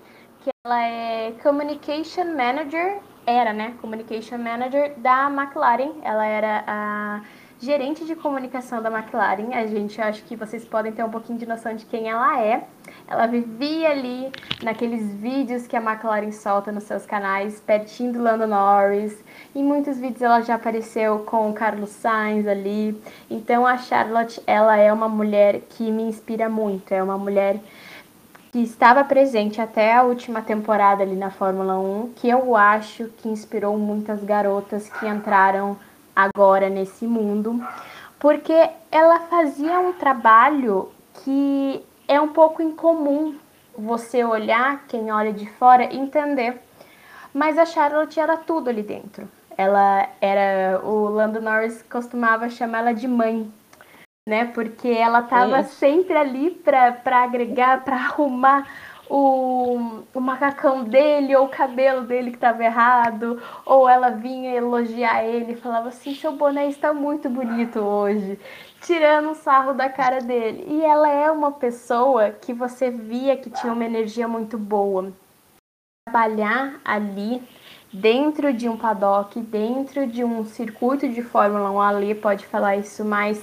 que 0.40 0.50
ela 0.64 0.82
é 0.82 1.32
Communication 1.42 2.36
Manager, 2.36 3.00
era, 3.26 3.52
né? 3.52 3.74
Communication 3.80 4.38
Manager 4.38 4.98
da 4.98 5.28
McLaren. 5.28 5.94
Ela 6.02 6.26
era 6.26 6.64
a 6.66 7.22
gerente 7.66 8.04
de 8.04 8.14
comunicação 8.14 8.80
da 8.80 8.88
McLaren. 8.88 9.52
A 9.52 9.66
gente 9.66 10.00
acho 10.00 10.22
que 10.22 10.36
vocês 10.36 10.64
podem 10.64 10.92
ter 10.92 11.04
um 11.04 11.10
pouquinho 11.10 11.38
de 11.38 11.44
noção 11.44 11.74
de 11.74 11.84
quem 11.84 12.08
ela 12.08 12.40
é. 12.40 12.64
Ela 13.08 13.26
vivia 13.26 13.90
ali 13.90 14.32
naqueles 14.62 15.12
vídeos 15.14 15.66
que 15.66 15.76
a 15.76 15.82
McLaren 15.82 16.30
solta 16.30 16.70
nos 16.70 16.84
seus 16.84 17.04
canais, 17.04 17.60
pertinho 17.60 18.12
do 18.12 18.22
Lando 18.22 18.46
Norris. 18.46 19.18
Em 19.54 19.64
muitos 19.64 19.98
vídeos 19.98 20.22
ela 20.22 20.40
já 20.42 20.54
apareceu 20.54 21.18
com 21.20 21.50
o 21.50 21.52
Carlos 21.52 21.90
Sainz 21.90 22.46
ali. 22.46 23.02
Então 23.28 23.66
a 23.66 23.76
Charlotte, 23.76 24.40
ela 24.46 24.76
é 24.76 24.92
uma 24.92 25.08
mulher 25.08 25.62
que 25.70 25.90
me 25.90 26.04
inspira 26.04 26.48
muito. 26.48 26.92
É 26.92 27.02
uma 27.02 27.18
mulher 27.18 27.60
que 28.52 28.60
estava 28.60 29.02
presente 29.02 29.60
até 29.60 29.92
a 29.92 30.04
última 30.04 30.40
temporada 30.40 31.02
ali 31.02 31.16
na 31.16 31.30
Fórmula 31.30 31.78
1, 31.78 32.12
que 32.14 32.28
eu 32.28 32.54
acho 32.54 33.08
que 33.18 33.28
inspirou 33.28 33.76
muitas 33.76 34.22
garotas 34.22 34.88
que 34.88 35.06
entraram 35.06 35.76
agora 36.16 36.70
nesse 36.70 37.06
mundo, 37.06 37.62
porque 38.18 38.70
ela 38.90 39.20
fazia 39.20 39.78
um 39.78 39.92
trabalho 39.92 40.90
que 41.22 41.84
é 42.08 42.18
um 42.18 42.28
pouco 42.28 42.62
incomum 42.62 43.36
você 43.76 44.24
olhar, 44.24 44.86
quem 44.88 45.12
olha 45.12 45.32
de 45.32 45.46
fora, 45.46 45.94
entender. 45.94 46.60
Mas 47.34 47.58
a 47.58 47.66
Charlotte 47.66 48.18
era 48.18 48.38
tudo 48.38 48.70
ali 48.70 48.82
dentro. 48.82 49.28
Ela 49.58 50.08
era. 50.20 50.80
O 50.82 51.08
Lando 51.08 51.40
Norris 51.40 51.82
costumava 51.82 52.48
chamá-la 52.48 52.92
de 52.92 53.06
mãe, 53.06 53.50
né? 54.26 54.46
Porque 54.54 54.88
ela 54.88 55.20
estava 55.20 55.62
sempre 55.62 56.16
ali 56.16 56.50
para 56.50 57.22
agregar, 57.22 57.84
para 57.84 57.96
arrumar 57.96 58.66
o, 59.09 60.02
o 60.14 60.20
macacão 60.20 60.84
dele 60.84 61.34
ou 61.36 61.46
o 61.46 61.48
cabelo 61.48 62.02
dele 62.02 62.30
que 62.30 62.36
estava 62.36 62.64
errado, 62.64 63.40
ou 63.64 63.88
ela 63.88 64.11
vinha 64.11 64.54
elogiar 64.54 65.24
ele 65.24 65.52
e 65.52 65.57
falava 65.57 65.88
assim: 65.88 66.14
seu 66.14 66.32
boné 66.32 66.68
está 66.68 66.92
muito 66.92 67.28
bonito 67.28 67.80
hoje, 67.80 68.38
tirando 68.80 69.30
um 69.30 69.34
sarro 69.34 69.72
da 69.72 69.88
cara 69.88 70.20
dele. 70.20 70.66
E 70.68 70.82
ela 70.82 71.09
é 71.09 71.30
uma 71.30 71.52
pessoa 71.52 72.30
que 72.30 72.52
você 72.52 72.90
via 72.90 73.36
que 73.36 73.50
tinha 73.50 73.72
uma 73.72 73.84
energia 73.84 74.26
muito 74.26 74.59
boa. 74.59 75.12
Trabalhar 76.09 76.80
ali 76.84 77.42
dentro 77.92 78.52
de 78.52 78.68
um 78.68 78.76
paddock, 78.76 79.40
dentro 79.40 80.07
de 80.07 80.22
um 80.22 80.44
circuito 80.44 81.09
de 81.09 81.22
Fórmula 81.22 81.70
1, 81.70 81.80
ali 81.80 82.14
pode 82.14 82.46
falar 82.46 82.76
isso 82.76 83.04
mais 83.04 83.42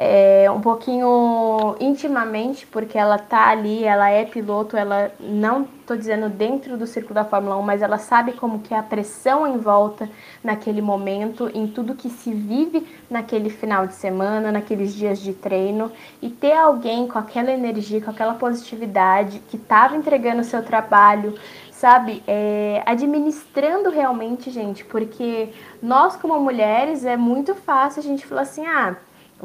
é, 0.00 0.48
um 0.48 0.60
pouquinho 0.60 1.74
intimamente, 1.80 2.64
porque 2.64 2.96
ela 2.96 3.18
tá 3.18 3.48
ali, 3.48 3.82
ela 3.82 4.08
é 4.08 4.24
piloto, 4.24 4.76
ela 4.76 5.10
não 5.18 5.64
tô 5.84 5.96
dizendo 5.96 6.28
dentro 6.28 6.76
do 6.76 6.86
círculo 6.86 7.14
da 7.14 7.24
Fórmula 7.24 7.56
1, 7.56 7.62
mas 7.62 7.82
ela 7.82 7.98
sabe 7.98 8.32
como 8.34 8.60
que 8.60 8.72
é 8.72 8.78
a 8.78 8.82
pressão 8.82 9.44
em 9.44 9.58
volta 9.58 10.08
naquele 10.44 10.80
momento, 10.80 11.50
em 11.52 11.66
tudo 11.66 11.96
que 11.96 12.08
se 12.08 12.32
vive 12.32 12.86
naquele 13.10 13.50
final 13.50 13.88
de 13.88 13.94
semana, 13.94 14.52
naqueles 14.52 14.94
dias 14.94 15.18
de 15.18 15.32
treino, 15.32 15.90
e 16.22 16.30
ter 16.30 16.52
alguém 16.52 17.08
com 17.08 17.18
aquela 17.18 17.50
energia, 17.50 18.00
com 18.00 18.12
aquela 18.12 18.34
positividade, 18.34 19.42
que 19.48 19.56
estava 19.56 19.96
entregando 19.96 20.42
o 20.42 20.44
seu 20.44 20.62
trabalho, 20.62 21.34
sabe, 21.72 22.22
é, 22.24 22.84
administrando 22.86 23.90
realmente, 23.90 24.48
gente, 24.48 24.84
porque 24.84 25.48
nós 25.82 26.14
como 26.14 26.38
mulheres 26.38 27.04
é 27.04 27.16
muito 27.16 27.52
fácil 27.56 27.98
a 27.98 28.04
gente 28.04 28.24
falar 28.24 28.42
assim, 28.42 28.64
ah, 28.64 28.96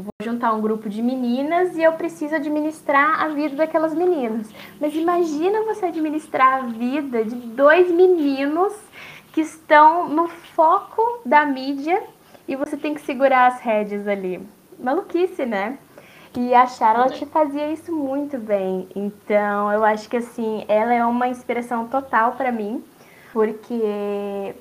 vou 0.02 0.12
juntar 0.22 0.54
um 0.54 0.62
grupo 0.62 0.90
de 0.90 1.02
meninas 1.02 1.76
e 1.76 1.84
eu 1.84 1.94
preciso 1.94 2.36
administrar 2.36 3.22
a 3.22 3.28
vida 3.28 3.56
daquelas 3.56 3.94
meninas. 3.94 4.50
Mas 4.80 4.96
imagina 4.96 5.64
você 5.64 5.86
administrar 5.86 6.64
a 6.64 6.68
vida 6.68 7.24
de 7.24 7.36
dois 7.36 7.92
meninos 7.92 8.74
que 9.32 9.42
estão 9.42 10.10
no 10.10 10.28
foco 10.28 11.20
da 11.26 11.46
mídia 11.46 12.02
e 12.48 12.56
você 12.56 12.78
tem 12.78 12.94
que 12.94 13.02
segurar 13.02 13.48
as 13.48 13.60
rédeas 13.60 14.08
ali. 14.08 14.46
Maluquice, 14.80 15.46
né? 15.46 15.78
E 16.36 16.54
a 16.54 16.66
Charlotte 16.66 17.26
fazia 17.28 17.72
isso 17.72 17.92
muito 17.92 18.40
bem. 18.40 18.88
Então, 18.96 19.72
eu 19.72 19.86
acho 19.86 20.10
que 20.10 20.18
assim, 20.18 20.66
ela 20.68 20.94
é 20.94 21.06
uma 21.06 21.28
inspiração 21.28 21.88
total 21.88 22.32
para 22.32 22.52
mim, 22.52 22.84
porque 23.32 24.56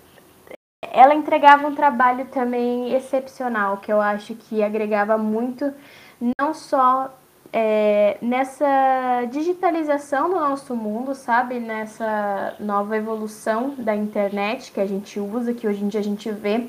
ela 0.93 1.15
entregava 1.15 1.67
um 1.67 1.75
trabalho 1.75 2.27
também 2.27 2.95
excepcional, 2.95 3.79
que 3.79 3.91
eu 3.91 4.01
acho 4.01 4.35
que 4.35 4.63
agregava 4.63 5.17
muito, 5.17 5.73
não 6.39 6.53
só 6.53 7.11
é, 7.51 8.19
nessa 8.21 9.25
digitalização 9.31 10.29
do 10.29 10.37
nosso 10.37 10.77
mundo, 10.77 11.15
sabe? 11.15 11.59
Nessa 11.59 12.55
nova 12.61 12.95
evolução 12.95 13.75
da 13.79 13.97
internet 13.97 14.71
que 14.71 14.81
a 14.81 14.87
gente 14.87 15.19
usa, 15.19 15.55
que 15.55 15.67
hoje 15.67 15.83
em 15.83 15.89
dia 15.89 16.01
a 16.01 16.05
gente 16.05 16.31
vê 16.31 16.69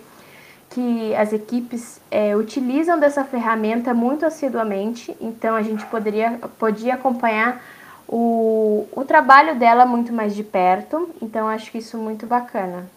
que 0.70 1.14
as 1.16 1.34
equipes 1.34 2.02
é, 2.10 2.36
utilizam 2.36 3.00
dessa 3.00 3.26
ferramenta 3.26 3.94
muito 3.94 4.26
assiduamente, 4.26 5.16
então 5.22 5.56
a 5.56 5.62
gente 5.62 5.86
poderia, 5.86 6.40
podia 6.58 6.96
acompanhar 6.96 7.62
o, 8.08 8.88
o 8.92 9.04
trabalho 9.06 9.56
dela 9.56 9.86
muito 9.86 10.12
mais 10.14 10.34
de 10.34 10.44
perto, 10.44 11.10
então 11.22 11.48
acho 11.48 11.70
que 11.72 11.78
isso 11.78 11.98
muito 11.98 12.26
bacana. 12.26 12.90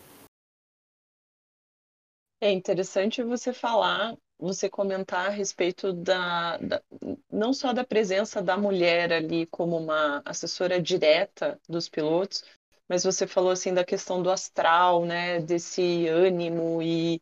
É 2.41 2.51
interessante 2.51 3.23
você 3.23 3.53
falar, 3.53 4.17
você 4.39 4.69
comentar 4.69 5.27
a 5.27 5.31
respeito 5.31 5.93
da, 5.93 6.59
da, 6.59 6.83
não 7.31 7.53
só 7.53 7.73
da 7.73 7.85
presença 7.85 8.43
da 8.43 8.57
mulher 8.59 9.13
ali 9.13 9.47
como 9.47 9.77
uma 9.77 10.23
assessora 10.25 10.81
direta 10.81 11.59
dos 11.69 11.89
pilotos, 11.89 12.45
mas 12.89 13.03
você 13.03 13.27
falou 13.27 13.51
assim 13.51 13.73
da 13.73 13.85
questão 13.85 14.23
do 14.23 14.31
astral, 14.31 15.05
né, 15.05 15.41
desse 15.41 16.07
ânimo 16.09 16.83
e, 16.83 17.21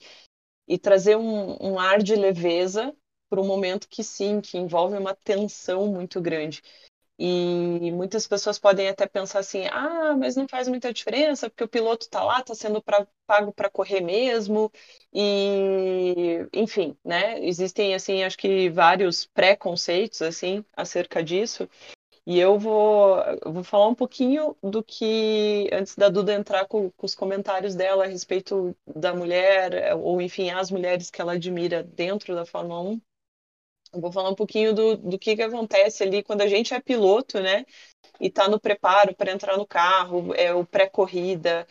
e 0.68 0.78
trazer 0.78 1.16
um, 1.16 1.56
um 1.60 1.78
ar 1.78 2.02
de 2.02 2.16
leveza 2.16 2.94
para 3.30 3.40
um 3.40 3.46
momento 3.46 3.88
que 3.88 4.04
sim, 4.04 4.40
que 4.40 4.58
envolve 4.58 4.96
uma 4.96 5.14
tensão 5.14 5.86
muito 5.88 6.20
grande. 6.20 6.62
E 7.18 7.92
muitas 7.92 8.26
pessoas 8.26 8.58
podem 8.58 8.88
até 8.88 9.06
pensar 9.06 9.38
assim: 9.40 9.66
ah, 9.66 10.16
mas 10.18 10.36
não 10.36 10.48
faz 10.48 10.66
muita 10.68 10.92
diferença, 10.92 11.48
porque 11.48 11.64
o 11.64 11.68
piloto 11.68 12.06
está 12.06 12.24
lá, 12.24 12.40
está 12.40 12.54
sendo 12.54 12.82
pra, 12.82 13.06
pago 13.26 13.52
para 13.52 13.70
correr 13.70 14.00
mesmo. 14.00 14.70
E, 15.12 16.46
enfim, 16.52 16.96
né? 17.04 17.38
Existem, 17.44 17.94
assim, 17.94 18.24
acho 18.24 18.36
que 18.38 18.68
vários 18.70 19.26
preconceitos, 19.26 20.22
assim, 20.22 20.64
acerca 20.76 21.22
disso. 21.22 21.68
E 22.26 22.38
eu 22.38 22.58
vou, 22.58 23.16
vou 23.44 23.64
falar 23.64 23.88
um 23.88 23.94
pouquinho 23.94 24.56
do 24.62 24.82
que, 24.82 25.68
antes 25.72 25.94
da 25.96 26.08
Duda 26.08 26.32
entrar 26.32 26.66
com, 26.66 26.90
com 26.90 27.06
os 27.06 27.14
comentários 27.14 27.74
dela 27.74 28.04
a 28.04 28.08
respeito 28.08 28.74
da 28.86 29.14
mulher, 29.14 29.94
ou 29.96 30.20
enfim, 30.22 30.50
as 30.50 30.70
mulheres 30.70 31.10
que 31.10 31.20
ela 31.20 31.34
admira 31.34 31.82
dentro 31.82 32.34
da 32.34 32.46
Fórmula 32.46 32.80
1 32.80 33.00
Eu 33.94 34.00
vou 34.00 34.12
falar 34.12 34.30
um 34.30 34.34
pouquinho 34.34 34.74
do, 34.74 34.96
do 34.96 35.18
que, 35.18 35.36
que 35.36 35.42
acontece 35.42 36.02
ali 36.02 36.22
quando 36.22 36.42
a 36.42 36.48
gente 36.48 36.74
é 36.74 36.80
piloto, 36.80 37.40
né? 37.40 37.64
E 38.20 38.28
está 38.28 38.48
no 38.48 38.60
preparo 38.60 39.14
para 39.14 39.32
entrar 39.32 39.56
no 39.58 39.66
carro, 39.66 40.34
é 40.34 40.54
o 40.54 40.66
pré-corrida, 40.66 41.66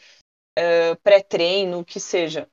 é, 0.56 0.96
pré-treino, 0.96 1.80
o 1.80 1.86
que 1.86 2.00
seja. 2.00 2.50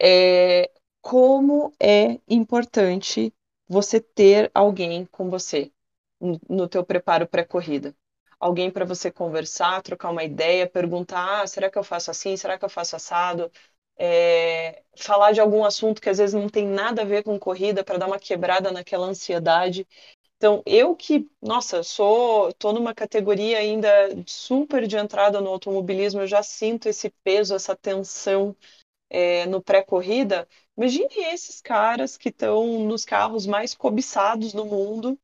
É, 0.00 0.70
como 1.00 1.72
é 1.80 2.18
importante 2.28 3.32
você 3.68 4.00
ter 4.00 4.50
alguém 4.54 5.06
com 5.06 5.30
você 5.30 5.72
no, 6.20 6.40
no 6.48 6.68
teu 6.68 6.84
preparo 6.84 7.26
pré-corrida. 7.26 7.94
Alguém 8.38 8.70
para 8.70 8.84
você 8.86 9.10
conversar, 9.10 9.82
trocar 9.82 10.10
uma 10.10 10.24
ideia, 10.24 10.68
perguntar, 10.68 11.42
ah, 11.42 11.46
será 11.46 11.70
que 11.70 11.78
eu 11.78 11.84
faço 11.84 12.10
assim? 12.10 12.36
Será 12.36 12.58
que 12.58 12.64
eu 12.64 12.70
faço 12.70 12.96
assado? 12.96 13.50
É, 14.00 14.82
falar 14.96 15.32
de 15.32 15.40
algum 15.40 15.64
assunto 15.64 16.00
que 16.00 16.08
às 16.10 16.18
vezes 16.18 16.34
não 16.34 16.48
tem 16.48 16.66
nada 16.66 17.02
a 17.02 17.04
ver 17.04 17.22
com 17.22 17.38
corrida 17.38 17.84
para 17.84 17.98
dar 17.98 18.06
uma 18.08 18.18
quebrada 18.18 18.72
naquela 18.72 19.06
ansiedade. 19.06 19.86
Então, 20.38 20.62
eu 20.66 20.96
que, 20.96 21.30
nossa, 21.42 21.82
sou, 21.82 22.52
tô 22.54 22.72
numa 22.72 22.94
categoria 22.94 23.58
ainda 23.58 23.88
super 24.26 24.86
de 24.86 24.96
entrada 24.96 25.40
no 25.40 25.50
automobilismo, 25.50 26.22
eu 26.22 26.26
já 26.26 26.42
sinto 26.42 26.88
esse 26.88 27.10
peso, 27.24 27.54
essa 27.54 27.76
tensão 27.76 28.56
é, 29.10 29.46
no 29.46 29.62
pré-corrida. 29.62 30.48
Imagine 30.76 31.08
esses 31.32 31.60
caras 31.60 32.16
que 32.16 32.30
estão 32.30 32.80
nos 32.86 33.04
carros 33.04 33.46
mais 33.46 33.74
cobiçados 33.74 34.52
do 34.52 34.64
mundo, 34.64 35.18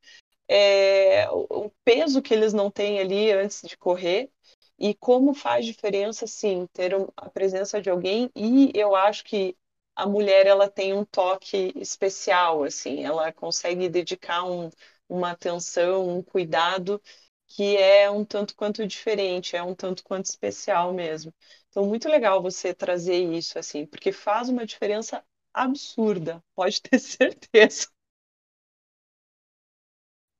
é, 0.48 1.28
o 1.30 1.70
peso 1.84 2.22
que 2.22 2.34
eles 2.34 2.52
não 2.52 2.70
têm 2.70 3.00
ali 3.00 3.32
antes 3.32 3.62
de 3.62 3.76
correr 3.76 4.30
e 4.78 4.94
como 4.94 5.34
faz 5.34 5.64
diferença, 5.66 6.26
sim, 6.26 6.66
ter 6.72 6.94
a 7.16 7.30
presença 7.30 7.80
de 7.80 7.90
alguém. 7.90 8.30
E 8.34 8.70
eu 8.74 8.94
acho 8.94 9.24
que 9.24 9.56
a 9.94 10.06
mulher 10.06 10.46
ela 10.46 10.68
tem 10.70 10.92
um 10.94 11.04
toque 11.04 11.72
especial, 11.76 12.64
assim, 12.64 13.04
ela 13.04 13.32
consegue 13.32 13.88
dedicar 13.88 14.44
um, 14.44 14.70
uma 15.08 15.30
atenção, 15.32 16.08
um 16.18 16.22
cuidado 16.22 17.00
que 17.48 17.76
é 17.76 18.10
um 18.10 18.24
tanto 18.24 18.54
quanto 18.56 18.86
diferente, 18.86 19.56
é 19.56 19.62
um 19.62 19.74
tanto 19.74 20.02
quanto 20.04 20.26
especial 20.26 20.92
mesmo. 20.92 21.32
Então, 21.68 21.86
muito 21.86 22.08
legal 22.08 22.42
você 22.42 22.74
trazer 22.74 23.16
isso, 23.32 23.58
assim, 23.58 23.86
porque 23.86 24.12
faz 24.12 24.48
uma 24.48 24.66
diferença 24.66 25.24
absurda, 25.54 26.42
pode 26.54 26.80
ter 26.82 26.98
certeza. 26.98 27.88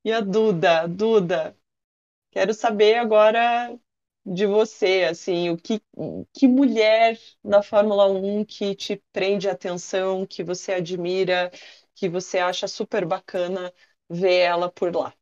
E 0.05 0.11
a 0.13 0.21
Duda, 0.23 0.87
Duda, 0.89 1.55
quero 2.33 2.55
saber 2.55 2.97
agora 2.97 3.79
de 4.27 4.45
você, 4.45 5.07
assim, 5.09 5.51
o 5.51 5.57
que, 5.57 5.81
que 6.33 6.49
mulher 6.49 7.17
na 7.45 7.63
Fórmula 7.63 8.09
1 8.09 8.45
que 8.45 8.75
te 8.75 9.01
prende 9.13 9.49
a 9.49 9.53
atenção, 9.53 10.27
que 10.27 10.43
você 10.43 10.73
admira, 10.73 11.53
que 11.95 12.09
você 12.09 12.39
acha 12.39 12.67
super 12.67 13.07
bacana 13.07 13.73
ver 14.11 14.39
ela 14.39 14.69
por 14.69 14.95
lá? 14.95 15.15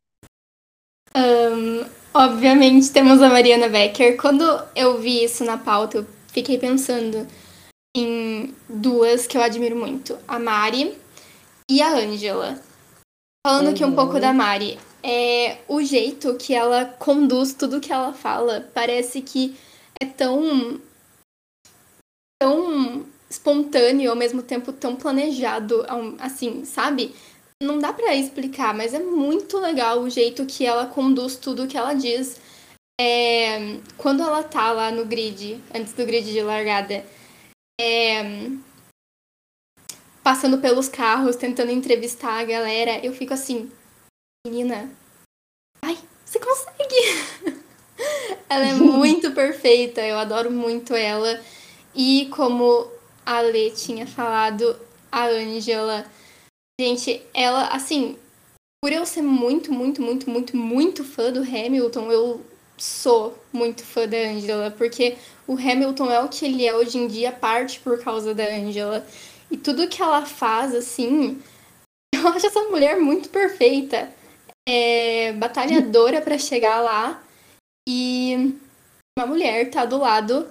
Um, 1.14 1.84
obviamente 2.14 2.90
temos 2.90 3.20
a 3.20 3.28
Mariana 3.28 3.68
Becker. 3.68 4.16
Quando 4.16 4.42
eu 4.74 4.98
vi 4.98 5.22
isso 5.22 5.44
na 5.44 5.58
pauta, 5.58 5.98
eu 5.98 6.06
fiquei 6.28 6.58
pensando 6.58 7.26
em 7.94 8.54
duas 8.68 9.26
que 9.26 9.36
eu 9.36 9.42
admiro 9.42 9.76
muito: 9.76 10.18
a 10.26 10.38
Mari 10.38 10.98
e 11.70 11.82
a 11.82 11.94
Ângela. 11.94 12.58
Falando 13.46 13.66
uhum. 13.66 13.72
aqui 13.74 13.84
um 13.84 13.94
pouco 13.94 14.18
da 14.18 14.32
Mari, 14.32 14.78
é, 15.04 15.58
o 15.68 15.82
jeito 15.82 16.34
que 16.36 16.54
ela 16.54 16.86
conduz 16.86 17.52
tudo 17.52 17.80
que 17.80 17.92
ela 17.92 18.14
fala 18.14 18.70
parece 18.72 19.20
que 19.20 19.54
é 20.00 20.06
tão 20.06 20.80
tão 22.42 23.04
espontâneo 23.28 24.10
ao 24.10 24.16
mesmo 24.16 24.42
tempo 24.42 24.72
tão 24.72 24.96
planejado 24.96 25.84
assim 26.18 26.64
sabe? 26.64 27.14
Não 27.62 27.78
dá 27.78 27.92
para 27.92 28.16
explicar 28.16 28.72
mas 28.72 28.94
é 28.94 28.98
muito 28.98 29.58
legal 29.58 30.00
o 30.00 30.08
jeito 30.08 30.46
que 30.46 30.64
ela 30.64 30.86
conduz 30.86 31.36
tudo 31.36 31.68
que 31.68 31.76
ela 31.76 31.92
diz. 31.92 32.40
É, 32.98 33.80
quando 33.98 34.22
ela 34.22 34.42
tá 34.42 34.72
lá 34.72 34.90
no 34.90 35.04
grid 35.04 35.60
antes 35.74 35.92
do 35.92 36.06
grid 36.06 36.32
de 36.32 36.40
largada 36.42 37.04
é, 37.80 38.22
passando 40.22 40.58
pelos 40.58 40.88
carros 40.88 41.36
tentando 41.36 41.72
entrevistar 41.72 42.38
a 42.40 42.44
galera 42.44 43.04
eu 43.04 43.12
fico 43.12 43.34
assim 43.34 43.68
menina, 44.46 44.90
ai, 45.80 45.96
você 46.22 46.38
consegue! 46.38 47.64
ela 48.46 48.66
é 48.66 48.74
muito 48.74 49.32
perfeita, 49.32 50.02
eu 50.02 50.18
adoro 50.18 50.50
muito 50.50 50.94
ela. 50.94 51.40
E 51.94 52.28
como 52.30 52.86
a 53.24 53.40
Lê 53.40 53.70
tinha 53.70 54.06
falado, 54.06 54.78
a 55.10 55.24
Angela, 55.24 56.04
gente, 56.78 57.22
ela, 57.32 57.68
assim, 57.68 58.18
por 58.82 58.92
eu 58.92 59.06
ser 59.06 59.22
muito, 59.22 59.72
muito, 59.72 60.02
muito, 60.02 60.28
muito, 60.28 60.54
muito 60.54 61.04
fã 61.04 61.32
do 61.32 61.40
Hamilton, 61.40 62.12
eu 62.12 62.44
sou 62.76 63.38
muito 63.50 63.82
fã 63.82 64.06
da 64.06 64.18
Angela, 64.18 64.70
porque 64.70 65.16
o 65.46 65.54
Hamilton 65.54 66.10
é 66.10 66.20
o 66.20 66.28
que 66.28 66.44
ele 66.44 66.66
é 66.66 66.74
hoje 66.74 66.98
em 66.98 67.06
dia, 67.08 67.32
parte 67.32 67.80
por 67.80 67.98
causa 68.04 68.34
da 68.34 68.44
Angela. 68.44 69.06
E 69.50 69.56
tudo 69.56 69.88
que 69.88 70.02
ela 70.02 70.26
faz, 70.26 70.74
assim, 70.74 71.40
eu 72.14 72.28
acho 72.28 72.46
essa 72.46 72.64
mulher 72.64 73.00
muito 73.00 73.30
perfeita 73.30 74.12
é, 74.68 75.32
batalhadora 75.32 76.20
para 76.20 76.38
chegar 76.38 76.80
lá 76.80 77.22
e 77.88 78.58
uma 79.18 79.26
mulher 79.26 79.70
tá 79.70 79.84
do 79.84 79.98
lado 79.98 80.48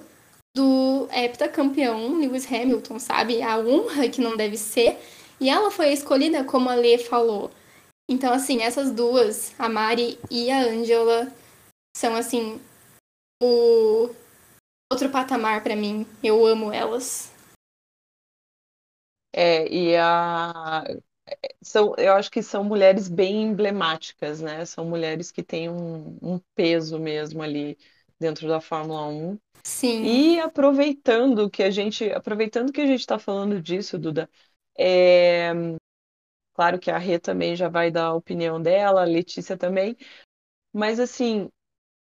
do 0.56 1.08
heptacampeão 1.12 2.18
Lewis 2.18 2.46
Hamilton, 2.46 2.98
sabe? 2.98 3.42
A 3.42 3.58
honra 3.58 4.08
que 4.08 4.20
não 4.20 4.36
deve 4.36 4.56
ser. 4.56 4.98
E 5.40 5.50
ela 5.50 5.70
foi 5.70 5.92
escolhida 5.92 6.44
como 6.44 6.70
a 6.70 6.74
Lê 6.74 6.96
falou. 6.96 7.50
Então, 8.08 8.32
assim, 8.32 8.62
essas 8.62 8.92
duas, 8.92 9.58
a 9.58 9.68
Mari 9.68 10.18
e 10.30 10.50
a 10.50 10.60
Angela, 10.60 11.32
são, 11.96 12.14
assim, 12.14 12.60
o 13.42 14.14
outro 14.92 15.10
patamar 15.10 15.62
para 15.62 15.74
mim. 15.74 16.06
Eu 16.22 16.46
amo 16.46 16.72
elas. 16.72 17.32
É, 19.32 19.66
e 19.68 19.96
a 19.96 20.84
são, 21.62 21.94
eu 21.96 22.12
acho 22.14 22.30
que 22.30 22.42
são 22.42 22.62
mulheres 22.64 23.08
bem 23.08 23.42
emblemáticas, 23.42 24.40
né? 24.40 24.64
São 24.64 24.84
mulheres 24.84 25.30
que 25.30 25.42
têm 25.42 25.68
um, 25.68 26.18
um 26.20 26.40
peso 26.54 26.98
mesmo 26.98 27.42
ali 27.42 27.78
dentro 28.18 28.46
da 28.48 28.60
Fórmula 28.60 29.06
1. 29.06 29.38
Sim. 29.64 30.04
E 30.04 30.40
aproveitando 30.40 31.48
que 31.48 31.62
a 31.62 31.70
gente, 31.70 32.10
aproveitando 32.12 32.72
que 32.72 32.80
a 32.80 32.86
gente 32.86 33.00
está 33.00 33.18
falando 33.18 33.60
disso, 33.60 33.98
Duda, 33.98 34.28
é, 34.78 35.52
claro 36.52 36.78
que 36.78 36.90
a 36.90 36.98
Rê 36.98 37.18
também 37.18 37.56
já 37.56 37.68
vai 37.68 37.90
dar 37.90 38.06
a 38.06 38.14
opinião 38.14 38.60
dela, 38.60 39.02
a 39.02 39.04
Letícia 39.04 39.56
também, 39.56 39.96
mas 40.72 41.00
assim, 41.00 41.48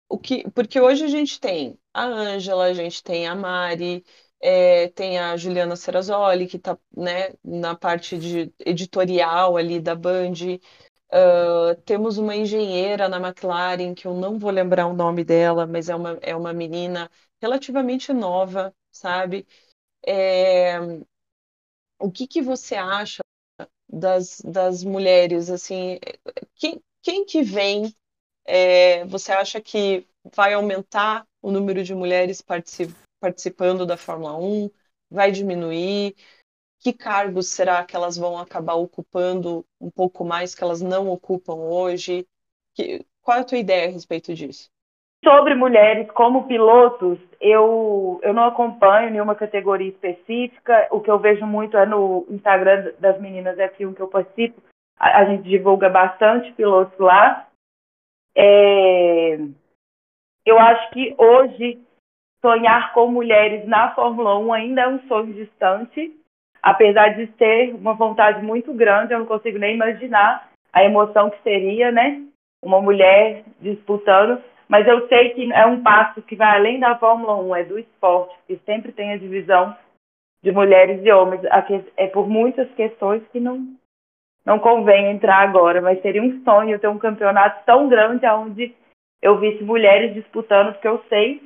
o 0.09 0.19
que, 0.19 0.49
porque 0.51 0.81
hoje 0.81 1.05
a 1.05 1.09
gente 1.09 1.41
tem 1.41 1.79
a 1.95 2.05
Ângela, 2.05 2.65
a 2.67 2.75
gente 2.75 3.03
tem 3.03 3.27
a 3.27 3.35
Mari, 3.35 4.05
é, 4.49 4.87
tem 4.91 5.19
a 5.19 5.37
Juliana 5.37 5.75
Serrazoli, 5.75 6.47
que 6.47 6.57
está 6.57 6.79
né, 6.97 7.35
na 7.43 7.75
parte 7.75 8.17
de 8.17 8.53
editorial 8.61 9.57
ali 9.57 9.81
da 9.81 9.93
Band. 9.97 10.61
Uh, 11.11 11.75
temos 11.85 12.17
uma 12.17 12.37
engenheira 12.37 13.09
na 13.09 13.17
McLaren, 13.19 13.93
que 13.93 14.07
eu 14.07 14.15
não 14.15 14.39
vou 14.39 14.53
lembrar 14.53 14.87
o 14.87 14.93
nome 14.93 15.25
dela, 15.25 15.67
mas 15.67 15.89
é 15.89 15.97
uma, 15.97 16.19
é 16.23 16.37
uma 16.37 16.53
menina 16.53 17.11
relativamente 17.43 18.13
nova, 18.13 18.73
sabe? 18.93 19.45
É, 20.07 20.79
o 21.99 22.09
que, 22.09 22.29
que 22.29 22.41
você 22.41 22.77
acha 22.77 23.25
das, 23.89 24.41
das 24.43 24.85
mulheres, 24.85 25.51
assim, 25.51 25.99
quem, 26.55 26.81
quem 27.03 27.25
que 27.25 27.43
vem, 27.43 27.93
é, 28.45 29.05
você 29.07 29.33
acha 29.33 29.61
que 29.61 30.07
vai 30.37 30.55
aumentar 30.55 31.27
o 31.43 31.51
número 31.51 31.83
de 31.83 31.97
mulheres 31.97 32.41
particip, 32.41 32.95
participando 33.21 33.87
da 33.87 33.97
Fórmula 33.97 34.37
1? 34.37 34.71
Vai 35.11 35.31
diminuir? 35.31 36.15
Que 36.81 36.93
cargos 36.93 37.49
será 37.49 37.85
que 37.85 37.97
elas 37.97 38.17
vão 38.17 38.39
acabar 38.39 38.75
ocupando 38.75 39.65
um 39.81 39.91
pouco 39.91 40.25
mais 40.25 40.55
que 40.55 40.63
elas 40.63 40.81
não 40.81 41.09
ocupam 41.09 41.55
hoje? 41.55 42.27
Que, 42.75 43.05
qual 43.23 43.39
é 43.39 43.41
a 43.41 43.45
tua 43.45 43.59
ideia 43.59 43.89
a 43.89 43.93
respeito 43.93 44.35
disso? 44.35 44.71
Sobre 45.25 45.55
mulheres 45.55 46.09
como 46.13 46.47
pilotos, 46.47 47.19
eu, 47.41 48.21
eu 48.23 48.33
não 48.33 48.45
acompanho 48.45 49.11
nenhuma 49.11 49.35
categoria 49.35 49.89
específica. 49.89 50.87
O 50.91 51.01
que 51.01 51.11
eu 51.11 51.19
vejo 51.19 51.45
muito 51.45 51.77
é 51.77 51.85
no 51.85 52.27
Instagram 52.31 52.93
das 53.01 53.21
meninas 53.21 53.57
F1 53.57 53.95
que 53.95 54.03
eu 54.03 54.09
participo. 54.09 54.63
A, 54.99 55.23
a 55.23 55.25
gente 55.25 55.43
divulga 55.43 55.89
bastante 55.89 56.53
pilotos 56.53 56.97
lá. 56.99 57.49
É, 58.37 59.39
eu 60.45 60.59
acho 60.59 60.91
que 60.91 61.15
hoje 61.19 61.83
sonhar 62.47 62.93
com 62.93 63.09
mulheres 63.09 63.67
na 63.67 63.93
Fórmula 63.93 64.39
1 64.39 64.53
ainda 64.53 64.83
é 64.83 64.89
um 64.89 65.01
sonho 65.09 65.35
distante, 65.35 66.13
apesar 66.63 67.09
de 67.17 67.27
ter 67.27 67.75
uma 67.75 67.93
vontade 67.93 68.41
muito 68.41 68.73
grande, 68.73 69.13
eu 69.13 69.19
não 69.19 69.27
consigo 69.27 69.59
nem 69.59 69.75
imaginar 69.75 70.49
a 70.73 70.85
emoção 70.85 71.29
que 71.29 71.43
seria, 71.43 71.91
né? 71.91 72.23
Uma 72.63 72.81
mulher 72.81 73.43
disputando, 73.61 74.41
mas 74.69 74.87
eu 74.87 75.09
sei 75.09 75.31
que 75.31 75.53
é 75.53 75.67
um 75.67 75.83
passo 75.83 76.23
que 76.23 76.37
vai 76.37 76.57
além 76.57 76.79
da 76.79 76.97
Fórmula 76.97 77.35
1, 77.37 77.57
é 77.57 77.65
do 77.65 77.81
esporte, 77.81 78.37
que 78.47 78.61
sempre 78.65 78.93
tem 78.93 79.13
a 79.13 79.19
divisão 79.19 79.77
de 80.41 80.53
mulheres 80.53 81.05
e 81.05 81.11
homens, 81.11 81.41
é 81.97 82.07
por 82.07 82.29
muitas 82.29 82.71
questões 82.75 83.27
que 83.33 83.41
não 83.41 83.75
não 84.45 84.61
convém 84.61 85.11
entrar 85.11 85.41
agora, 85.41 85.81
mas 85.81 86.01
seria 86.01 86.23
um 86.23 86.41
sonho 86.45 86.79
ter 86.79 86.87
um 86.87 86.99
campeonato 86.99 87.65
tão 87.67 87.89
grande 87.89 88.25
onde 88.29 88.73
eu 89.21 89.41
visse 89.41 89.65
mulheres 89.65 90.15
disputando, 90.15 90.73
porque 90.73 90.87
eu 90.87 91.03
sei 91.09 91.43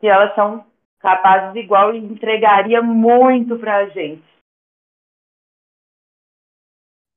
que 0.00 0.08
elas 0.08 0.34
são 0.34 0.64
capazes 0.98 1.54
igual 1.62 1.94
e 1.94 1.98
entregaria 1.98 2.82
muito 2.82 3.58
para 3.58 3.76
a 3.76 3.88
gente. 3.88 4.22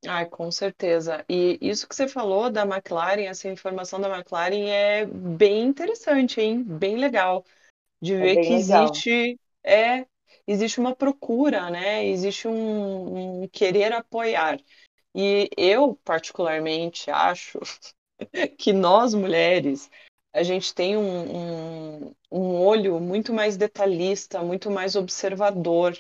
Ai, 0.06 0.26
com 0.26 0.52
certeza. 0.52 1.24
E 1.30 1.58
isso 1.62 1.88
que 1.88 1.96
você 1.96 2.08
falou 2.08 2.50
da 2.52 2.64
McLaren, 2.64 3.24
essa 3.26 3.48
informação 3.48 4.02
da 4.02 4.10
McLaren 4.10 4.68
é 4.70 5.06
bem 5.06 5.64
interessante, 5.64 6.42
hein? 6.42 6.62
Bem 6.62 6.98
legal 6.98 7.46
de 8.02 8.16
É 8.16 8.20
ver 8.20 8.36
bem 8.36 8.44
que 8.44 8.54
legal. 8.54 8.90
existe 8.90 9.40
é 9.64 10.06
existe 10.46 10.80
uma 10.80 10.96
procura, 10.96 11.70
né? 11.70 12.06
Existe 12.06 12.48
um, 12.48 13.44
um 13.44 13.48
querer 13.48 13.94
apoiar. 13.94 14.60
E 15.16 15.50
eu 15.58 15.96
particularmente 16.04 17.10
acho 17.10 17.60
que 18.58 18.74
nós 18.74 19.14
mulheres 19.14 19.90
a 20.34 20.44
gente 20.44 20.74
tem 20.76 20.98
um, 20.98 22.08
um, 22.08 22.16
um 22.32 22.56
olho 22.62 23.00
muito 23.00 23.34
mais 23.34 23.58
detalhista, 23.58 24.42
muito 24.44 24.72
mais 24.72 24.96
observador 24.96 25.98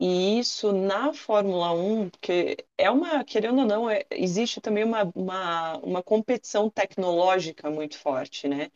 e 0.00 0.38
isso 0.40 0.72
na 0.72 1.12
Fórmula 1.14 1.72
1, 1.72 2.10
porque 2.10 2.56
é 2.78 2.90
uma, 2.90 3.24
querendo 3.24 3.60
ou 3.60 3.66
não, 3.66 3.88
é- 3.90 4.04
existe 4.10 4.60
também 4.60 4.84
uma, 4.84 5.04
uma, 5.14 5.78
uma 5.78 6.02
competição 6.02 6.70
tecnológica 6.70 7.70
muito 7.70 7.98
forte, 7.98 8.48
né? 8.48 8.70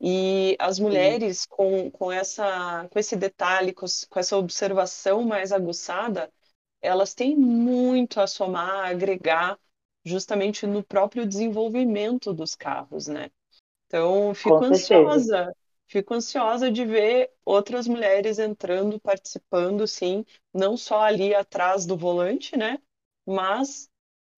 E 0.00 0.56
as 0.58 0.78
mulheres 0.78 1.46
com, 1.46 1.90
com 1.90 2.10
essa, 2.12 2.88
com 2.90 2.98
esse 2.98 3.16
detalhe, 3.16 3.72
com, 3.72 3.86
com 4.10 4.18
essa 4.20 4.36
observação 4.36 5.22
mais 5.24 5.52
aguçada, 5.52 6.32
elas 6.82 7.14
têm 7.14 7.36
muito 7.36 8.20
a 8.20 8.26
somar, 8.26 8.86
a 8.86 8.88
agregar, 8.88 9.58
justamente 10.04 10.66
no 10.66 10.82
próprio 10.84 11.26
desenvolvimento 11.26 12.32
dos 12.34 12.54
carros, 12.56 13.08
né? 13.08 13.30
Então, 13.90 14.32
fico 14.32 14.64
ansiosa, 14.64 15.52
fico 15.88 16.14
ansiosa 16.14 16.70
de 16.70 16.84
ver 16.84 17.28
outras 17.44 17.88
mulheres 17.88 18.38
entrando, 18.38 19.00
participando, 19.00 19.84
sim, 19.84 20.24
não 20.54 20.76
só 20.76 21.02
ali 21.02 21.34
atrás 21.34 21.84
do 21.84 21.96
volante, 21.96 22.56
né? 22.56 22.78
Mas 23.26 23.90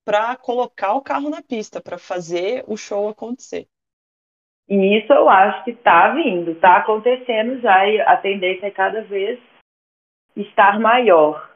para 0.07 0.35
colocar 0.37 0.95
o 0.95 1.03
carro 1.03 1.29
na 1.29 1.43
pista, 1.43 1.83
para 1.83 1.99
fazer 1.99 2.65
o 2.67 2.79
show 2.79 3.11
acontecer. 3.11 3.69
E 4.67 4.99
isso 4.99 5.13
eu 5.13 5.29
acho 5.29 5.63
que 5.65 5.73
está 5.73 6.15
vindo, 6.15 6.53
está 6.53 6.79
acontecendo 6.79 7.61
já, 7.61 7.87
e 7.87 8.01
a 8.01 8.17
tendência 8.17 8.69
é 8.69 8.71
cada 8.71 9.03
vez 9.03 9.39
estar 10.35 10.81
maior. 10.81 11.53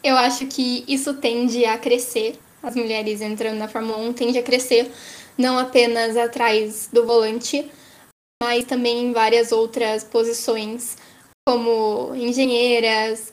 Eu 0.00 0.16
acho 0.16 0.46
que 0.46 0.84
isso 0.86 1.20
tende 1.20 1.64
a 1.64 1.76
crescer. 1.76 2.38
As 2.62 2.76
mulheres 2.76 3.20
entrando 3.20 3.58
na 3.58 3.66
Fórmula 3.66 3.98
1 3.98 4.12
tende 4.12 4.38
a 4.38 4.44
crescer 4.44 4.88
não 5.36 5.58
apenas 5.58 6.16
atrás 6.16 6.88
do 6.92 7.06
volante, 7.06 7.70
mas 8.42 8.64
também 8.64 9.06
em 9.06 9.12
várias 9.12 9.52
outras 9.52 10.04
posições, 10.04 10.96
como 11.46 12.14
engenheiras, 12.14 13.32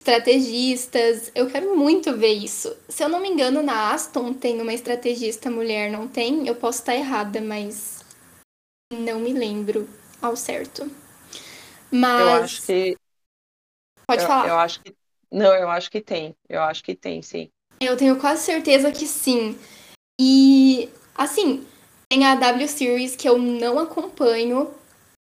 estrategistas. 0.00 1.30
Eu 1.34 1.48
quero 1.50 1.76
muito 1.76 2.16
ver 2.16 2.32
isso. 2.32 2.76
Se 2.88 3.04
eu 3.04 3.08
não 3.08 3.20
me 3.20 3.28
engano, 3.28 3.62
na 3.62 3.92
Aston 3.92 4.32
tem 4.34 4.60
uma 4.60 4.74
estrategista 4.74 5.50
mulher, 5.50 5.90
não 5.90 6.08
tem? 6.08 6.46
Eu 6.46 6.56
posso 6.56 6.80
estar 6.80 6.94
errada, 6.94 7.40
mas 7.40 8.04
não 8.92 9.20
me 9.20 9.32
lembro 9.32 9.88
ao 10.20 10.36
certo. 10.36 10.82
Eu 10.82 10.90
Mas 11.90 12.42
acho 12.42 12.66
que, 12.66 12.96
pode 14.06 14.22
eu, 14.22 14.28
falar. 14.28 14.48
eu 14.48 14.58
acho 14.58 14.80
que, 14.82 14.94
não, 15.30 15.54
eu 15.54 15.68
acho 15.70 15.90
que 15.90 16.00
tem, 16.00 16.34
eu 16.48 16.62
acho 16.62 16.82
que 16.82 16.94
tem, 16.94 17.22
sim. 17.22 17.50
Eu 17.80 17.96
tenho 17.96 18.18
quase 18.18 18.42
certeza 18.44 18.92
que 18.92 19.06
sim. 19.06 19.58
E, 20.20 20.88
assim, 21.14 21.66
tem 22.10 22.24
a 22.26 22.34
W 22.34 22.68
Series 22.68 23.16
que 23.16 23.28
eu 23.28 23.38
não 23.38 23.78
acompanho, 23.78 24.70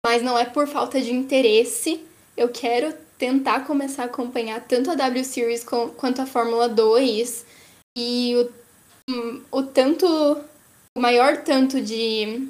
mas 0.06 0.22
não 0.22 0.38
é 0.38 0.46
por 0.46 0.68
falta 0.68 1.00
de 1.00 1.14
interesse. 1.14 2.04
Eu 2.36 2.50
quero 2.50 2.94
tentar 3.18 3.66
começar 3.66 4.04
a 4.04 4.06
acompanhar 4.08 4.60
tanto 4.68 4.92
a 4.92 4.96
W 4.96 5.24
Series 5.24 5.64
com- 5.64 5.90
quanto 5.90 6.22
a 6.22 6.26
Fórmula 6.26 6.68
2. 6.68 7.46
E 7.98 8.36
o, 8.36 8.52
hum, 9.10 9.42
o 9.52 9.64
tanto. 9.64 10.06
O 10.98 11.00
maior 11.00 11.38
tanto 11.44 11.80
de, 11.80 12.50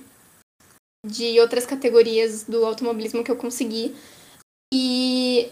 de 1.06 1.40
outras 1.40 1.64
categorias 1.64 2.44
do 2.46 2.66
automobilismo 2.66 3.24
que 3.24 3.30
eu 3.30 3.36
consegui. 3.36 3.96
E, 4.74 5.48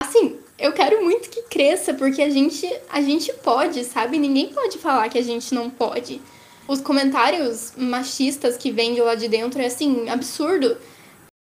assim, 0.00 0.38
eu 0.56 0.72
quero 0.72 1.02
muito 1.02 1.28
que 1.28 1.42
cresça, 1.42 1.92
porque 1.92 2.22
a 2.22 2.30
gente, 2.30 2.64
a 2.88 3.00
gente 3.02 3.32
pode, 3.32 3.82
sabe? 3.84 4.16
Ninguém 4.16 4.52
pode 4.52 4.78
falar 4.78 5.08
que 5.08 5.18
a 5.18 5.22
gente 5.22 5.52
não 5.52 5.68
pode. 5.68 6.22
Os 6.70 6.80
comentários 6.80 7.72
machistas 7.76 8.56
que 8.56 8.70
vêm 8.70 8.94
de 8.94 9.00
lá 9.00 9.16
de 9.16 9.26
dentro 9.26 9.60
é, 9.60 9.66
assim, 9.66 10.08
absurdo. 10.08 10.76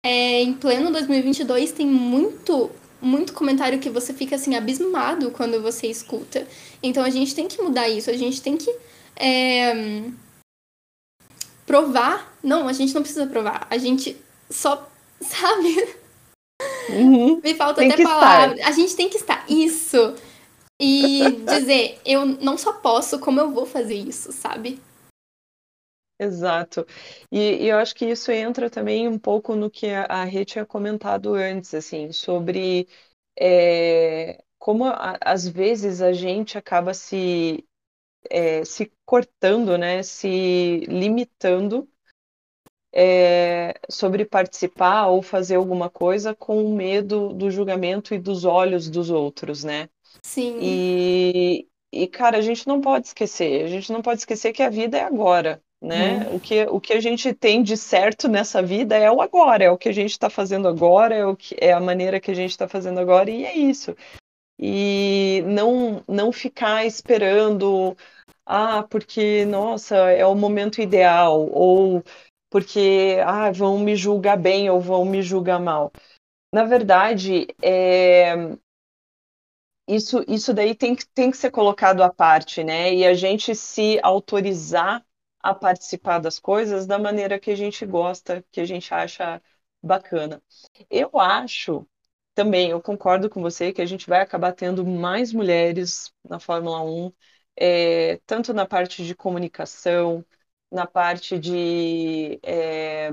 É, 0.05 0.41
em 0.41 0.53
pleno 0.53 0.89
2022 0.89 1.73
tem 1.73 1.85
muito, 1.85 2.71
muito 3.01 3.33
comentário 3.33 3.77
que 3.77 3.89
você 3.89 4.13
fica, 4.13 4.37
assim, 4.37 4.55
abismado 4.55 5.29
quando 5.31 5.61
você 5.61 5.87
escuta. 5.87 6.47
Então 6.81 7.03
a 7.03 7.09
gente 7.09 7.35
tem 7.35 7.45
que 7.45 7.61
mudar 7.61 7.89
isso, 7.89 8.09
a 8.09 8.15
gente 8.15 8.41
tem 8.41 8.55
que 8.55 8.73
é, 9.17 10.05
provar. 11.65 12.33
Não, 12.41 12.65
a 12.69 12.71
gente 12.71 12.95
não 12.95 13.01
precisa 13.01 13.27
provar, 13.27 13.67
a 13.69 13.77
gente 13.77 14.15
só, 14.49 14.89
sabe? 15.19 15.93
Uhum. 16.87 17.41
Me 17.43 17.53
falta 17.53 17.81
Tem 17.81 17.91
até 17.91 18.01
palavra. 18.01 18.65
A 18.65 18.71
gente 18.71 18.95
tem 18.95 19.09
que 19.09 19.17
estar. 19.17 19.43
Isso. 19.49 20.15
E 20.81 21.41
dizer, 21.59 21.99
eu 22.05 22.25
não 22.25 22.57
só 22.57 22.71
posso, 22.71 23.19
como 23.19 23.41
eu 23.41 23.51
vou 23.51 23.65
fazer 23.65 23.95
isso, 23.95 24.31
sabe? 24.31 24.79
Exato. 26.19 26.85
E, 27.31 27.63
e 27.65 27.67
eu 27.69 27.77
acho 27.77 27.93
que 27.95 28.05
isso 28.05 28.31
entra 28.31 28.69
também 28.69 29.07
um 29.07 29.19
pouco 29.19 29.55
no 29.55 29.69
que 29.69 29.87
a, 29.89 30.05
a 30.05 30.23
Rê 30.23 30.43
tinha 30.45 30.65
comentado 30.65 31.35
antes, 31.35 31.73
assim, 31.75 32.11
sobre 32.11 32.87
é, 33.39 34.43
como 34.57 34.85
a- 34.85 35.17
às 35.21 35.47
vezes 35.47 36.01
a 36.01 36.11
gente 36.13 36.57
acaba 36.57 36.93
se, 36.93 37.63
é, 38.29 38.65
se 38.65 38.91
cortando, 39.05 39.77
né, 39.77 40.03
se 40.03 40.79
limitando 40.87 41.89
é, 42.93 43.73
sobre 43.89 44.25
participar 44.25 45.07
ou 45.07 45.21
fazer 45.21 45.55
alguma 45.55 45.89
coisa 45.89 46.35
com 46.35 46.73
medo 46.75 47.33
do 47.33 47.49
julgamento 47.51 48.13
e 48.13 48.19
dos 48.19 48.45
olhos 48.45 48.89
dos 48.89 49.09
outros, 49.09 49.63
né? 49.63 49.89
Sim. 50.23 50.59
E, 50.59 51.67
e, 51.91 52.07
cara, 52.07 52.37
a 52.37 52.41
gente 52.41 52.67
não 52.67 52.81
pode 52.81 53.07
esquecer, 53.07 53.65
a 53.65 53.67
gente 53.69 53.91
não 53.93 54.01
pode 54.01 54.21
esquecer 54.21 54.53
que 54.53 54.63
a 54.63 54.69
vida 54.69 54.97
é 54.97 55.03
agora, 55.03 55.63
né? 55.81 56.27
O 56.31 56.39
que, 56.39 56.63
o 56.65 56.79
que 56.79 56.93
a 56.93 56.99
gente 56.99 57.33
tem 57.33 57.61
de 57.61 57.77
certo 57.77 58.27
nessa 58.27 58.61
vida 58.61 58.95
é 58.95 59.11
o 59.11 59.21
agora, 59.21 59.63
é 59.63 59.71
o 59.71 59.77
que 59.77 59.89
a 59.89 59.93
gente 59.93 60.11
está 60.11 60.29
fazendo 60.29 60.67
agora, 60.67 61.15
é, 61.15 61.25
o 61.25 61.35
que, 61.35 61.55
é 61.59 61.71
a 61.71 61.79
maneira 61.79 62.19
que 62.19 62.31
a 62.31 62.33
gente 62.33 62.51
está 62.51 62.67
fazendo 62.67 62.99
agora, 62.99 63.29
e 63.29 63.45
é 63.45 63.55
isso. 63.55 63.95
E 64.59 65.43
não, 65.45 66.03
não 66.07 66.31
ficar 66.31 66.85
esperando, 66.85 67.95
ah, 68.45 68.83
porque, 68.89 69.45
nossa, 69.45 69.95
é 69.95 70.25
o 70.25 70.35
momento 70.35 70.81
ideal, 70.81 71.47
ou 71.51 72.03
porque, 72.49 73.17
ah, 73.25 73.51
vão 73.51 73.77
me 73.79 73.95
julgar 73.95 74.37
bem 74.37 74.69
ou 74.69 74.79
vão 74.79 75.05
me 75.05 75.21
julgar 75.21 75.59
mal. 75.59 75.91
Na 76.51 76.63
verdade, 76.63 77.47
é, 77.61 78.33
isso, 79.87 80.23
isso 80.27 80.53
daí 80.53 80.73
tem 80.73 80.95
que, 80.95 81.05
tem 81.07 81.29
que 81.29 81.37
ser 81.37 81.51
colocado 81.51 82.01
à 82.01 82.09
parte, 82.11 82.63
né? 82.63 82.93
E 82.93 83.05
a 83.05 83.13
gente 83.13 83.53
se 83.53 83.99
autorizar 84.01 85.05
a 85.51 85.55
participar 85.55 86.19
das 86.19 86.39
coisas 86.39 86.85
da 86.87 86.99
maneira 86.99 87.39
que 87.39 87.51
a 87.51 87.55
gente 87.55 87.85
gosta, 87.85 88.43
que 88.51 88.59
a 88.61 88.65
gente 88.65 88.93
acha 88.93 89.41
bacana. 89.81 90.41
Eu 90.89 91.09
acho 91.19 91.87
também, 92.35 92.69
eu 92.71 92.81
concordo 92.81 93.29
com 93.29 93.41
você 93.41 93.73
que 93.73 93.81
a 93.81 93.85
gente 93.85 94.07
vai 94.07 94.21
acabar 94.21 94.53
tendo 94.53 94.85
mais 94.85 95.33
mulheres 95.33 96.13
na 96.27 96.39
Fórmula 96.39 96.81
1, 96.83 97.11
é, 97.55 98.17
tanto 98.25 98.53
na 98.53 98.65
parte 98.65 99.03
de 99.05 99.15
comunicação, 99.15 100.23
na 100.71 100.85
parte 100.85 101.39
de. 101.39 102.39
é, 102.43 103.09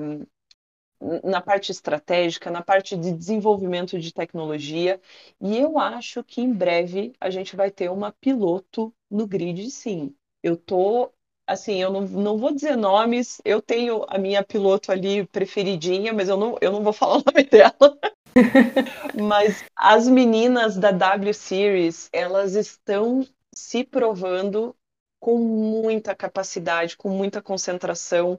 na 1.23 1.41
parte 1.41 1.71
estratégica, 1.71 2.51
na 2.51 2.63
parte 2.63 2.97
de 2.97 3.13
desenvolvimento 3.13 3.99
de 3.99 4.13
tecnologia, 4.13 5.01
e 5.41 5.59
eu 5.59 5.79
acho 5.79 6.25
que 6.25 6.41
em 6.41 6.53
breve 6.53 7.15
a 7.21 7.29
gente 7.31 7.55
vai 7.57 7.71
ter 7.71 7.91
uma 7.91 8.13
piloto 8.13 8.95
no 9.11 9.27
grid, 9.27 9.71
sim. 9.71 10.15
Eu 10.43 10.57
tô, 10.57 11.13
assim, 11.47 11.81
eu 11.81 11.91
não, 11.91 12.03
não 12.03 12.39
vou 12.39 12.53
dizer 12.53 12.77
nomes, 12.77 13.41
eu 13.45 13.61
tenho 13.61 14.05
a 14.09 14.19
minha 14.19 14.43
piloto 14.43 14.91
ali 14.91 15.27
preferidinha, 15.27 16.13
mas 16.13 16.29
eu 16.29 16.37
não, 16.37 16.57
eu 16.61 16.73
não 16.73 16.83
vou 16.83 16.93
falar 16.95 17.19
o 17.19 17.25
nome 17.25 17.45
dela. 17.45 17.99
Mas 19.15 19.65
as 19.77 20.09
meninas 20.09 20.77
da 20.77 20.91
W 20.91 21.33
Series, 21.33 22.09
elas 22.13 22.55
estão 22.55 23.25
se 23.55 23.85
provando 23.85 24.75
com 25.21 25.39
muita 25.39 26.17
capacidade, 26.17 26.97
com 26.97 27.09
muita 27.11 27.41
concentração, 27.41 28.37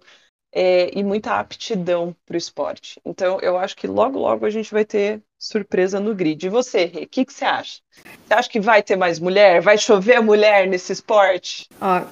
é, 0.56 0.90
e 0.98 1.04
muita 1.04 1.38
aptidão 1.38 2.16
para 2.26 2.36
o 2.36 2.38
esporte. 2.38 3.02
Então, 3.04 3.40
eu 3.42 3.58
acho 3.58 3.76
que 3.76 3.86
logo, 3.86 4.18
logo 4.18 4.46
a 4.46 4.50
gente 4.50 4.72
vai 4.72 4.86
ter 4.86 5.22
surpresa 5.38 6.00
no 6.00 6.16
grid. 6.16 6.46
E 6.46 6.50
você, 6.50 6.86
Rê, 6.86 7.04
o 7.04 7.10
que, 7.10 7.26
que 7.26 7.34
você 7.34 7.44
acha? 7.44 7.82
Você 8.26 8.34
acha 8.34 8.50
que 8.50 8.62
vai 8.62 8.82
ter 8.82 8.96
mais 8.96 9.20
mulher? 9.20 9.62
Vai 9.62 9.78
chover 9.78 10.22
mulher 10.22 10.66
nesse 10.66 10.94
esporte? 10.94 11.68
Ó, 11.82 12.06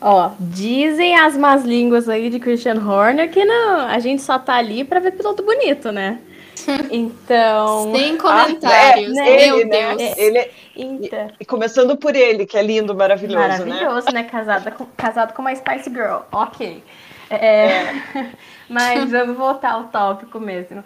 ó 0.00 0.30
dizem 0.38 1.16
as 1.16 1.36
más 1.36 1.64
línguas 1.64 2.08
aí 2.08 2.30
de 2.30 2.38
Christian 2.38 2.80
Horner 2.84 3.30
que 3.30 3.44
não, 3.44 3.80
a 3.86 3.98
gente 3.98 4.22
só 4.22 4.38
tá 4.38 4.54
ali 4.54 4.84
para 4.84 5.00
ver 5.00 5.12
piloto 5.12 5.42
bonito, 5.42 5.90
né? 5.90 6.18
Então. 6.90 7.92
Sem 7.94 8.16
comentários. 8.16 9.16
Ah, 9.16 9.26
é, 9.26 9.46
Meu 9.46 9.58
ele, 9.58 9.64
né? 9.64 9.86
Deus. 9.86 9.96
Né? 9.96 10.14
Ele, 10.16 10.50
então. 10.76 11.28
E, 11.38 11.44
começando 11.44 11.96
por 11.96 12.14
ele, 12.14 12.46
que 12.46 12.56
é 12.56 12.62
lindo, 12.62 12.94
maravilhoso. 12.94 13.38
Maravilhoso, 13.38 14.06
né? 14.06 14.22
né? 14.22 14.24
Casado, 14.24 14.70
com, 14.72 14.86
casado 14.96 15.32
com 15.32 15.42
uma 15.42 15.54
Spice 15.54 15.90
Girl. 15.90 16.20
Ok. 16.32 16.82
É, 17.30 17.36
é. 17.36 17.94
Mas 18.68 19.10
vamos 19.10 19.36
voltar 19.36 19.72
ao 19.72 19.84
tópico 19.84 20.40
mesmo. 20.40 20.84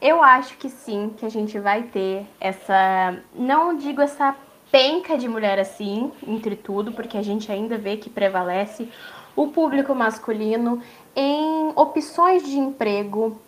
Eu 0.00 0.22
acho 0.22 0.56
que 0.56 0.68
sim, 0.68 1.14
que 1.16 1.24
a 1.24 1.28
gente 1.28 1.58
vai 1.58 1.82
ter 1.82 2.26
essa. 2.40 3.16
Não 3.34 3.76
digo 3.76 4.02
essa 4.02 4.34
penca 4.72 5.18
de 5.18 5.28
mulher 5.28 5.58
assim, 5.58 6.10
entre 6.26 6.56
tudo, 6.56 6.92
porque 6.92 7.18
a 7.18 7.22
gente 7.22 7.52
ainda 7.52 7.76
vê 7.76 7.98
que 7.98 8.08
prevalece 8.08 8.88
o 9.36 9.48
público 9.48 9.94
masculino 9.94 10.82
em 11.14 11.72
opções 11.76 12.42
de 12.42 12.58
emprego, 12.58 13.38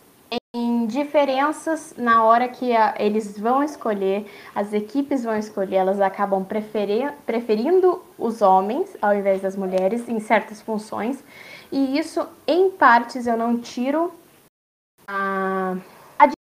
em 0.55 0.87
diferenças 0.87 1.95
na 1.97 2.22
hora 2.22 2.47
que 2.47 2.77
a, 2.77 2.95
eles 2.99 3.39
vão 3.39 3.62
escolher, 3.62 4.31
as 4.55 4.72
equipes 4.75 5.25
vão 5.25 5.37
escolher, 5.37 5.77
elas 5.77 6.01
acabam 6.01 6.45
preferir, 6.45 7.12
preferindo 7.25 8.03
os 8.18 8.43
homens 8.43 8.95
ao 9.01 9.14
invés 9.14 9.41
das 9.41 9.57
mulheres 9.57 10.07
em 10.09 10.20
certas 10.20 10.61
funções. 10.61 11.25
E 11.72 11.99
isso, 11.99 12.29
em 12.47 12.70
partes, 12.70 13.27
eu 13.27 13.37
não 13.37 13.59
tiro 13.59 14.12
a 15.09 15.77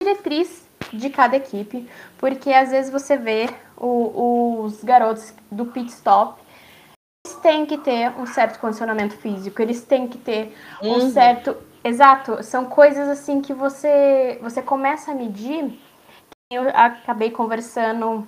diretriz 0.02 0.65
de 0.96 1.10
cada 1.10 1.36
equipe, 1.36 1.88
porque 2.18 2.52
às 2.52 2.72
vezes 2.72 2.92
você 2.92 3.18
vê 3.18 3.50
o, 3.78 4.62
os 4.64 4.84
garotos 4.84 5.34
do 5.52 5.66
pit 5.66 5.90
stop, 5.92 6.42
eles 7.26 7.38
têm 7.40 7.66
que 7.66 7.78
ter 7.78 8.12
um 8.20 8.26
certo 8.26 8.60
condicionamento 8.60 9.16
físico, 9.16 9.62
eles 9.62 9.84
têm 9.84 10.08
que 10.08 10.18
ter 10.18 10.56
um 10.82 10.94
uhum. 10.94 11.12
certo. 11.12 11.58
Exato, 11.84 12.42
são 12.44 12.66
coisas 12.66 13.08
assim 13.08 13.42
que 13.42 13.54
você, 13.54 14.40
você 14.42 14.62
começa 14.62 15.12
a 15.12 15.16
medir. 15.16 15.80
Eu 16.52 16.70
acabei 16.70 17.30
conversando 17.30 18.28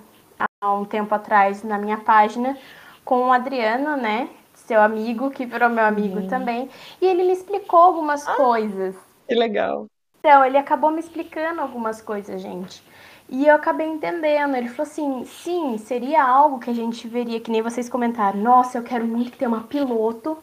há 0.60 0.72
um 0.72 0.84
tempo 0.84 1.14
atrás 1.14 1.62
na 1.62 1.78
minha 1.78 1.98
página 1.98 2.56
com 3.04 3.28
o 3.28 3.32
Adriano, 3.32 3.96
né? 3.96 4.28
Seu 4.54 4.80
amigo, 4.80 5.30
que 5.30 5.46
virou 5.46 5.68
meu 5.68 5.84
amigo 5.84 6.18
uhum. 6.18 6.28
também. 6.28 6.68
E 7.00 7.06
ele 7.06 7.24
me 7.24 7.32
explicou 7.32 7.78
algumas 7.78 8.26
ah, 8.26 8.34
coisas. 8.34 8.94
Que 9.26 9.34
legal. 9.34 9.86
Então, 10.20 10.44
ele 10.44 10.58
acabou 10.58 10.90
me 10.90 11.00
explicando 11.00 11.60
algumas 11.60 12.02
coisas, 12.02 12.40
gente. 12.40 12.82
E 13.28 13.46
eu 13.46 13.54
acabei 13.54 13.86
entendendo. 13.86 14.54
Ele 14.56 14.68
falou 14.68 14.90
assim: 14.90 15.24
sim, 15.24 15.78
seria 15.78 16.24
algo 16.24 16.58
que 16.58 16.70
a 16.70 16.74
gente 16.74 17.06
veria, 17.06 17.40
que 17.40 17.50
nem 17.50 17.62
vocês 17.62 17.88
comentaram. 17.88 18.40
Nossa, 18.40 18.78
eu 18.78 18.82
quero 18.82 19.06
muito 19.06 19.36
ter 19.36 19.46
uma 19.46 19.64
piloto 19.64 20.38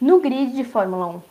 no 0.00 0.20
grid 0.20 0.52
de 0.52 0.64
Fórmula 0.64 1.06
1. 1.06 1.22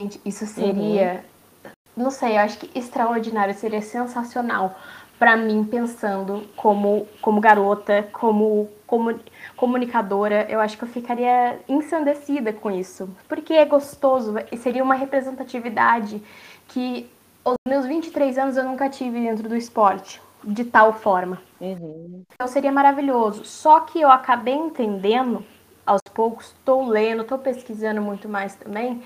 Gente, 0.00 0.20
isso 0.24 0.46
seria. 0.46 1.24
Uhum. 1.64 1.70
Não 2.04 2.10
sei, 2.10 2.36
eu 2.36 2.40
acho 2.40 2.58
que 2.58 2.78
extraordinário, 2.78 3.52
seria 3.54 3.82
sensacional 3.82 4.76
para 5.18 5.36
mim, 5.36 5.64
pensando 5.64 6.48
como, 6.54 7.08
como 7.20 7.40
garota, 7.40 8.08
como, 8.12 8.70
como 8.86 9.18
comunicadora. 9.56 10.46
Eu 10.48 10.60
acho 10.60 10.78
que 10.78 10.84
eu 10.84 10.88
ficaria 10.88 11.58
ensandecida 11.68 12.52
com 12.52 12.70
isso. 12.70 13.10
Porque 13.28 13.52
é 13.52 13.64
gostoso, 13.64 14.34
seria 14.58 14.82
uma 14.82 14.94
representatividade 14.94 16.22
que 16.68 17.10
os 17.44 17.56
meus 17.66 17.86
23 17.86 18.38
anos 18.38 18.56
eu 18.56 18.64
nunca 18.64 18.88
tive 18.88 19.20
dentro 19.20 19.48
do 19.48 19.56
esporte, 19.56 20.20
de 20.44 20.64
tal 20.64 20.92
forma. 20.92 21.40
Uhum. 21.60 22.22
Então 22.32 22.46
seria 22.46 22.70
maravilhoso. 22.70 23.44
Só 23.44 23.80
que 23.80 24.00
eu 24.00 24.10
acabei 24.10 24.54
entendendo, 24.54 25.44
aos 25.84 26.02
poucos, 26.12 26.46
estou 26.46 26.86
lendo, 26.86 27.22
estou 27.22 27.38
pesquisando 27.38 28.00
muito 28.02 28.28
mais 28.28 28.54
também, 28.54 29.02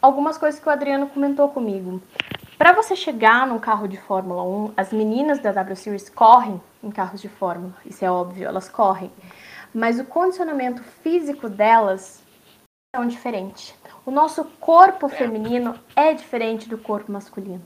algumas 0.00 0.36
coisas 0.36 0.60
que 0.60 0.68
o 0.68 0.72
Adriano 0.72 1.08
comentou 1.08 1.48
comigo. 1.48 2.00
Para 2.58 2.72
você 2.72 2.94
chegar 2.94 3.46
num 3.46 3.58
carro 3.58 3.86
de 3.86 3.96
Fórmula 3.96 4.42
1, 4.42 4.72
as 4.76 4.92
meninas 4.92 5.38
da 5.38 5.52
W 5.52 5.76
Series 5.76 6.08
correm 6.10 6.60
em 6.82 6.90
carros 6.90 7.20
de 7.20 7.28
Fórmula, 7.28 7.74
isso 7.86 8.04
é 8.04 8.10
óbvio, 8.10 8.46
elas 8.46 8.68
correm. 8.68 9.10
Mas 9.72 10.00
o 10.00 10.04
condicionamento 10.04 10.82
físico 10.82 11.48
delas 11.48 12.22
é 12.94 12.98
um 12.98 13.06
diferente. 13.06 13.74
O 14.08 14.10
nosso 14.10 14.42
corpo 14.58 15.06
feminino 15.06 15.78
é 15.94 16.14
diferente 16.14 16.66
do 16.66 16.78
corpo 16.78 17.12
masculino. 17.12 17.60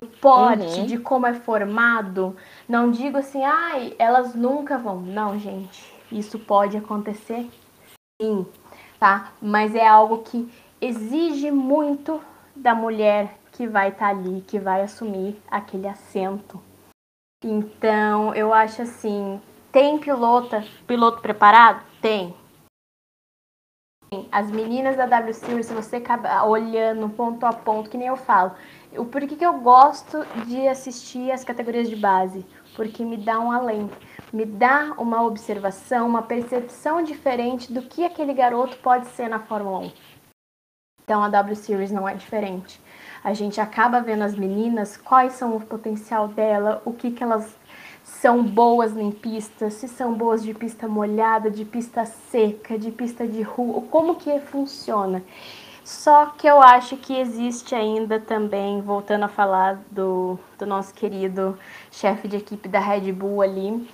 O 0.00 0.06
porte 0.06 0.78
uhum. 0.78 0.86
de 0.86 0.98
como 0.98 1.26
é 1.26 1.34
formado, 1.34 2.36
não 2.68 2.92
digo 2.92 3.18
assim, 3.18 3.42
ai, 3.42 3.92
elas 3.98 4.36
nunca 4.36 4.78
vão. 4.78 5.00
Não, 5.00 5.36
gente, 5.40 5.92
isso 6.12 6.38
pode 6.38 6.76
acontecer 6.76 7.50
sim, 8.20 8.46
tá? 9.00 9.32
Mas 9.42 9.74
é 9.74 9.84
algo 9.84 10.18
que 10.18 10.48
exige 10.80 11.50
muito 11.50 12.22
da 12.54 12.72
mulher 12.72 13.36
que 13.50 13.66
vai 13.66 13.88
estar 13.88 14.14
tá 14.14 14.16
ali, 14.16 14.42
que 14.42 14.60
vai 14.60 14.82
assumir 14.82 15.42
aquele 15.50 15.88
assento. 15.88 16.62
Então, 17.44 18.32
eu 18.32 18.54
acho 18.54 18.82
assim, 18.82 19.42
tem 19.72 19.98
pilota, 19.98 20.64
piloto 20.86 21.20
preparado? 21.20 21.82
Tem. 22.00 22.32
As 24.30 24.50
meninas 24.50 24.96
da 24.96 25.06
W 25.06 25.32
Series, 25.32 25.66
se 25.66 25.72
você 25.72 26.02
olhando 26.46 27.08
ponto 27.08 27.46
a 27.46 27.52
ponto, 27.52 27.88
que 27.88 27.96
nem 27.96 28.08
eu 28.08 28.16
falo, 28.16 28.52
o 28.96 29.06
por 29.06 29.22
que, 29.22 29.36
que 29.36 29.46
eu 29.46 29.54
gosto 29.60 30.24
de 30.46 30.68
assistir 30.68 31.30
as 31.30 31.42
categorias 31.42 31.88
de 31.88 31.96
base? 31.96 32.44
Porque 32.76 33.04
me 33.04 33.16
dá 33.16 33.40
um 33.40 33.50
além, 33.50 33.90
me 34.30 34.44
dá 34.44 34.94
uma 34.98 35.22
observação, 35.22 36.06
uma 36.06 36.22
percepção 36.22 37.02
diferente 37.02 37.72
do 37.72 37.82
que 37.82 38.04
aquele 38.04 38.34
garoto 38.34 38.76
pode 38.78 39.06
ser 39.06 39.28
na 39.28 39.38
Fórmula 39.38 39.78
1. 39.78 39.92
Então 41.04 41.22
a 41.22 41.28
W 41.28 41.56
Series 41.56 41.90
não 41.90 42.08
é 42.08 42.14
diferente. 42.14 42.80
A 43.24 43.32
gente 43.32 43.60
acaba 43.60 44.00
vendo 44.00 44.22
as 44.22 44.34
meninas, 44.34 44.96
quais 44.96 45.32
são 45.34 45.56
o 45.56 45.60
potencial 45.60 46.28
dela, 46.28 46.82
o 46.84 46.92
que, 46.92 47.10
que 47.10 47.22
elas 47.22 47.56
são 48.20 48.42
boas 48.44 48.96
em 48.96 49.10
pista, 49.10 49.70
se 49.70 49.88
são 49.88 50.14
boas 50.14 50.42
de 50.42 50.54
pista 50.54 50.86
molhada, 50.86 51.50
de 51.50 51.64
pista 51.64 52.04
seca, 52.04 52.78
de 52.78 52.90
pista 52.90 53.26
de 53.26 53.42
rua, 53.42 53.82
como 53.90 54.16
que 54.16 54.38
funciona. 54.40 55.24
Só 55.84 56.26
que 56.26 56.46
eu 56.46 56.62
acho 56.62 56.96
que 56.96 57.18
existe 57.18 57.74
ainda 57.74 58.20
também, 58.20 58.80
voltando 58.80 59.24
a 59.24 59.28
falar 59.28 59.82
do, 59.90 60.38
do 60.56 60.64
nosso 60.64 60.94
querido 60.94 61.58
chefe 61.90 62.28
de 62.28 62.36
equipe 62.36 62.68
da 62.68 62.78
Red 62.78 63.10
Bull 63.12 63.42
ali, 63.42 63.88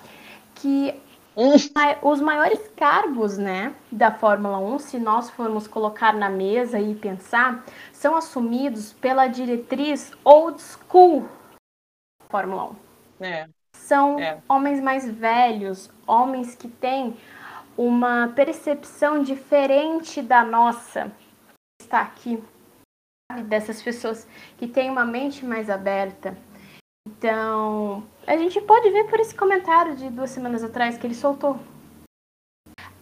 que 0.57 0.95
hum. 1.35 1.55
os 2.03 2.21
maiores 2.21 2.61
cargos 2.77 3.39
né, 3.39 3.75
da 3.91 4.13
Fórmula 4.13 4.59
1, 4.59 4.79
se 4.81 4.99
nós 4.99 5.31
formos 5.31 5.67
colocar 5.67 6.13
na 6.13 6.29
mesa 6.29 6.79
e 6.79 6.95
pensar, 6.95 7.65
são 7.93 8.15
assumidos 8.15 8.93
pela 8.93 9.27
diretriz 9.27 10.13
old 10.23 10.61
school 10.61 11.27
Fórmula 12.29 12.73
1. 13.21 13.25
É 13.25 13.58
são 13.79 14.19
é. 14.19 14.39
homens 14.49 14.81
mais 14.81 15.09
velhos, 15.09 15.91
homens 16.07 16.55
que 16.55 16.69
têm 16.69 17.17
uma 17.77 18.29
percepção 18.35 19.23
diferente 19.23 20.21
da 20.21 20.45
nossa. 20.45 21.13
Está 21.81 22.01
aqui, 22.01 22.43
dessas 23.45 23.81
pessoas 23.81 24.27
que 24.59 24.67
têm 24.67 24.91
uma 24.91 25.05
mente 25.05 25.45
mais 25.45 25.71
aberta. 25.71 26.37
Então, 27.07 28.05
a 28.27 28.37
gente 28.37 28.61
pode 28.61 28.91
ver 28.91 29.05
por 29.09 29.21
esse 29.21 29.35
comentário 29.35 29.97
de 29.97 30.11
duas 30.11 30.31
semanas 30.31 30.63
atrás 30.63 30.99
que 30.99 31.07
ele 31.07 31.15
soltou. 31.15 31.59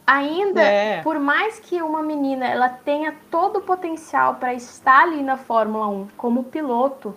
Ainda, 0.06 0.62
é. 0.62 1.02
por 1.02 1.18
mais 1.18 1.58
que 1.58 1.82
uma 1.82 2.00
menina 2.00 2.46
ela 2.46 2.68
tenha 2.68 3.16
todo 3.28 3.58
o 3.58 3.62
potencial 3.62 4.36
para 4.36 4.54
estar 4.54 5.02
ali 5.02 5.20
na 5.20 5.36
Fórmula 5.36 5.88
1 5.88 6.08
como 6.16 6.44
piloto, 6.44 7.12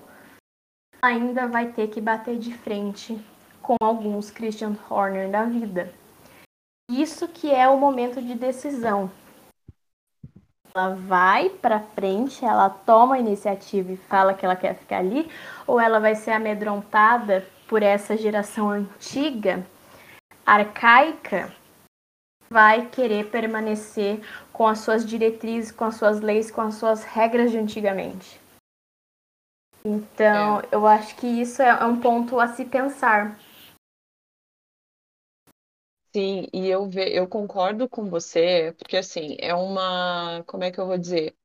ainda 0.99 1.47
vai 1.47 1.67
ter 1.67 1.89
que 1.89 2.01
bater 2.01 2.39
de 2.39 2.51
frente 2.51 3.23
com 3.69 3.75
alguns 3.79 4.31
Christian 4.31 4.75
Horner 4.89 5.29
da 5.29 5.43
vida. 5.43 5.93
Isso 6.89 7.27
que 7.27 7.53
é 7.53 7.67
o 7.67 7.77
momento 7.77 8.19
de 8.19 8.33
decisão. 8.33 9.11
Ela 10.73 10.95
vai 10.95 11.49
para 11.49 11.79
frente, 11.79 12.43
ela 12.43 12.67
toma 12.67 13.13
a 13.13 13.19
iniciativa 13.19 13.91
e 13.91 13.97
fala 13.97 14.33
que 14.33 14.43
ela 14.43 14.55
quer 14.55 14.73
ficar 14.73 14.97
ali, 14.97 15.29
ou 15.67 15.79
ela 15.79 15.99
vai 15.99 16.15
ser 16.15 16.31
amedrontada 16.31 17.45
por 17.67 17.83
essa 17.83 18.17
geração 18.17 18.71
antiga, 18.71 19.63
arcaica, 20.43 21.53
vai 22.49 22.87
querer 22.87 23.29
permanecer 23.29 24.19
com 24.51 24.65
as 24.65 24.79
suas 24.79 25.05
diretrizes, 25.05 25.71
com 25.71 25.85
as 25.85 25.93
suas 25.93 26.21
leis, 26.21 26.49
com 26.49 26.61
as 26.61 26.73
suas 26.73 27.03
regras 27.03 27.51
de 27.51 27.59
antigamente. 27.59 28.41
Então, 29.85 30.59
é. 30.59 30.67
eu 30.71 30.87
acho 30.87 31.15
que 31.17 31.27
isso 31.27 31.61
é 31.61 31.85
um 31.85 31.97
ponto 31.97 32.39
a 32.39 32.47
se 32.47 32.65
pensar. 32.65 33.37
Sim, 36.13 36.47
e 36.51 36.67
eu, 36.67 36.89
ve, 36.89 37.15
eu 37.15 37.27
concordo 37.27 37.87
com 37.87 38.09
você, 38.09 38.73
porque 38.77 38.97
assim, 38.97 39.35
é 39.39 39.53
uma, 39.53 40.43
como 40.47 40.63
é 40.63 40.71
que 40.71 40.79
eu 40.79 40.87
vou 40.87 40.97
dizer? 40.97 41.35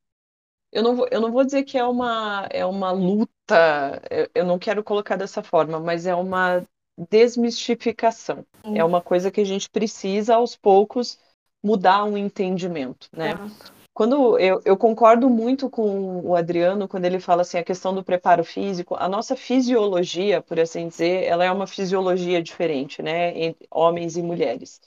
eu 0.74 0.82
não 0.82 0.96
vou, 0.96 1.08
eu 1.08 1.20
não 1.20 1.30
vou 1.30 1.44
dizer 1.44 1.62
que 1.62 1.78
é 1.78 1.84
uma, 1.84 2.48
é 2.50 2.66
uma 2.66 2.90
luta, 2.90 4.02
eu, 4.10 4.28
eu 4.34 4.44
não 4.44 4.58
quero 4.58 4.82
colocar 4.82 5.16
dessa 5.16 5.40
forma, 5.40 5.78
mas 5.78 6.04
é 6.04 6.14
uma 6.14 6.66
desmistificação. 7.08 8.44
Sim. 8.64 8.78
É 8.78 8.84
uma 8.84 9.00
coisa 9.00 9.30
que 9.30 9.40
a 9.40 9.44
gente 9.44 9.70
precisa, 9.70 10.34
aos 10.34 10.56
poucos, 10.56 11.16
mudar 11.62 12.04
um 12.04 12.18
entendimento, 12.18 13.08
né? 13.12 13.34
Quando 13.94 14.38
eu, 14.40 14.60
eu, 14.64 14.76
concordo 14.76 15.30
muito 15.30 15.70
com 15.70 16.20
o 16.20 16.34
Adriano 16.34 16.88
quando 16.88 17.04
ele 17.04 17.20
fala 17.20 17.42
assim 17.42 17.58
a 17.58 17.64
questão 17.64 17.94
do 17.94 18.02
preparo 18.04 18.44
físico, 18.44 18.96
a 18.96 19.08
nossa 19.08 19.36
fisiologia, 19.36 20.42
por 20.42 20.58
assim 20.58 20.88
dizer, 20.88 21.22
ela 21.24 21.44
é 21.44 21.50
uma 21.52 21.66
fisiologia 21.66 22.42
diferente, 22.42 23.00
né, 23.02 23.38
entre 23.38 23.66
homens 23.70 24.16
e 24.16 24.22
mulheres. 24.22 24.80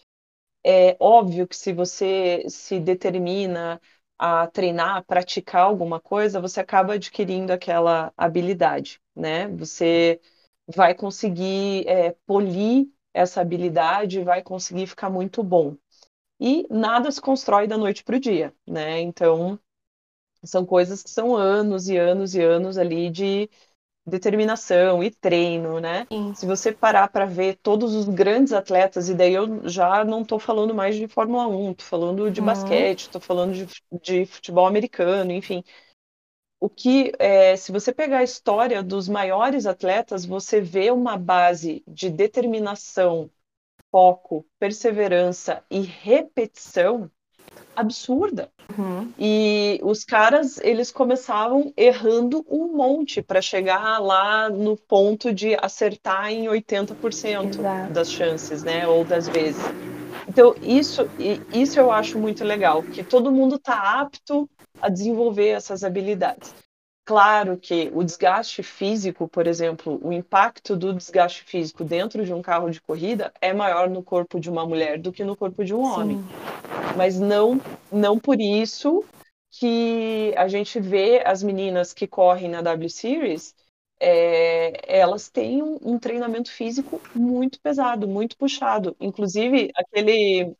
É 0.65 0.97
óbvio 0.99 1.47
que 1.47 1.55
se 1.55 1.73
você 1.73 2.43
se 2.49 2.79
determina 2.79 3.81
a 4.17 4.47
treinar, 4.47 4.97
a 4.97 5.03
praticar 5.03 5.63
alguma 5.63 5.99
coisa, 6.01 6.41
você 6.41 6.59
acaba 6.61 6.93
adquirindo 6.95 7.53
aquela 7.53 8.13
habilidade, 8.17 8.99
né? 9.15 9.47
Você 9.49 10.21
vai 10.75 10.93
conseguir 10.95 11.87
é, 11.87 12.11
polir 12.25 12.87
essa 13.13 13.41
habilidade, 13.41 14.23
vai 14.23 14.41
conseguir 14.43 14.87
ficar 14.87 15.09
muito 15.09 15.43
bom. 15.43 15.75
E 16.39 16.67
nada 16.69 17.11
se 17.11 17.19
constrói 17.19 17.67
da 17.67 17.77
noite 17.77 18.03
para 18.03 18.17
o 18.17 18.19
dia, 18.19 18.53
né? 18.67 18.99
Então, 19.01 19.59
são 20.43 20.65
coisas 20.65 21.01
que 21.01 21.09
são 21.09 21.35
anos 21.35 21.88
e 21.88 21.97
anos 21.97 22.35
e 22.35 22.41
anos 22.41 22.77
ali 22.77 23.09
de 23.09 23.49
determinação 24.07 25.03
e 25.03 25.11
treino, 25.11 25.79
né? 25.79 26.07
Sim. 26.09 26.33
Se 26.33 26.45
você 26.45 26.71
parar 26.71 27.09
para 27.09 27.25
ver 27.25 27.57
todos 27.57 27.93
os 27.93 28.07
grandes 28.07 28.53
atletas, 28.53 29.09
e 29.09 29.13
daí 29.13 29.33
eu 29.33 29.67
já 29.67 30.05
não 30.05 30.21
estou 30.21 30.39
falando 30.39 30.73
mais 30.73 30.95
de 30.95 31.07
Fórmula 31.07 31.47
1, 31.47 31.71
estou 31.71 31.88
falando 31.88 32.31
de 32.31 32.39
uhum. 32.39 32.45
basquete, 32.45 33.01
estou 33.01 33.19
falando 33.19 33.53
de, 33.53 33.67
de, 34.01 34.25
futebol 34.25 34.65
americano, 34.65 35.33
enfim. 35.33 35.61
O 36.59 36.69
que, 36.69 37.11
é, 37.19 37.55
se 37.55 37.71
você 37.71 37.91
pegar 37.91 38.19
a 38.19 38.23
história 38.23 38.81
dos 38.81 39.07
maiores 39.09 39.65
atletas, 39.65 40.25
você 40.25 40.61
vê 40.61 40.89
uma 40.89 41.17
base 41.17 41.83
de 41.85 42.09
determinação, 42.09 43.29
foco, 43.97 44.45
perseverança 44.59 45.63
e 45.71 45.79
repetição 45.79 47.09
absurda. 47.75 48.47
Uhum. 48.77 49.11
E 49.17 49.79
os 49.81 50.03
caras, 50.03 50.59
eles 50.59 50.91
começavam 50.91 51.73
errando 51.75 52.45
um 52.47 52.75
monte 52.75 53.23
para 53.23 53.41
chegar 53.41 53.97
lá 53.97 54.51
no 54.51 54.77
ponto 54.77 55.33
de 55.33 55.57
acertar 55.59 56.31
em 56.31 56.45
80% 56.45 57.55
Exato. 57.55 57.91
das 57.91 58.11
chances, 58.11 58.61
né, 58.61 58.87
ou 58.87 59.03
das 59.03 59.27
vezes. 59.27 59.63
Então, 60.27 60.53
isso, 60.61 61.09
isso 61.51 61.79
eu 61.79 61.89
acho 61.91 62.19
muito 62.19 62.43
legal, 62.43 62.83
que 62.83 63.03
todo 63.03 63.31
mundo 63.31 63.55
está 63.55 63.99
apto 63.99 64.47
a 64.79 64.89
desenvolver 64.89 65.47
essas 65.47 65.83
habilidades. 65.83 66.53
Claro 67.07 67.57
que 67.57 67.89
o 67.93 68.03
desgaste 68.03 68.61
físico, 68.61 69.29
por 69.29 69.47
exemplo, 69.47 69.97
o 70.03 70.11
impacto 70.11 70.75
do 70.75 70.93
desgaste 70.93 71.41
físico 71.41 71.85
dentro 71.85 72.25
de 72.25 72.33
um 72.33 72.41
carro 72.41 72.69
de 72.69 72.81
corrida 72.81 73.31
é 73.39 73.53
maior 73.53 73.89
no 73.89 74.03
corpo 74.03 74.37
de 74.41 74.49
uma 74.49 74.65
mulher 74.65 74.99
do 74.99 75.09
que 75.09 75.23
no 75.23 75.33
corpo 75.33 75.63
de 75.63 75.73
um 75.73 75.85
Sim. 75.85 75.89
homem. 75.89 76.17
Mas 76.97 77.17
não, 77.17 77.61
não 77.89 78.19
por 78.19 78.41
isso 78.41 79.05
que 79.49 80.33
a 80.35 80.49
gente 80.49 80.81
vê 80.81 81.23
as 81.25 81.41
meninas 81.41 81.93
que 81.93 82.05
correm 82.07 82.49
na 82.49 82.61
W 82.61 82.89
Series, 82.89 83.55
é, 84.01 84.99
elas 84.99 85.29
têm 85.29 85.63
um, 85.63 85.79
um 85.81 85.97
treinamento 85.97 86.51
físico 86.51 87.01
muito 87.15 87.57
pesado, 87.61 88.05
muito 88.05 88.35
puxado. 88.35 88.97
Inclusive, 88.99 89.71
aquele, 89.77 90.53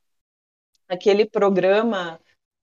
aquele 0.88 1.26
programa 1.26 2.18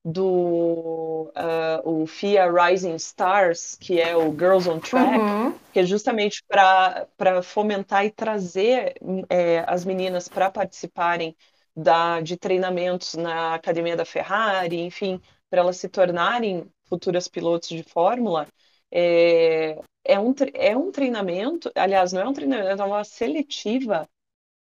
do 0.05 1.33
uh, 1.35 1.81
o 1.83 2.07
FIA 2.07 2.51
Rising 2.51 2.97
Stars, 2.97 3.75
que 3.81 3.99
é 3.99 4.15
o 4.15 4.31
Girls 4.33 4.69
on 4.69 4.79
Track, 4.79 5.19
uhum. 5.19 5.55
que 5.73 5.81
é 5.81 5.85
justamente 5.85 6.45
para 6.47 7.43
fomentar 7.43 8.05
e 8.05 8.11
trazer 8.11 8.95
é, 9.31 9.65
as 9.67 9.85
meninas 9.85 10.29
para 10.29 10.51
participarem 10.51 11.35
da, 11.75 12.21
de 12.21 12.37
treinamentos 12.37 13.15
na 13.15 13.55
academia 13.55 13.97
da 13.97 14.05
Ferrari, 14.05 14.81
enfim, 14.81 15.21
para 15.49 15.61
elas 15.61 15.79
se 15.79 15.89
tornarem 15.89 16.71
futuras 16.85 17.27
pilotos 17.27 17.71
de 17.71 17.83
Fórmula. 17.83 18.47
É, 18.93 19.79
é, 20.05 20.21
um, 20.21 20.35
é 20.53 20.77
um 20.77 20.93
treinamento, 20.93 21.73
aliás, 21.75 22.13
não 22.13 22.21
é 22.21 22.29
um 22.29 22.35
treinamento, 22.35 22.83
é 22.83 22.85
uma 22.85 23.05
seletiva 23.05 24.07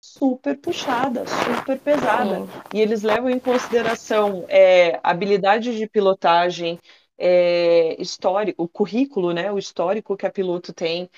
super 0.03 0.57
puxada, 0.57 1.23
super 1.25 1.79
pesada. 1.79 2.39
Sim. 2.39 2.49
E 2.73 2.81
eles 2.81 3.03
levam 3.03 3.29
em 3.29 3.39
consideração 3.39 4.43
é, 4.49 4.99
habilidade 5.01 5.77
de 5.77 5.87
pilotagem, 5.87 6.77
é, 7.17 7.95
histórico, 8.01 8.61
o 8.61 8.67
currículo, 8.67 9.31
né, 9.31 9.49
o 9.49 9.57
histórico 9.57 10.17
que 10.17 10.25
a 10.25 10.31
piloto 10.31 10.73
tem, 10.73 11.09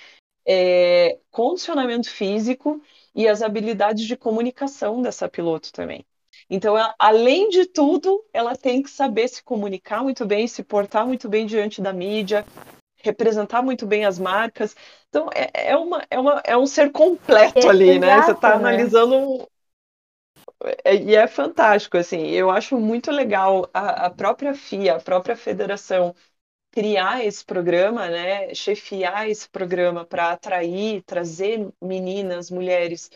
é, 0.47 1.17
condicionamento 1.31 2.11
físico 2.11 2.79
e 3.15 3.27
as 3.27 3.41
habilidades 3.41 4.05
de 4.05 4.15
comunicação 4.15 5.01
dessa 5.01 5.27
piloto 5.27 5.73
também. 5.73 6.05
Então, 6.47 6.77
ela, 6.77 6.93
além 6.99 7.49
de 7.49 7.65
tudo, 7.65 8.23
ela 8.31 8.55
tem 8.55 8.83
que 8.83 8.89
saber 8.91 9.27
se 9.27 9.43
comunicar 9.43 10.03
muito 10.03 10.27
bem, 10.27 10.47
se 10.47 10.63
portar 10.63 11.07
muito 11.07 11.27
bem 11.27 11.47
diante 11.47 11.81
da 11.81 11.91
mídia, 11.91 12.45
representar 13.05 13.61
muito 13.61 13.85
bem 13.85 14.03
as 14.05 14.19
marcas. 14.19 14.75
Então, 15.09 15.29
é, 15.33 15.71
é, 15.71 15.77
uma, 15.77 16.05
é, 16.09 16.19
uma, 16.19 16.41
é 16.43 16.57
um 16.57 16.65
ser 16.65 16.91
completo 16.91 17.59
é, 17.59 17.69
ali, 17.69 17.99
né? 17.99 18.21
Você 18.21 18.31
está 18.31 18.49
né? 18.49 18.55
analisando. 18.55 19.47
É, 20.83 20.95
e 20.95 21.15
é 21.15 21.27
fantástico, 21.27 21.97
assim. 21.97 22.27
Eu 22.27 22.49
acho 22.49 22.77
muito 22.79 23.11
legal 23.11 23.69
a, 23.73 24.07
a 24.07 24.09
própria 24.09 24.53
FIA, 24.53 24.95
a 24.95 24.99
própria 24.99 25.35
federação, 25.35 26.13
criar 26.71 27.23
esse 27.23 27.45
programa, 27.45 28.07
né? 28.07 28.53
Chefiar 28.53 29.29
esse 29.29 29.47
programa 29.47 30.05
para 30.05 30.31
atrair, 30.31 31.03
trazer 31.03 31.69
meninas, 31.81 32.49
mulheres 32.49 33.09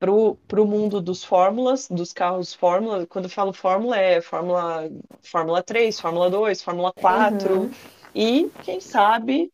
para 0.00 0.10
o 0.10 0.66
mundo 0.66 1.00
dos 1.00 1.22
fórmulas, 1.22 1.86
dos 1.86 2.12
carros 2.12 2.52
fórmula. 2.52 3.06
Quando 3.06 3.26
eu 3.26 3.30
falo 3.30 3.52
fórmula, 3.52 3.96
é 3.96 4.20
Fórmula, 4.20 4.90
fórmula 5.22 5.62
3, 5.62 6.00
Fórmula 6.00 6.28
2, 6.28 6.60
Fórmula 6.62 6.92
4. 6.92 7.60
Uhum 7.60 7.70
e, 8.14 8.50
quem 8.62 8.80
sabe, 8.80 9.52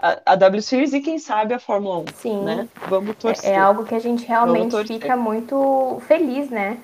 a, 0.00 0.32
a 0.32 0.36
W 0.36 0.62
Series 0.62 0.92
e, 0.92 1.00
quem 1.00 1.18
sabe, 1.18 1.54
a 1.54 1.58
Fórmula 1.58 1.98
1. 1.98 2.04
Sim. 2.14 2.44
Né? 2.44 2.68
Vamos 2.88 3.16
torcer. 3.16 3.50
É, 3.50 3.54
é 3.54 3.58
algo 3.58 3.84
que 3.84 3.94
a 3.94 3.98
gente 3.98 4.24
realmente 4.26 4.76
fica 4.86 5.16
muito 5.16 6.00
feliz, 6.06 6.50
né? 6.50 6.78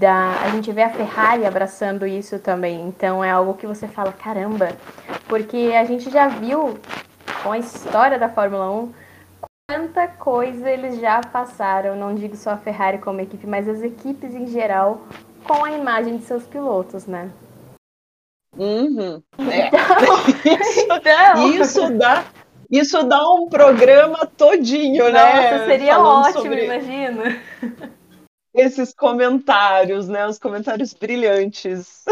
Da, 0.00 0.40
a 0.42 0.50
gente 0.50 0.72
vê 0.72 0.82
a 0.82 0.90
Ferrari 0.90 1.46
abraçando 1.46 2.06
isso 2.06 2.38
também. 2.38 2.80
Então 2.88 3.22
é 3.22 3.30
algo 3.30 3.54
que 3.54 3.66
você 3.66 3.86
fala, 3.86 4.12
caramba, 4.12 4.70
porque 5.28 5.72
a 5.76 5.84
gente 5.84 6.10
já 6.10 6.28
viu 6.28 6.78
com 7.42 7.52
a 7.52 7.58
história 7.58 8.18
da 8.18 8.28
Fórmula 8.28 8.70
1 8.70 9.04
quanta 9.66 10.06
coisa 10.06 10.70
eles 10.70 11.00
já 11.00 11.20
passaram, 11.22 11.96
não 11.96 12.14
digo 12.14 12.36
só 12.36 12.50
a 12.50 12.56
Ferrari 12.56 12.98
como 12.98 13.20
equipe, 13.20 13.46
mas 13.46 13.66
as 13.66 13.82
equipes 13.82 14.34
em 14.34 14.46
geral, 14.46 15.06
com 15.42 15.64
a 15.64 15.72
imagem 15.72 16.18
de 16.18 16.24
seus 16.24 16.44
pilotos, 16.44 17.06
né? 17.06 17.30
Uhum. 18.56 19.22
É. 19.38 19.70
Então, 20.84 21.48
isso, 21.48 21.62
isso, 21.62 21.98
dá, 21.98 22.24
isso 22.70 23.02
dá 23.04 23.30
um 23.30 23.48
programa 23.48 24.26
todinho, 24.26 25.10
Nossa, 25.10 25.12
né? 25.12 25.50
Nossa, 25.50 25.66
seria 25.66 25.94
Falando 25.96 26.26
ótimo, 26.26 26.42
sobre... 26.42 26.64
imagina. 26.64 27.42
Esses 28.54 28.94
comentários, 28.94 30.08
né? 30.08 30.26
Os 30.26 30.38
comentários 30.38 30.94
brilhantes 30.94 32.04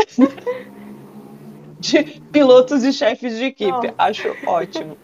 de 1.78 2.20
pilotos 2.32 2.84
e 2.84 2.92
chefes 2.92 3.36
de 3.36 3.44
equipe. 3.44 3.88
Oh. 3.88 3.94
Acho 3.96 4.34
ótimo. 4.46 4.96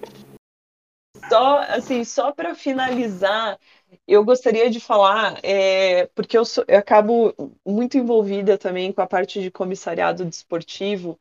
Só, 1.29 1.59
assim, 1.69 2.05
só 2.05 2.33
para 2.33 2.55
finalizar, 2.55 3.59
eu 4.09 4.25
gostaria 4.25 4.71
de 4.71 4.81
falar, 4.81 5.39
é, 5.45 6.07
porque 6.09 6.39
eu, 6.39 6.45
sou, 6.45 6.65
eu, 6.67 6.79
acabo 6.79 7.35
muito 7.65 7.99
envolvida 7.99 8.57
também 8.57 8.93
com 8.93 9.03
a 9.03 9.07
parte 9.07 9.43
de 9.43 9.51
comissariado 9.51 10.25
desportivo, 10.25 11.21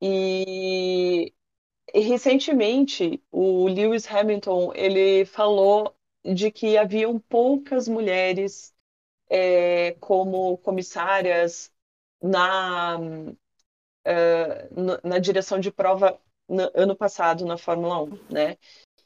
e, 0.00 1.32
e 1.94 2.00
recentemente 2.00 3.22
o 3.30 3.66
Lewis 3.68 4.06
Hamilton 4.10 4.72
ele 4.74 5.24
falou 5.24 5.94
de 6.24 6.50
que 6.52 6.78
haviam 6.78 7.18
poucas 7.18 7.88
mulheres 7.88 8.72
é, 9.28 9.92
como 10.00 10.58
comissárias 10.58 11.72
na, 12.22 12.98
uh, 13.00 13.34
na 15.08 15.18
direção 15.18 15.58
de 15.58 15.72
prova 15.72 16.20
no 16.48 16.70
ano 16.74 16.96
passado 16.96 17.44
na 17.46 17.56
Fórmula 17.56 18.02
1, 18.02 18.18
né? 18.30 18.58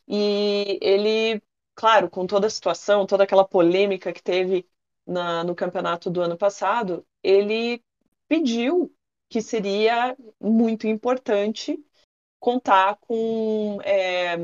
E 0.08 0.78
ele 0.82 1.42
claro, 1.76 2.10
com 2.10 2.26
toda 2.26 2.48
a 2.48 2.50
situação, 2.50 3.06
toda 3.06 3.24
aquela 3.24 3.46
polêmica 3.46 4.12
que 4.12 4.22
teve 4.22 4.66
na, 5.06 5.44
no 5.44 5.54
campeonato 5.54 6.10
do 6.10 6.20
ano 6.20 6.36
passado, 6.36 7.06
ele 7.22 7.84
pediu 8.26 8.92
que 9.28 9.40
seria 9.42 10.16
muito 10.40 10.86
importante 10.86 11.78
contar 12.40 12.96
com 12.96 13.78
é, 13.84 14.36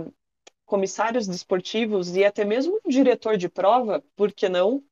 comissários 0.66 1.26
desportivos 1.26 2.14
e 2.16 2.24
até 2.24 2.44
mesmo 2.44 2.78
um 2.84 2.88
diretor 2.90 3.36
de 3.36 3.48
prova, 3.48 4.04
por 4.14 4.32
que 4.32 4.48
não 4.48 4.84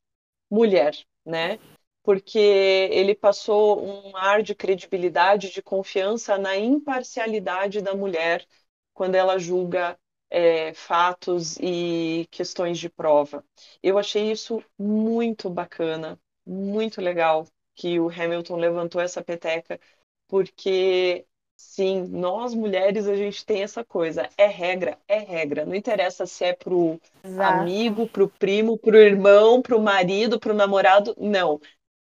mulher, 0.49 0.97
né? 1.25 1.59
porque 2.03 2.39
ele 2.39 3.13
passou 3.13 3.83
um 3.83 4.15
ar 4.17 4.41
de 4.41 4.55
credibilidade, 4.55 5.51
de 5.51 5.61
confiança 5.61 6.37
na 6.37 6.57
imparcialidade 6.57 7.81
da 7.81 7.93
mulher 7.93 8.45
quando 8.93 9.15
ela 9.15 9.37
julga 9.37 9.97
é, 10.31 10.73
fatos 10.73 11.57
e 11.59 12.25
questões 12.31 12.79
de 12.79 12.89
prova. 12.89 13.43
Eu 13.83 13.97
achei 13.97 14.31
isso 14.31 14.63
muito 14.79 15.49
bacana, 15.49 16.17
muito 16.45 17.01
legal 17.01 17.45
que 17.75 17.99
o 17.99 18.09
Hamilton 18.09 18.55
levantou 18.55 19.01
essa 19.01 19.23
peteca, 19.23 19.79
porque 20.27 21.25
sim, 21.57 22.07
nós 22.07 22.53
mulheres 22.53 23.07
a 23.07 23.15
gente 23.15 23.45
tem 23.45 23.61
essa 23.61 23.83
coisa, 23.83 24.29
é 24.37 24.47
regra, 24.47 24.97
é 25.07 25.19
regra. 25.19 25.65
Não 25.65 25.75
interessa 25.75 26.25
se 26.25 26.45
é 26.45 26.53
pro 26.53 26.99
Exato. 27.23 27.59
amigo, 27.59 28.07
pro 28.07 28.29
primo, 28.29 28.77
pro 28.77 28.97
irmão, 28.97 29.61
pro 29.61 29.81
marido, 29.81 30.39
pro 30.39 30.53
namorado, 30.53 31.13
não 31.19 31.59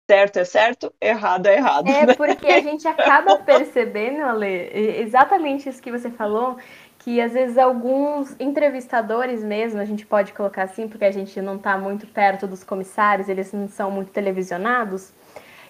certo 0.09 0.37
é 0.37 0.45
certo, 0.45 0.93
errado 1.01 1.47
é 1.47 1.55
errado. 1.55 1.89
É, 1.89 2.05
né? 2.05 2.15
porque 2.15 2.47
a 2.47 2.61
gente 2.61 2.87
acaba 2.87 3.37
percebendo, 3.39 4.23
Ale, 4.23 4.69
exatamente 5.01 5.67
isso 5.67 5.81
que 5.81 5.91
você 5.91 6.09
falou, 6.09 6.57
que 7.07 7.21
às 7.21 7.31
vezes 7.31 7.57
alguns 7.57 8.35
entrevistadores 8.37 9.41
mesmo, 9.41 9.79
a 9.79 9.85
gente 9.85 10.05
pode 10.05 10.33
colocar 10.33 10.63
assim, 10.63 10.89
porque 10.89 11.05
a 11.05 11.11
gente 11.11 11.39
não 11.41 11.55
está 11.55 11.77
muito 11.77 12.05
perto 12.05 12.45
dos 12.45 12.65
comissários, 12.65 13.29
eles 13.29 13.53
não 13.53 13.69
são 13.69 13.89
muito 13.89 14.11
televisionados, 14.11 15.13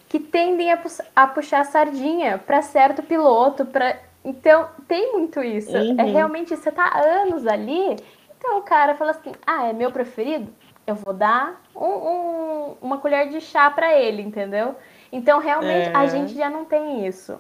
que 0.10 0.20
tendem 0.20 0.72
a, 0.72 0.78
pu 0.78 0.88
a 1.16 1.28
puxar 1.28 1.60
a 1.60 1.64
sardinha 1.64 2.40
para 2.40 2.64
certo 2.64 3.04
piloto, 3.04 3.68
para 3.68 4.00
então 4.26 4.68
tem 4.88 5.14
muito 5.14 5.44
isso. 5.44 5.78
É 5.78 5.80
uhum. 5.80 5.96
É 6.00 6.04
realmente 6.06 6.56
você 6.56 6.72
tá 6.72 6.92
anos 6.98 7.46
ali, 7.46 7.96
então 8.36 8.58
o 8.58 8.64
cara 8.64 8.96
fala 8.96 9.12
assim: 9.12 9.32
"Ah, 9.46 9.68
é 9.68 9.74
meu 9.74 9.92
preferido? 9.92 10.52
Eu 10.88 10.96
vou 10.96 11.14
dar 11.14 11.62
um, 11.76 11.86
um, 11.86 12.78
uma 12.82 12.98
colher 12.98 13.30
de 13.30 13.42
chá 13.42 13.70
para 13.70 13.94
ele, 13.94 14.24
entendeu? 14.24 14.76
Então 15.12 15.40
realmente 15.40 15.90
é. 15.90 15.96
a 15.96 16.08
gente 16.08 16.34
já 16.34 16.50
não 16.50 16.66
tem 16.66 17.06
isso. 17.06 17.40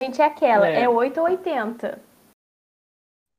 A 0.00 0.04
gente 0.04 0.22
é 0.22 0.24
aquela, 0.24 0.68
é, 0.68 0.82
é 0.82 0.88
8 0.88 1.18
ou 1.18 1.26
80. 1.26 2.06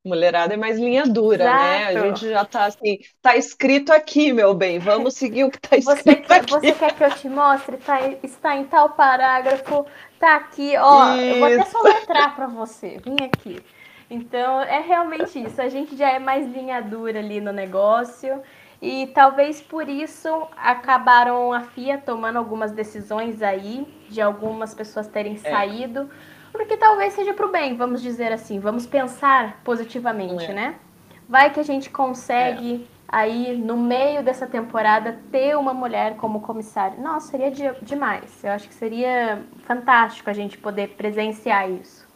Mulherada 0.05 0.53
é 0.53 0.57
mais 0.57 0.79
linha 0.79 1.05
dura, 1.05 1.43
Exato. 1.43 1.63
né? 1.63 1.85
A 1.87 1.99
gente 2.07 2.29
já 2.29 2.45
tá 2.45 2.65
assim, 2.65 2.99
tá 3.21 3.35
escrito 3.35 3.91
aqui, 3.91 4.31
meu 4.31 4.53
bem, 4.53 4.79
vamos 4.79 5.15
seguir 5.15 5.43
o 5.43 5.51
que 5.51 5.59
tá 5.59 5.75
escrito 5.75 6.03
você 6.03 6.15
quer, 6.15 6.35
aqui. 6.35 6.51
Você 6.51 6.71
quer 6.71 6.95
que 6.95 7.03
eu 7.03 7.11
te 7.11 7.27
mostre? 7.27 7.77
Tá, 7.77 7.99
está 8.23 8.55
em 8.55 8.63
tal 8.63 8.91
parágrafo, 8.91 9.85
tá 10.17 10.37
aqui, 10.37 10.73
ó, 10.77 11.15
isso. 11.15 11.21
eu 11.21 11.39
vou 11.39 11.47
até 11.47 11.65
soletrar 11.65 12.33
para 12.33 12.47
você, 12.47 12.97
vem 13.03 13.17
aqui. 13.25 13.61
Então, 14.09 14.61
é 14.61 14.79
realmente 14.79 15.43
isso, 15.43 15.61
a 15.61 15.67
gente 15.67 15.95
já 15.97 16.09
é 16.09 16.17
mais 16.17 16.47
linha 16.47 16.81
dura 16.81 17.19
ali 17.19 17.41
no 17.41 17.51
negócio 17.51 18.41
e 18.81 19.07
talvez 19.07 19.61
por 19.61 19.89
isso 19.89 20.47
acabaram 20.55 21.51
a 21.51 21.61
FIA 21.61 21.97
tomando 21.97 22.37
algumas 22.37 22.71
decisões 22.71 23.41
aí, 23.41 23.85
de 24.07 24.21
algumas 24.21 24.73
pessoas 24.73 25.07
terem 25.07 25.33
é. 25.43 25.49
saído, 25.49 26.09
porque 26.51 26.77
talvez 26.77 27.13
seja 27.13 27.33
para 27.33 27.45
o 27.45 27.51
bem, 27.51 27.75
vamos 27.75 28.01
dizer 28.01 28.31
assim, 28.31 28.59
vamos 28.59 28.85
pensar 28.85 29.61
positivamente, 29.63 30.45
é. 30.45 30.53
né? 30.53 30.79
Vai 31.27 31.53
que 31.53 31.59
a 31.59 31.63
gente 31.63 31.89
consegue 31.89 32.83
é. 32.83 32.87
aí 33.07 33.57
no 33.57 33.77
meio 33.77 34.23
dessa 34.23 34.47
temporada 34.47 35.19
ter 35.31 35.55
uma 35.55 35.73
mulher 35.73 36.15
como 36.17 36.41
comissária. 36.41 36.97
Nossa, 36.97 37.31
seria 37.31 37.51
de, 37.51 37.63
demais. 37.81 38.43
Eu 38.43 38.51
acho 38.51 38.67
que 38.67 38.73
seria 38.73 39.43
fantástico 39.63 40.29
a 40.29 40.33
gente 40.33 40.57
poder 40.57 40.89
presenciar 40.95 41.69
isso. 41.69 42.07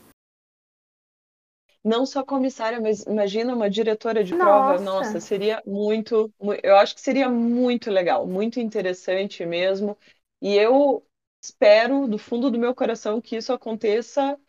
Não 1.84 2.06
só 2.06 2.24
comissária, 2.24 2.80
mas 2.80 3.04
imagina 3.04 3.54
uma 3.54 3.70
diretora 3.70 4.24
de 4.24 4.34
Nossa. 4.34 4.46
prova. 4.46 4.80
Nossa, 4.80 5.20
seria 5.20 5.62
muito, 5.66 6.34
eu 6.64 6.78
acho 6.78 6.96
que 6.96 7.02
seria 7.02 7.30
muito 7.30 7.92
legal, 7.92 8.26
muito 8.26 8.60
interessante 8.60 9.46
mesmo. 9.46 9.98
E 10.42 10.56
eu 10.56 11.06
espero 11.44 12.08
do 12.08 12.18
fundo 12.18 12.50
do 12.50 12.58
meu 12.58 12.74
coração 12.74 13.20
que 13.20 13.36
isso 13.36 13.52
aconteça 13.52 14.40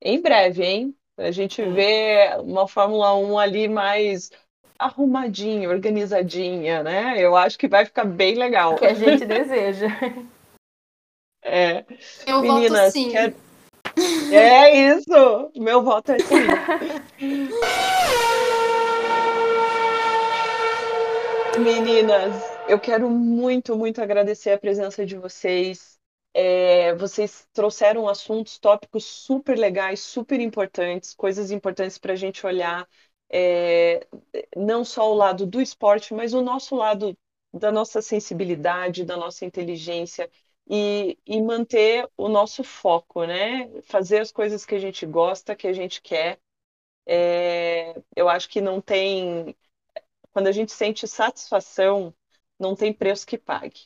em 0.00 0.18
breve, 0.20 0.64
hein? 0.64 0.96
A 1.18 1.30
gente 1.30 1.62
vê 1.62 2.30
uma 2.38 2.66
Fórmula 2.66 3.14
1 3.14 3.38
ali 3.38 3.68
mais 3.68 4.30
arrumadinha, 4.78 5.68
organizadinha, 5.68 6.82
né? 6.82 7.16
Eu 7.18 7.36
acho 7.36 7.58
que 7.58 7.68
vai 7.68 7.84
ficar 7.84 8.04
bem 8.04 8.36
legal. 8.36 8.76
Que 8.76 8.86
a 8.86 8.94
gente 8.94 9.26
deseja. 9.26 9.88
É. 11.40 11.84
Eu 12.26 12.42
Meninas, 12.42 12.80
voto 12.80 12.92
sim. 12.92 13.12
Quero... 13.12 13.32
É 14.32 14.90
isso! 14.90 15.52
Meu 15.56 15.84
voto 15.84 16.10
é 16.10 16.18
sim. 16.18 16.34
Meninas, 21.62 22.34
eu 22.68 22.78
quero 22.78 23.08
muito, 23.08 23.76
muito 23.76 24.02
agradecer 24.02 24.50
a 24.50 24.58
presença 24.58 25.06
de 25.06 25.16
vocês. 25.16 25.97
É, 26.34 26.94
vocês 26.94 27.48
trouxeram 27.52 28.08
assuntos, 28.08 28.58
tópicos 28.58 29.04
super 29.04 29.58
legais, 29.58 30.00
super 30.00 30.40
importantes, 30.40 31.14
coisas 31.14 31.50
importantes 31.50 31.98
para 31.98 32.12
a 32.12 32.16
gente 32.16 32.46
olhar, 32.46 32.88
é, 33.30 34.06
não 34.56 34.84
só 34.84 35.10
o 35.10 35.14
lado 35.14 35.46
do 35.46 35.60
esporte, 35.60 36.14
mas 36.14 36.34
o 36.34 36.42
nosso 36.42 36.74
lado 36.76 37.16
da 37.52 37.72
nossa 37.72 38.00
sensibilidade, 38.02 39.04
da 39.04 39.16
nossa 39.16 39.44
inteligência 39.44 40.30
e, 40.70 41.18
e 41.26 41.40
manter 41.42 42.08
o 42.16 42.28
nosso 42.28 42.62
foco, 42.64 43.24
né? 43.24 43.68
Fazer 43.82 44.20
as 44.20 44.30
coisas 44.32 44.64
que 44.66 44.74
a 44.74 44.78
gente 44.78 45.06
gosta, 45.06 45.56
que 45.56 45.66
a 45.66 45.72
gente 45.72 46.00
quer. 46.02 46.38
É, 47.06 47.94
eu 48.16 48.28
acho 48.28 48.48
que 48.50 48.60
não 48.60 48.80
tem. 48.80 49.56
Quando 50.32 50.48
a 50.48 50.52
gente 50.52 50.72
sente 50.72 51.08
satisfação, 51.08 52.14
não 52.58 52.76
tem 52.76 52.92
preço 52.92 53.26
que 53.26 53.38
pague. 53.38 53.80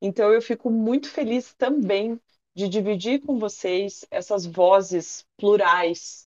Então 0.00 0.32
eu 0.32 0.40
fico 0.42 0.70
muito 0.70 1.10
feliz 1.10 1.54
também 1.54 2.20
de 2.54 2.68
dividir 2.68 3.20
com 3.20 3.38
vocês 3.38 4.04
essas 4.10 4.46
vozes 4.46 5.26
plurais 5.36 6.28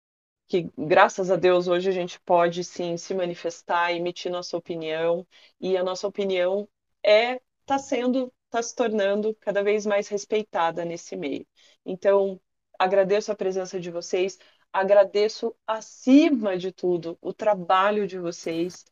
que 0.49 0.71
graças 0.79 1.31
a 1.31 1.37
Deus 1.37 1.67
hoje 1.69 1.89
a 1.89 1.93
gente 1.93 2.21
pode 2.21 2.62
sim 2.64 2.97
se 2.97 3.14
manifestar, 3.14 3.93
emitir 3.93 4.31
nossa 4.31 4.57
opinião 4.57 5.27
e 5.61 5.77
a 5.77 5.83
nossa 5.83 6.07
opinião 6.07 6.69
é 7.03 7.41
está 7.62 7.79
sendo 7.79 8.33
está 8.47 8.62
se 8.62 8.75
tornando 8.75 9.35
cada 9.41 9.62
vez 9.62 9.85
mais 9.85 10.09
respeitada 10.09 10.85
nesse 10.85 11.17
meio. 11.17 11.47
Então 11.85 12.41
agradeço 12.79 13.33
a 13.33 13.37
presença 13.37 13.81
de 13.81 13.91
vocês, 13.91 14.39
agradeço 14.73 15.55
acima 15.67 16.57
de 16.57 16.71
tudo 16.73 17.19
o 17.21 17.33
trabalho 17.33 18.07
de 18.07 18.19
vocês. 18.19 18.85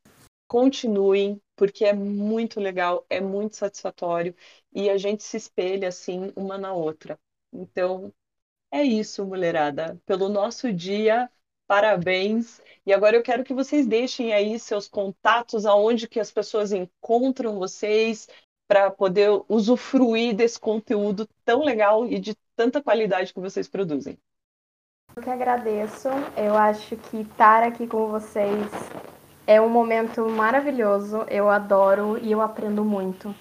Continuem 0.47 1.41
porque 1.57 1.85
é 1.85 1.93
muito 1.93 2.61
legal, 2.61 3.05
é 3.09 3.21
muito 3.21 3.57
satisfatório 3.57 4.35
e 4.73 4.91
a 4.91 4.99
gente 4.99 5.23
se 5.23 5.37
espelha 5.37 5.89
assim 5.89 6.33
uma 6.37 6.59
na 6.59 6.73
outra. 6.73 7.19
Então, 7.53 8.13
é 8.71 8.83
isso, 8.83 9.25
mulherada. 9.25 10.01
Pelo 10.05 10.29
nosso 10.29 10.73
dia, 10.73 11.31
parabéns. 11.67 12.61
E 12.85 12.93
agora 12.93 13.17
eu 13.17 13.23
quero 13.23 13.45
que 13.45 13.55
vocês 13.55 13.87
deixem 13.87 14.33
aí 14.33 14.59
seus 14.59 14.89
contatos, 14.89 15.65
aonde 15.65 16.09
que 16.09 16.19
as 16.19 16.31
pessoas 16.33 16.73
encontram 16.73 17.59
vocês 17.59 18.29
para 18.67 18.91
poder 18.91 19.31
usufruir 19.49 20.35
desse 20.35 20.59
conteúdo 20.59 21.29
tão 21.45 21.63
legal 21.63 22.07
e 22.07 22.19
de 22.19 22.35
tanta 22.57 22.83
qualidade 22.83 23.33
que 23.33 23.41
vocês 23.41 23.69
produzem. 23.69 24.19
Eu 25.15 25.23
que 25.23 25.31
agradeço. 25.31 26.09
Eu 26.37 26.57
acho 26.57 26.97
que 26.97 27.19
estar 27.19 27.63
aqui 27.63 27.87
com 27.87 28.09
vocês 28.09 28.69
é 29.47 29.61
um 29.61 29.69
momento 29.69 30.29
maravilhoso, 30.29 31.25
eu 31.29 31.51
adoro 31.51 32.19
e 32.23 32.33
eu 32.33 32.41
aprendo 32.41 32.85
muito. 32.85 33.35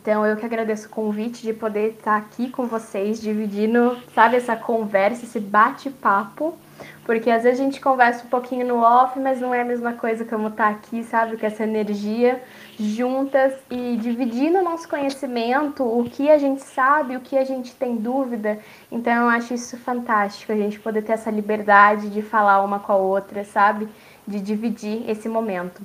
Então 0.00 0.24
eu 0.24 0.36
que 0.36 0.46
agradeço 0.46 0.86
o 0.86 0.90
convite 0.90 1.42
de 1.42 1.52
poder 1.52 1.90
estar 1.90 2.16
aqui 2.16 2.48
com 2.48 2.66
vocês, 2.66 3.20
dividindo, 3.20 3.98
sabe, 4.14 4.36
essa 4.36 4.56
conversa, 4.56 5.24
esse 5.24 5.40
bate-papo. 5.40 6.56
Porque 7.04 7.30
às 7.30 7.42
vezes 7.42 7.58
a 7.58 7.64
gente 7.64 7.80
conversa 7.80 8.24
um 8.24 8.28
pouquinho 8.28 8.66
no 8.66 8.76
off, 8.80 9.18
mas 9.18 9.40
não 9.40 9.52
é 9.52 9.62
a 9.62 9.64
mesma 9.64 9.94
coisa 9.94 10.24
como 10.24 10.48
estar 10.48 10.68
aqui, 10.68 11.02
sabe? 11.02 11.36
Com 11.36 11.46
essa 11.46 11.64
energia 11.64 12.40
juntas 12.78 13.54
e 13.70 13.96
dividindo 13.96 14.58
o 14.58 14.62
nosso 14.62 14.88
conhecimento, 14.88 15.82
o 15.82 16.04
que 16.04 16.30
a 16.30 16.38
gente 16.38 16.62
sabe, 16.62 17.16
o 17.16 17.20
que 17.20 17.36
a 17.36 17.44
gente 17.44 17.74
tem 17.74 17.96
dúvida. 17.96 18.58
Então 18.92 19.12
eu 19.12 19.28
acho 19.28 19.54
isso 19.54 19.76
fantástico, 19.78 20.52
a 20.52 20.56
gente 20.56 20.78
poder 20.78 21.02
ter 21.02 21.12
essa 21.12 21.30
liberdade 21.30 22.10
de 22.10 22.22
falar 22.22 22.62
uma 22.62 22.78
com 22.78 22.92
a 22.92 22.96
outra, 22.96 23.42
sabe? 23.42 23.88
De 24.28 24.40
dividir 24.40 25.08
esse 25.10 25.28
momento. 25.28 25.82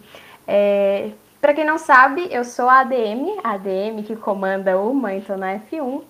É, 0.47 1.11
Para 1.41 1.53
quem 1.53 1.65
não 1.65 1.77
sabe, 1.77 2.27
eu 2.31 2.43
sou 2.43 2.69
a 2.69 2.81
ADM, 2.81 3.39
a 3.43 3.53
ADM 3.53 4.03
que 4.05 4.15
comanda 4.15 4.77
o 4.77 4.93
Manto 4.93 5.35
na 5.35 5.59
F1. 5.59 6.03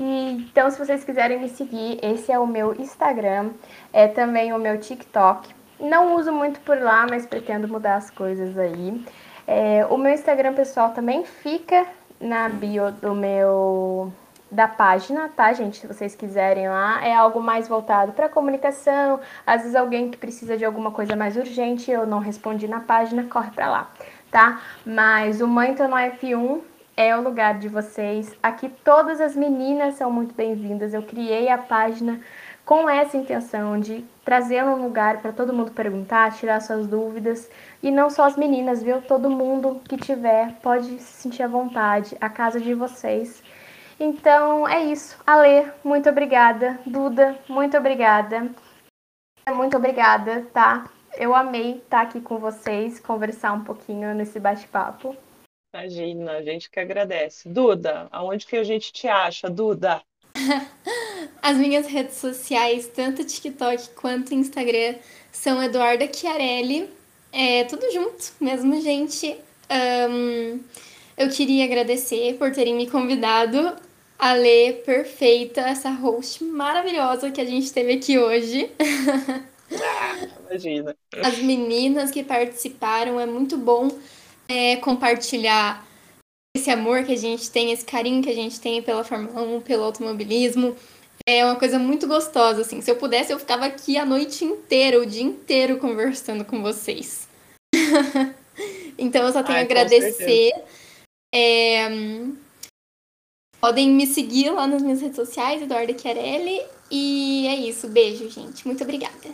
E, 0.00 0.46
então, 0.50 0.70
se 0.70 0.78
vocês 0.78 1.04
quiserem 1.04 1.40
me 1.40 1.48
seguir, 1.48 1.98
esse 2.02 2.32
é 2.32 2.38
o 2.38 2.46
meu 2.46 2.74
Instagram, 2.80 3.50
é 3.92 4.08
também 4.08 4.52
o 4.52 4.58
meu 4.58 4.78
TikTok. 4.78 5.54
Não 5.80 6.16
uso 6.16 6.32
muito 6.32 6.60
por 6.60 6.78
lá, 6.80 7.06
mas 7.08 7.26
pretendo 7.26 7.68
mudar 7.68 7.96
as 7.96 8.10
coisas 8.10 8.58
aí. 8.58 9.04
É, 9.46 9.84
o 9.86 9.96
meu 9.96 10.12
Instagram 10.12 10.54
pessoal 10.54 10.90
também 10.90 11.24
fica 11.24 11.86
na 12.20 12.48
bio 12.48 12.92
do 12.92 13.14
meu 13.14 14.12
da 14.52 14.68
página, 14.68 15.30
tá, 15.34 15.50
gente? 15.54 15.78
Se 15.78 15.86
vocês 15.86 16.14
quiserem 16.14 16.68
lá, 16.68 17.02
é 17.02 17.14
algo 17.14 17.40
mais 17.40 17.66
voltado 17.66 18.12
para 18.12 18.28
comunicação. 18.28 19.18
Às 19.46 19.62
vezes 19.62 19.74
alguém 19.74 20.10
que 20.10 20.18
precisa 20.18 20.58
de 20.58 20.64
alguma 20.64 20.90
coisa 20.90 21.16
mais 21.16 21.38
urgente, 21.38 21.90
eu 21.90 22.06
não 22.06 22.18
respondi 22.18 22.68
na 22.68 22.80
página, 22.80 23.24
corre 23.24 23.50
para 23.50 23.70
lá, 23.70 23.90
tá? 24.30 24.60
Mas 24.84 25.40
o 25.40 25.46
Tô 25.74 25.88
no 25.88 25.96
F1 25.96 26.60
é 26.94 27.16
o 27.16 27.22
lugar 27.22 27.58
de 27.58 27.68
vocês. 27.68 28.36
Aqui 28.42 28.68
todas 28.68 29.22
as 29.22 29.34
meninas 29.34 29.94
são 29.94 30.12
muito 30.12 30.34
bem-vindas. 30.34 30.92
Eu 30.92 31.02
criei 31.02 31.48
a 31.48 31.56
página 31.56 32.20
com 32.62 32.88
essa 32.88 33.16
intenção 33.16 33.80
de 33.80 34.04
trazer 34.22 34.62
um 34.64 34.82
lugar 34.82 35.22
para 35.22 35.32
todo 35.32 35.54
mundo 35.54 35.72
perguntar, 35.72 36.30
tirar 36.34 36.60
suas 36.60 36.86
dúvidas. 36.86 37.50
E 37.82 37.90
não 37.90 38.10
só 38.10 38.24
as 38.24 38.36
meninas, 38.36 38.82
viu? 38.82 39.00
Todo 39.00 39.30
mundo 39.30 39.80
que 39.88 39.96
tiver 39.96 40.52
pode 40.62 40.98
se 40.98 41.22
sentir 41.22 41.42
à 41.42 41.48
vontade, 41.48 42.14
a 42.20 42.28
casa 42.28 42.60
de 42.60 42.74
vocês. 42.74 43.42
Então 44.04 44.66
é 44.66 44.84
isso. 44.86 45.16
Ale, 45.24 45.70
muito 45.84 46.08
obrigada. 46.08 46.76
Duda, 46.84 47.38
muito 47.48 47.76
obrigada. 47.76 48.50
Muito 49.48 49.76
obrigada, 49.76 50.44
tá? 50.52 50.90
Eu 51.16 51.32
amei 51.32 51.76
estar 51.76 52.00
aqui 52.00 52.20
com 52.20 52.36
vocês, 52.38 52.98
conversar 52.98 53.52
um 53.52 53.62
pouquinho 53.62 54.12
nesse 54.12 54.40
bate-papo. 54.40 55.16
Imagina, 55.72 56.32
a 56.32 56.42
gente 56.42 56.68
que 56.68 56.80
agradece. 56.80 57.48
Duda, 57.48 58.08
aonde 58.10 58.44
que 58.44 58.56
a 58.56 58.64
gente 58.64 58.92
te 58.92 59.06
acha, 59.06 59.48
Duda? 59.48 60.02
As 61.40 61.56
minhas 61.56 61.86
redes 61.86 62.16
sociais, 62.16 62.88
tanto 62.88 63.24
TikTok 63.24 63.90
quanto 63.90 64.34
Instagram, 64.34 64.96
são 65.30 65.62
Eduarda 65.62 66.12
Chiarelli. 66.12 66.90
É 67.30 67.62
tudo 67.64 67.88
junto 67.92 68.32
mesmo, 68.40 68.80
gente. 68.80 69.38
Um, 69.70 70.60
eu 71.16 71.30
queria 71.30 71.64
agradecer 71.66 72.36
por 72.36 72.50
terem 72.50 72.74
me 72.74 72.90
convidado. 72.90 73.76
A 74.22 74.34
Lê, 74.34 74.72
perfeita, 74.72 75.62
essa 75.62 75.90
host 75.90 76.44
maravilhosa 76.44 77.32
que 77.32 77.40
a 77.40 77.44
gente 77.44 77.72
teve 77.72 77.94
aqui 77.94 78.20
hoje. 78.20 78.70
Ah, 78.78 80.28
imagina. 80.48 80.94
As 81.24 81.38
meninas 81.38 82.12
que 82.12 82.22
participaram, 82.22 83.18
é 83.18 83.26
muito 83.26 83.58
bom 83.58 83.90
é, 84.48 84.76
compartilhar 84.76 85.84
esse 86.56 86.70
amor 86.70 87.02
que 87.02 87.14
a 87.14 87.16
gente 87.16 87.50
tem, 87.50 87.72
esse 87.72 87.84
carinho 87.84 88.22
que 88.22 88.30
a 88.30 88.34
gente 88.34 88.60
tem 88.60 88.80
pela 88.80 89.02
Fórmula 89.02 89.42
1, 89.42 89.60
pelo 89.62 89.82
automobilismo. 89.82 90.76
É 91.26 91.44
uma 91.44 91.56
coisa 91.56 91.80
muito 91.80 92.06
gostosa, 92.06 92.60
assim. 92.60 92.80
Se 92.80 92.92
eu 92.92 92.96
pudesse, 92.96 93.32
eu 93.32 93.40
ficava 93.40 93.64
aqui 93.66 93.98
a 93.98 94.06
noite 94.06 94.44
inteira, 94.44 95.00
o 95.00 95.06
dia 95.06 95.24
inteiro 95.24 95.78
conversando 95.78 96.44
com 96.44 96.62
vocês. 96.62 97.26
então 98.96 99.26
eu 99.26 99.32
só 99.32 99.42
tenho 99.42 99.56
Ai, 99.58 99.62
a 99.62 99.64
agradecer. 99.64 100.52
É... 101.34 101.88
Podem 103.62 103.90
me 103.90 104.06
seguir 104.08 104.50
lá 104.50 104.66
nas 104.66 104.82
minhas 104.82 105.00
redes 105.00 105.14
sociais, 105.14 105.62
Eduarda 105.62 105.96
Chiarelli. 105.96 106.58
E 106.90 107.46
é 107.46 107.54
isso. 107.54 107.88
Beijo, 107.88 108.28
gente. 108.28 108.66
Muito 108.66 108.82
obrigada. 108.82 109.28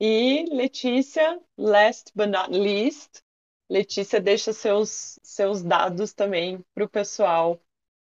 E 0.00 0.44
Letícia, 0.54 1.40
last 1.58 2.12
but 2.14 2.28
not 2.28 2.56
least, 2.56 3.24
Letícia 3.68 4.20
deixa 4.20 4.52
seus, 4.52 5.18
seus 5.20 5.64
dados 5.64 6.14
também 6.14 6.64
para 6.72 6.84
o 6.84 6.88
pessoal 6.88 7.58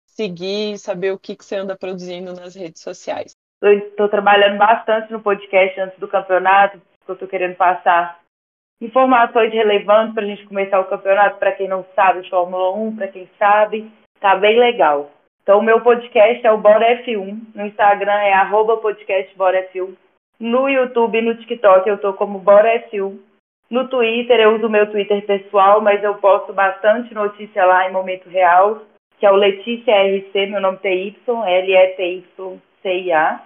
seguir 0.04 0.74
e 0.74 0.78
saber 0.78 1.12
o 1.12 1.18
que, 1.18 1.34
que 1.34 1.44
você 1.44 1.56
anda 1.56 1.74
produzindo 1.74 2.34
nas 2.34 2.54
redes 2.54 2.82
sociais. 2.82 3.32
Estou 3.62 4.10
trabalhando 4.10 4.58
bastante 4.58 5.10
no 5.10 5.22
podcast 5.22 5.80
antes 5.80 5.98
do 5.98 6.08
campeonato, 6.08 6.78
porque 6.98 7.10
eu 7.10 7.14
estou 7.14 7.28
querendo 7.28 7.56
passar 7.56 8.20
informações 8.80 9.52
relevantes 9.52 10.14
para 10.14 10.24
a 10.24 10.26
gente 10.26 10.46
começar 10.46 10.80
o 10.80 10.84
campeonato, 10.84 11.38
para 11.38 11.52
quem 11.52 11.68
não 11.68 11.84
sabe, 11.94 12.22
de 12.22 12.30
Fórmula 12.30 12.74
1, 12.76 12.96
para 12.96 13.08
quem 13.08 13.28
sabe, 13.38 13.90
tá 14.20 14.36
bem 14.36 14.58
legal. 14.58 15.10
Então, 15.42 15.60
o 15.60 15.62
meu 15.62 15.80
podcast 15.80 16.46
é 16.46 16.52
o 16.52 16.58
Bora 16.58 17.02
F1, 17.02 17.38
no 17.54 17.66
Instagram 17.66 18.12
é 18.12 18.34
arroba 18.34 18.76
podcast 18.76 19.34
Bora 19.36 19.66
F1, 19.72 19.94
no 20.38 20.68
YouTube 20.68 21.18
e 21.18 21.22
no 21.22 21.34
TikTok 21.36 21.88
eu 21.88 21.98
tô 21.98 22.12
como 22.12 22.38
Bora 22.38 22.84
F1, 22.90 23.18
no 23.70 23.88
Twitter 23.88 24.38
eu 24.40 24.54
uso 24.54 24.66
o 24.66 24.70
meu 24.70 24.90
Twitter 24.90 25.26
pessoal, 25.26 25.82
mas 25.82 26.02
eu 26.02 26.14
posto 26.14 26.54
bastante 26.54 27.12
notícia 27.12 27.66
lá 27.66 27.86
em 27.88 27.92
momento 27.92 28.28
real, 28.28 28.82
que 29.18 29.26
é 29.26 29.30
o 29.30 29.36
Letícia 29.36 29.94
RC, 29.94 30.46
meu 30.46 30.60
nome 30.60 30.78
é 30.78 30.88
TY, 30.88 31.16
L-E-T-Y-C-I-A. 31.26 33.40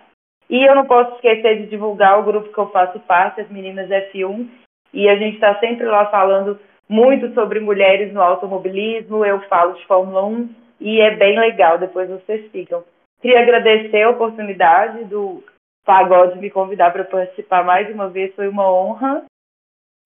E 0.48 0.64
eu 0.64 0.74
não 0.74 0.84
posso 0.84 1.14
esquecer 1.14 1.62
de 1.62 1.66
divulgar 1.66 2.18
o 2.20 2.24
grupo 2.24 2.52
que 2.52 2.58
eu 2.58 2.68
faço 2.68 3.00
parte, 3.00 3.40
as 3.40 3.48
Meninas 3.48 3.88
F1, 3.88 4.48
e 4.92 5.08
a 5.08 5.16
gente 5.16 5.34
está 5.34 5.58
sempre 5.58 5.86
lá 5.86 6.06
falando 6.06 6.58
muito 6.88 7.32
sobre 7.34 7.60
mulheres 7.60 8.12
no 8.12 8.20
automobilismo, 8.20 9.24
eu 9.24 9.40
falo 9.42 9.72
de 9.74 9.86
Fórmula 9.86 10.24
1 10.26 10.48
e 10.80 11.00
é 11.00 11.16
bem 11.16 11.38
legal, 11.38 11.78
depois 11.78 12.08
vocês 12.08 12.50
ficam. 12.50 12.84
Queria 13.20 13.40
agradecer 13.40 14.02
a 14.02 14.10
oportunidade 14.10 15.04
do 15.04 15.42
Pagode 15.84 16.38
me 16.38 16.50
convidar 16.50 16.92
para 16.92 17.04
participar 17.04 17.64
mais 17.64 17.92
uma 17.92 18.08
vez, 18.08 18.34
foi 18.34 18.48
uma 18.48 18.70
honra 18.70 19.24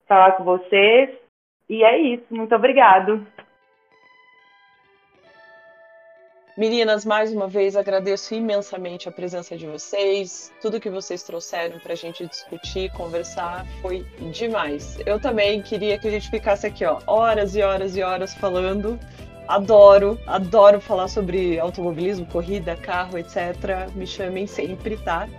falar 0.07 0.33
com 0.33 0.43
vocês. 0.43 1.09
E 1.69 1.83
é 1.83 1.97
isso, 1.97 2.25
muito 2.31 2.55
obrigado. 2.55 3.25
Meninas, 6.57 7.05
mais 7.05 7.31
uma 7.31 7.47
vez 7.47 7.75
agradeço 7.75 8.33
imensamente 8.33 9.07
a 9.07 9.11
presença 9.11 9.55
de 9.55 9.67
vocês. 9.67 10.51
Tudo 10.59 10.79
que 10.79 10.89
vocês 10.89 11.21
trouxeram 11.21 11.77
para 11.79 11.93
a 11.93 11.95
gente 11.95 12.25
discutir, 12.25 12.91
conversar, 12.93 13.63
foi 13.79 14.03
demais. 14.33 14.97
Eu 15.05 15.19
também 15.19 15.61
queria 15.61 15.99
que 15.99 16.07
a 16.07 16.11
gente 16.11 16.31
ficasse 16.31 16.65
aqui, 16.65 16.83
ó, 16.83 16.99
horas 17.05 17.55
e 17.55 17.61
horas 17.61 17.95
e 17.95 18.01
horas 18.01 18.33
falando. 18.33 18.99
Adoro, 19.47 20.19
adoro 20.25 20.81
falar 20.81 21.09
sobre 21.09 21.59
automobilismo, 21.59 22.25
corrida, 22.25 22.75
carro, 22.75 23.19
etc. 23.19 23.93
Me 23.93 24.07
chamem 24.07 24.47
sempre, 24.47 24.97
tá? 24.97 25.29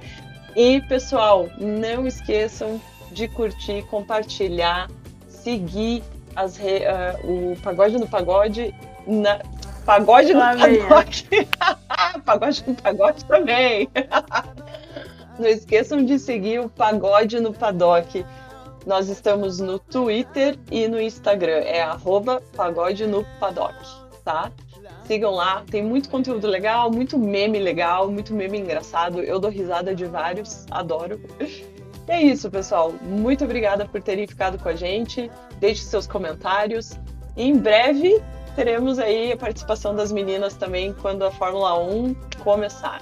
E 0.55 0.81
pessoal, 0.83 1.49
não 1.59 2.07
esqueçam 2.07 2.81
de 3.11 3.27
curtir, 3.27 3.83
compartilhar, 3.91 4.89
seguir 5.27 6.01
as 6.37 6.57
re, 6.57 6.83
uh, 6.85 7.53
o 7.53 7.57
Pagode 7.57 7.99
no 7.99 8.07
Pagode 8.07 8.73
na 9.05 9.41
Pagode 9.89 10.35
no 10.35 10.41
Pagode. 10.41 11.29
pagode 12.27 12.65
no 12.67 12.75
Pagode 12.75 13.25
também. 13.25 13.89
Não 15.41 15.49
esqueçam 15.49 16.05
de 16.05 16.19
seguir 16.19 16.61
o 16.61 16.69
Pagode 16.69 17.41
no 17.41 17.55
Paddock. 17.55 18.23
Nós 18.85 19.09
estamos 19.09 19.61
no 19.61 19.79
Twitter 19.79 20.59
e 20.71 20.87
no 20.89 21.01
Instagram. 21.01 21.61
É 21.65 21.81
arroba 21.81 22.43
Pagode 22.55 23.07
no 23.07 23.25
Paddock, 23.41 23.75
tá? 24.23 24.53
Sigam 25.05 25.31
lá, 25.31 25.65
tem 25.71 25.83
muito 25.83 26.11
conteúdo 26.11 26.47
legal, 26.47 26.93
muito 26.93 27.19
meme 27.19 27.59
legal, 27.59 28.11
muito 28.11 28.35
meme 28.35 28.59
engraçado. 28.59 29.21
Eu 29.21 29.41
dou 29.41 29.51
risada 29.51 29.95
de 29.95 30.05
vários, 30.05 30.67
adoro. 30.71 31.19
E 31.41 32.13
é 32.13 32.21
isso, 32.21 32.51
pessoal. 32.51 32.93
Muito 33.01 33.43
obrigada 33.43 33.87
por 33.87 34.03
terem 34.03 34.27
ficado 34.27 34.59
com 34.59 34.69
a 34.69 34.75
gente. 34.75 35.31
Deixe 35.59 35.83
seus 35.83 36.07
comentários. 36.07 36.93
E 37.35 37.45
em 37.45 37.57
breve 37.57 38.23
teremos 38.59 38.99
aí 38.99 39.31
a 39.31 39.37
participação 39.37 39.95
das 39.95 40.11
meninas 40.11 40.55
também 40.55 40.93
quando 40.93 41.25
a 41.25 41.31
Fórmula 41.31 41.79
1 41.79 42.13
começar. 42.43 43.01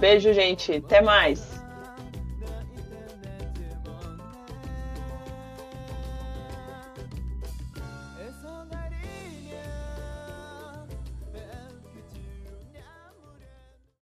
Beijo, 0.00 0.32
gente. 0.32 0.82
Até 0.84 1.00
mais. 1.00 1.55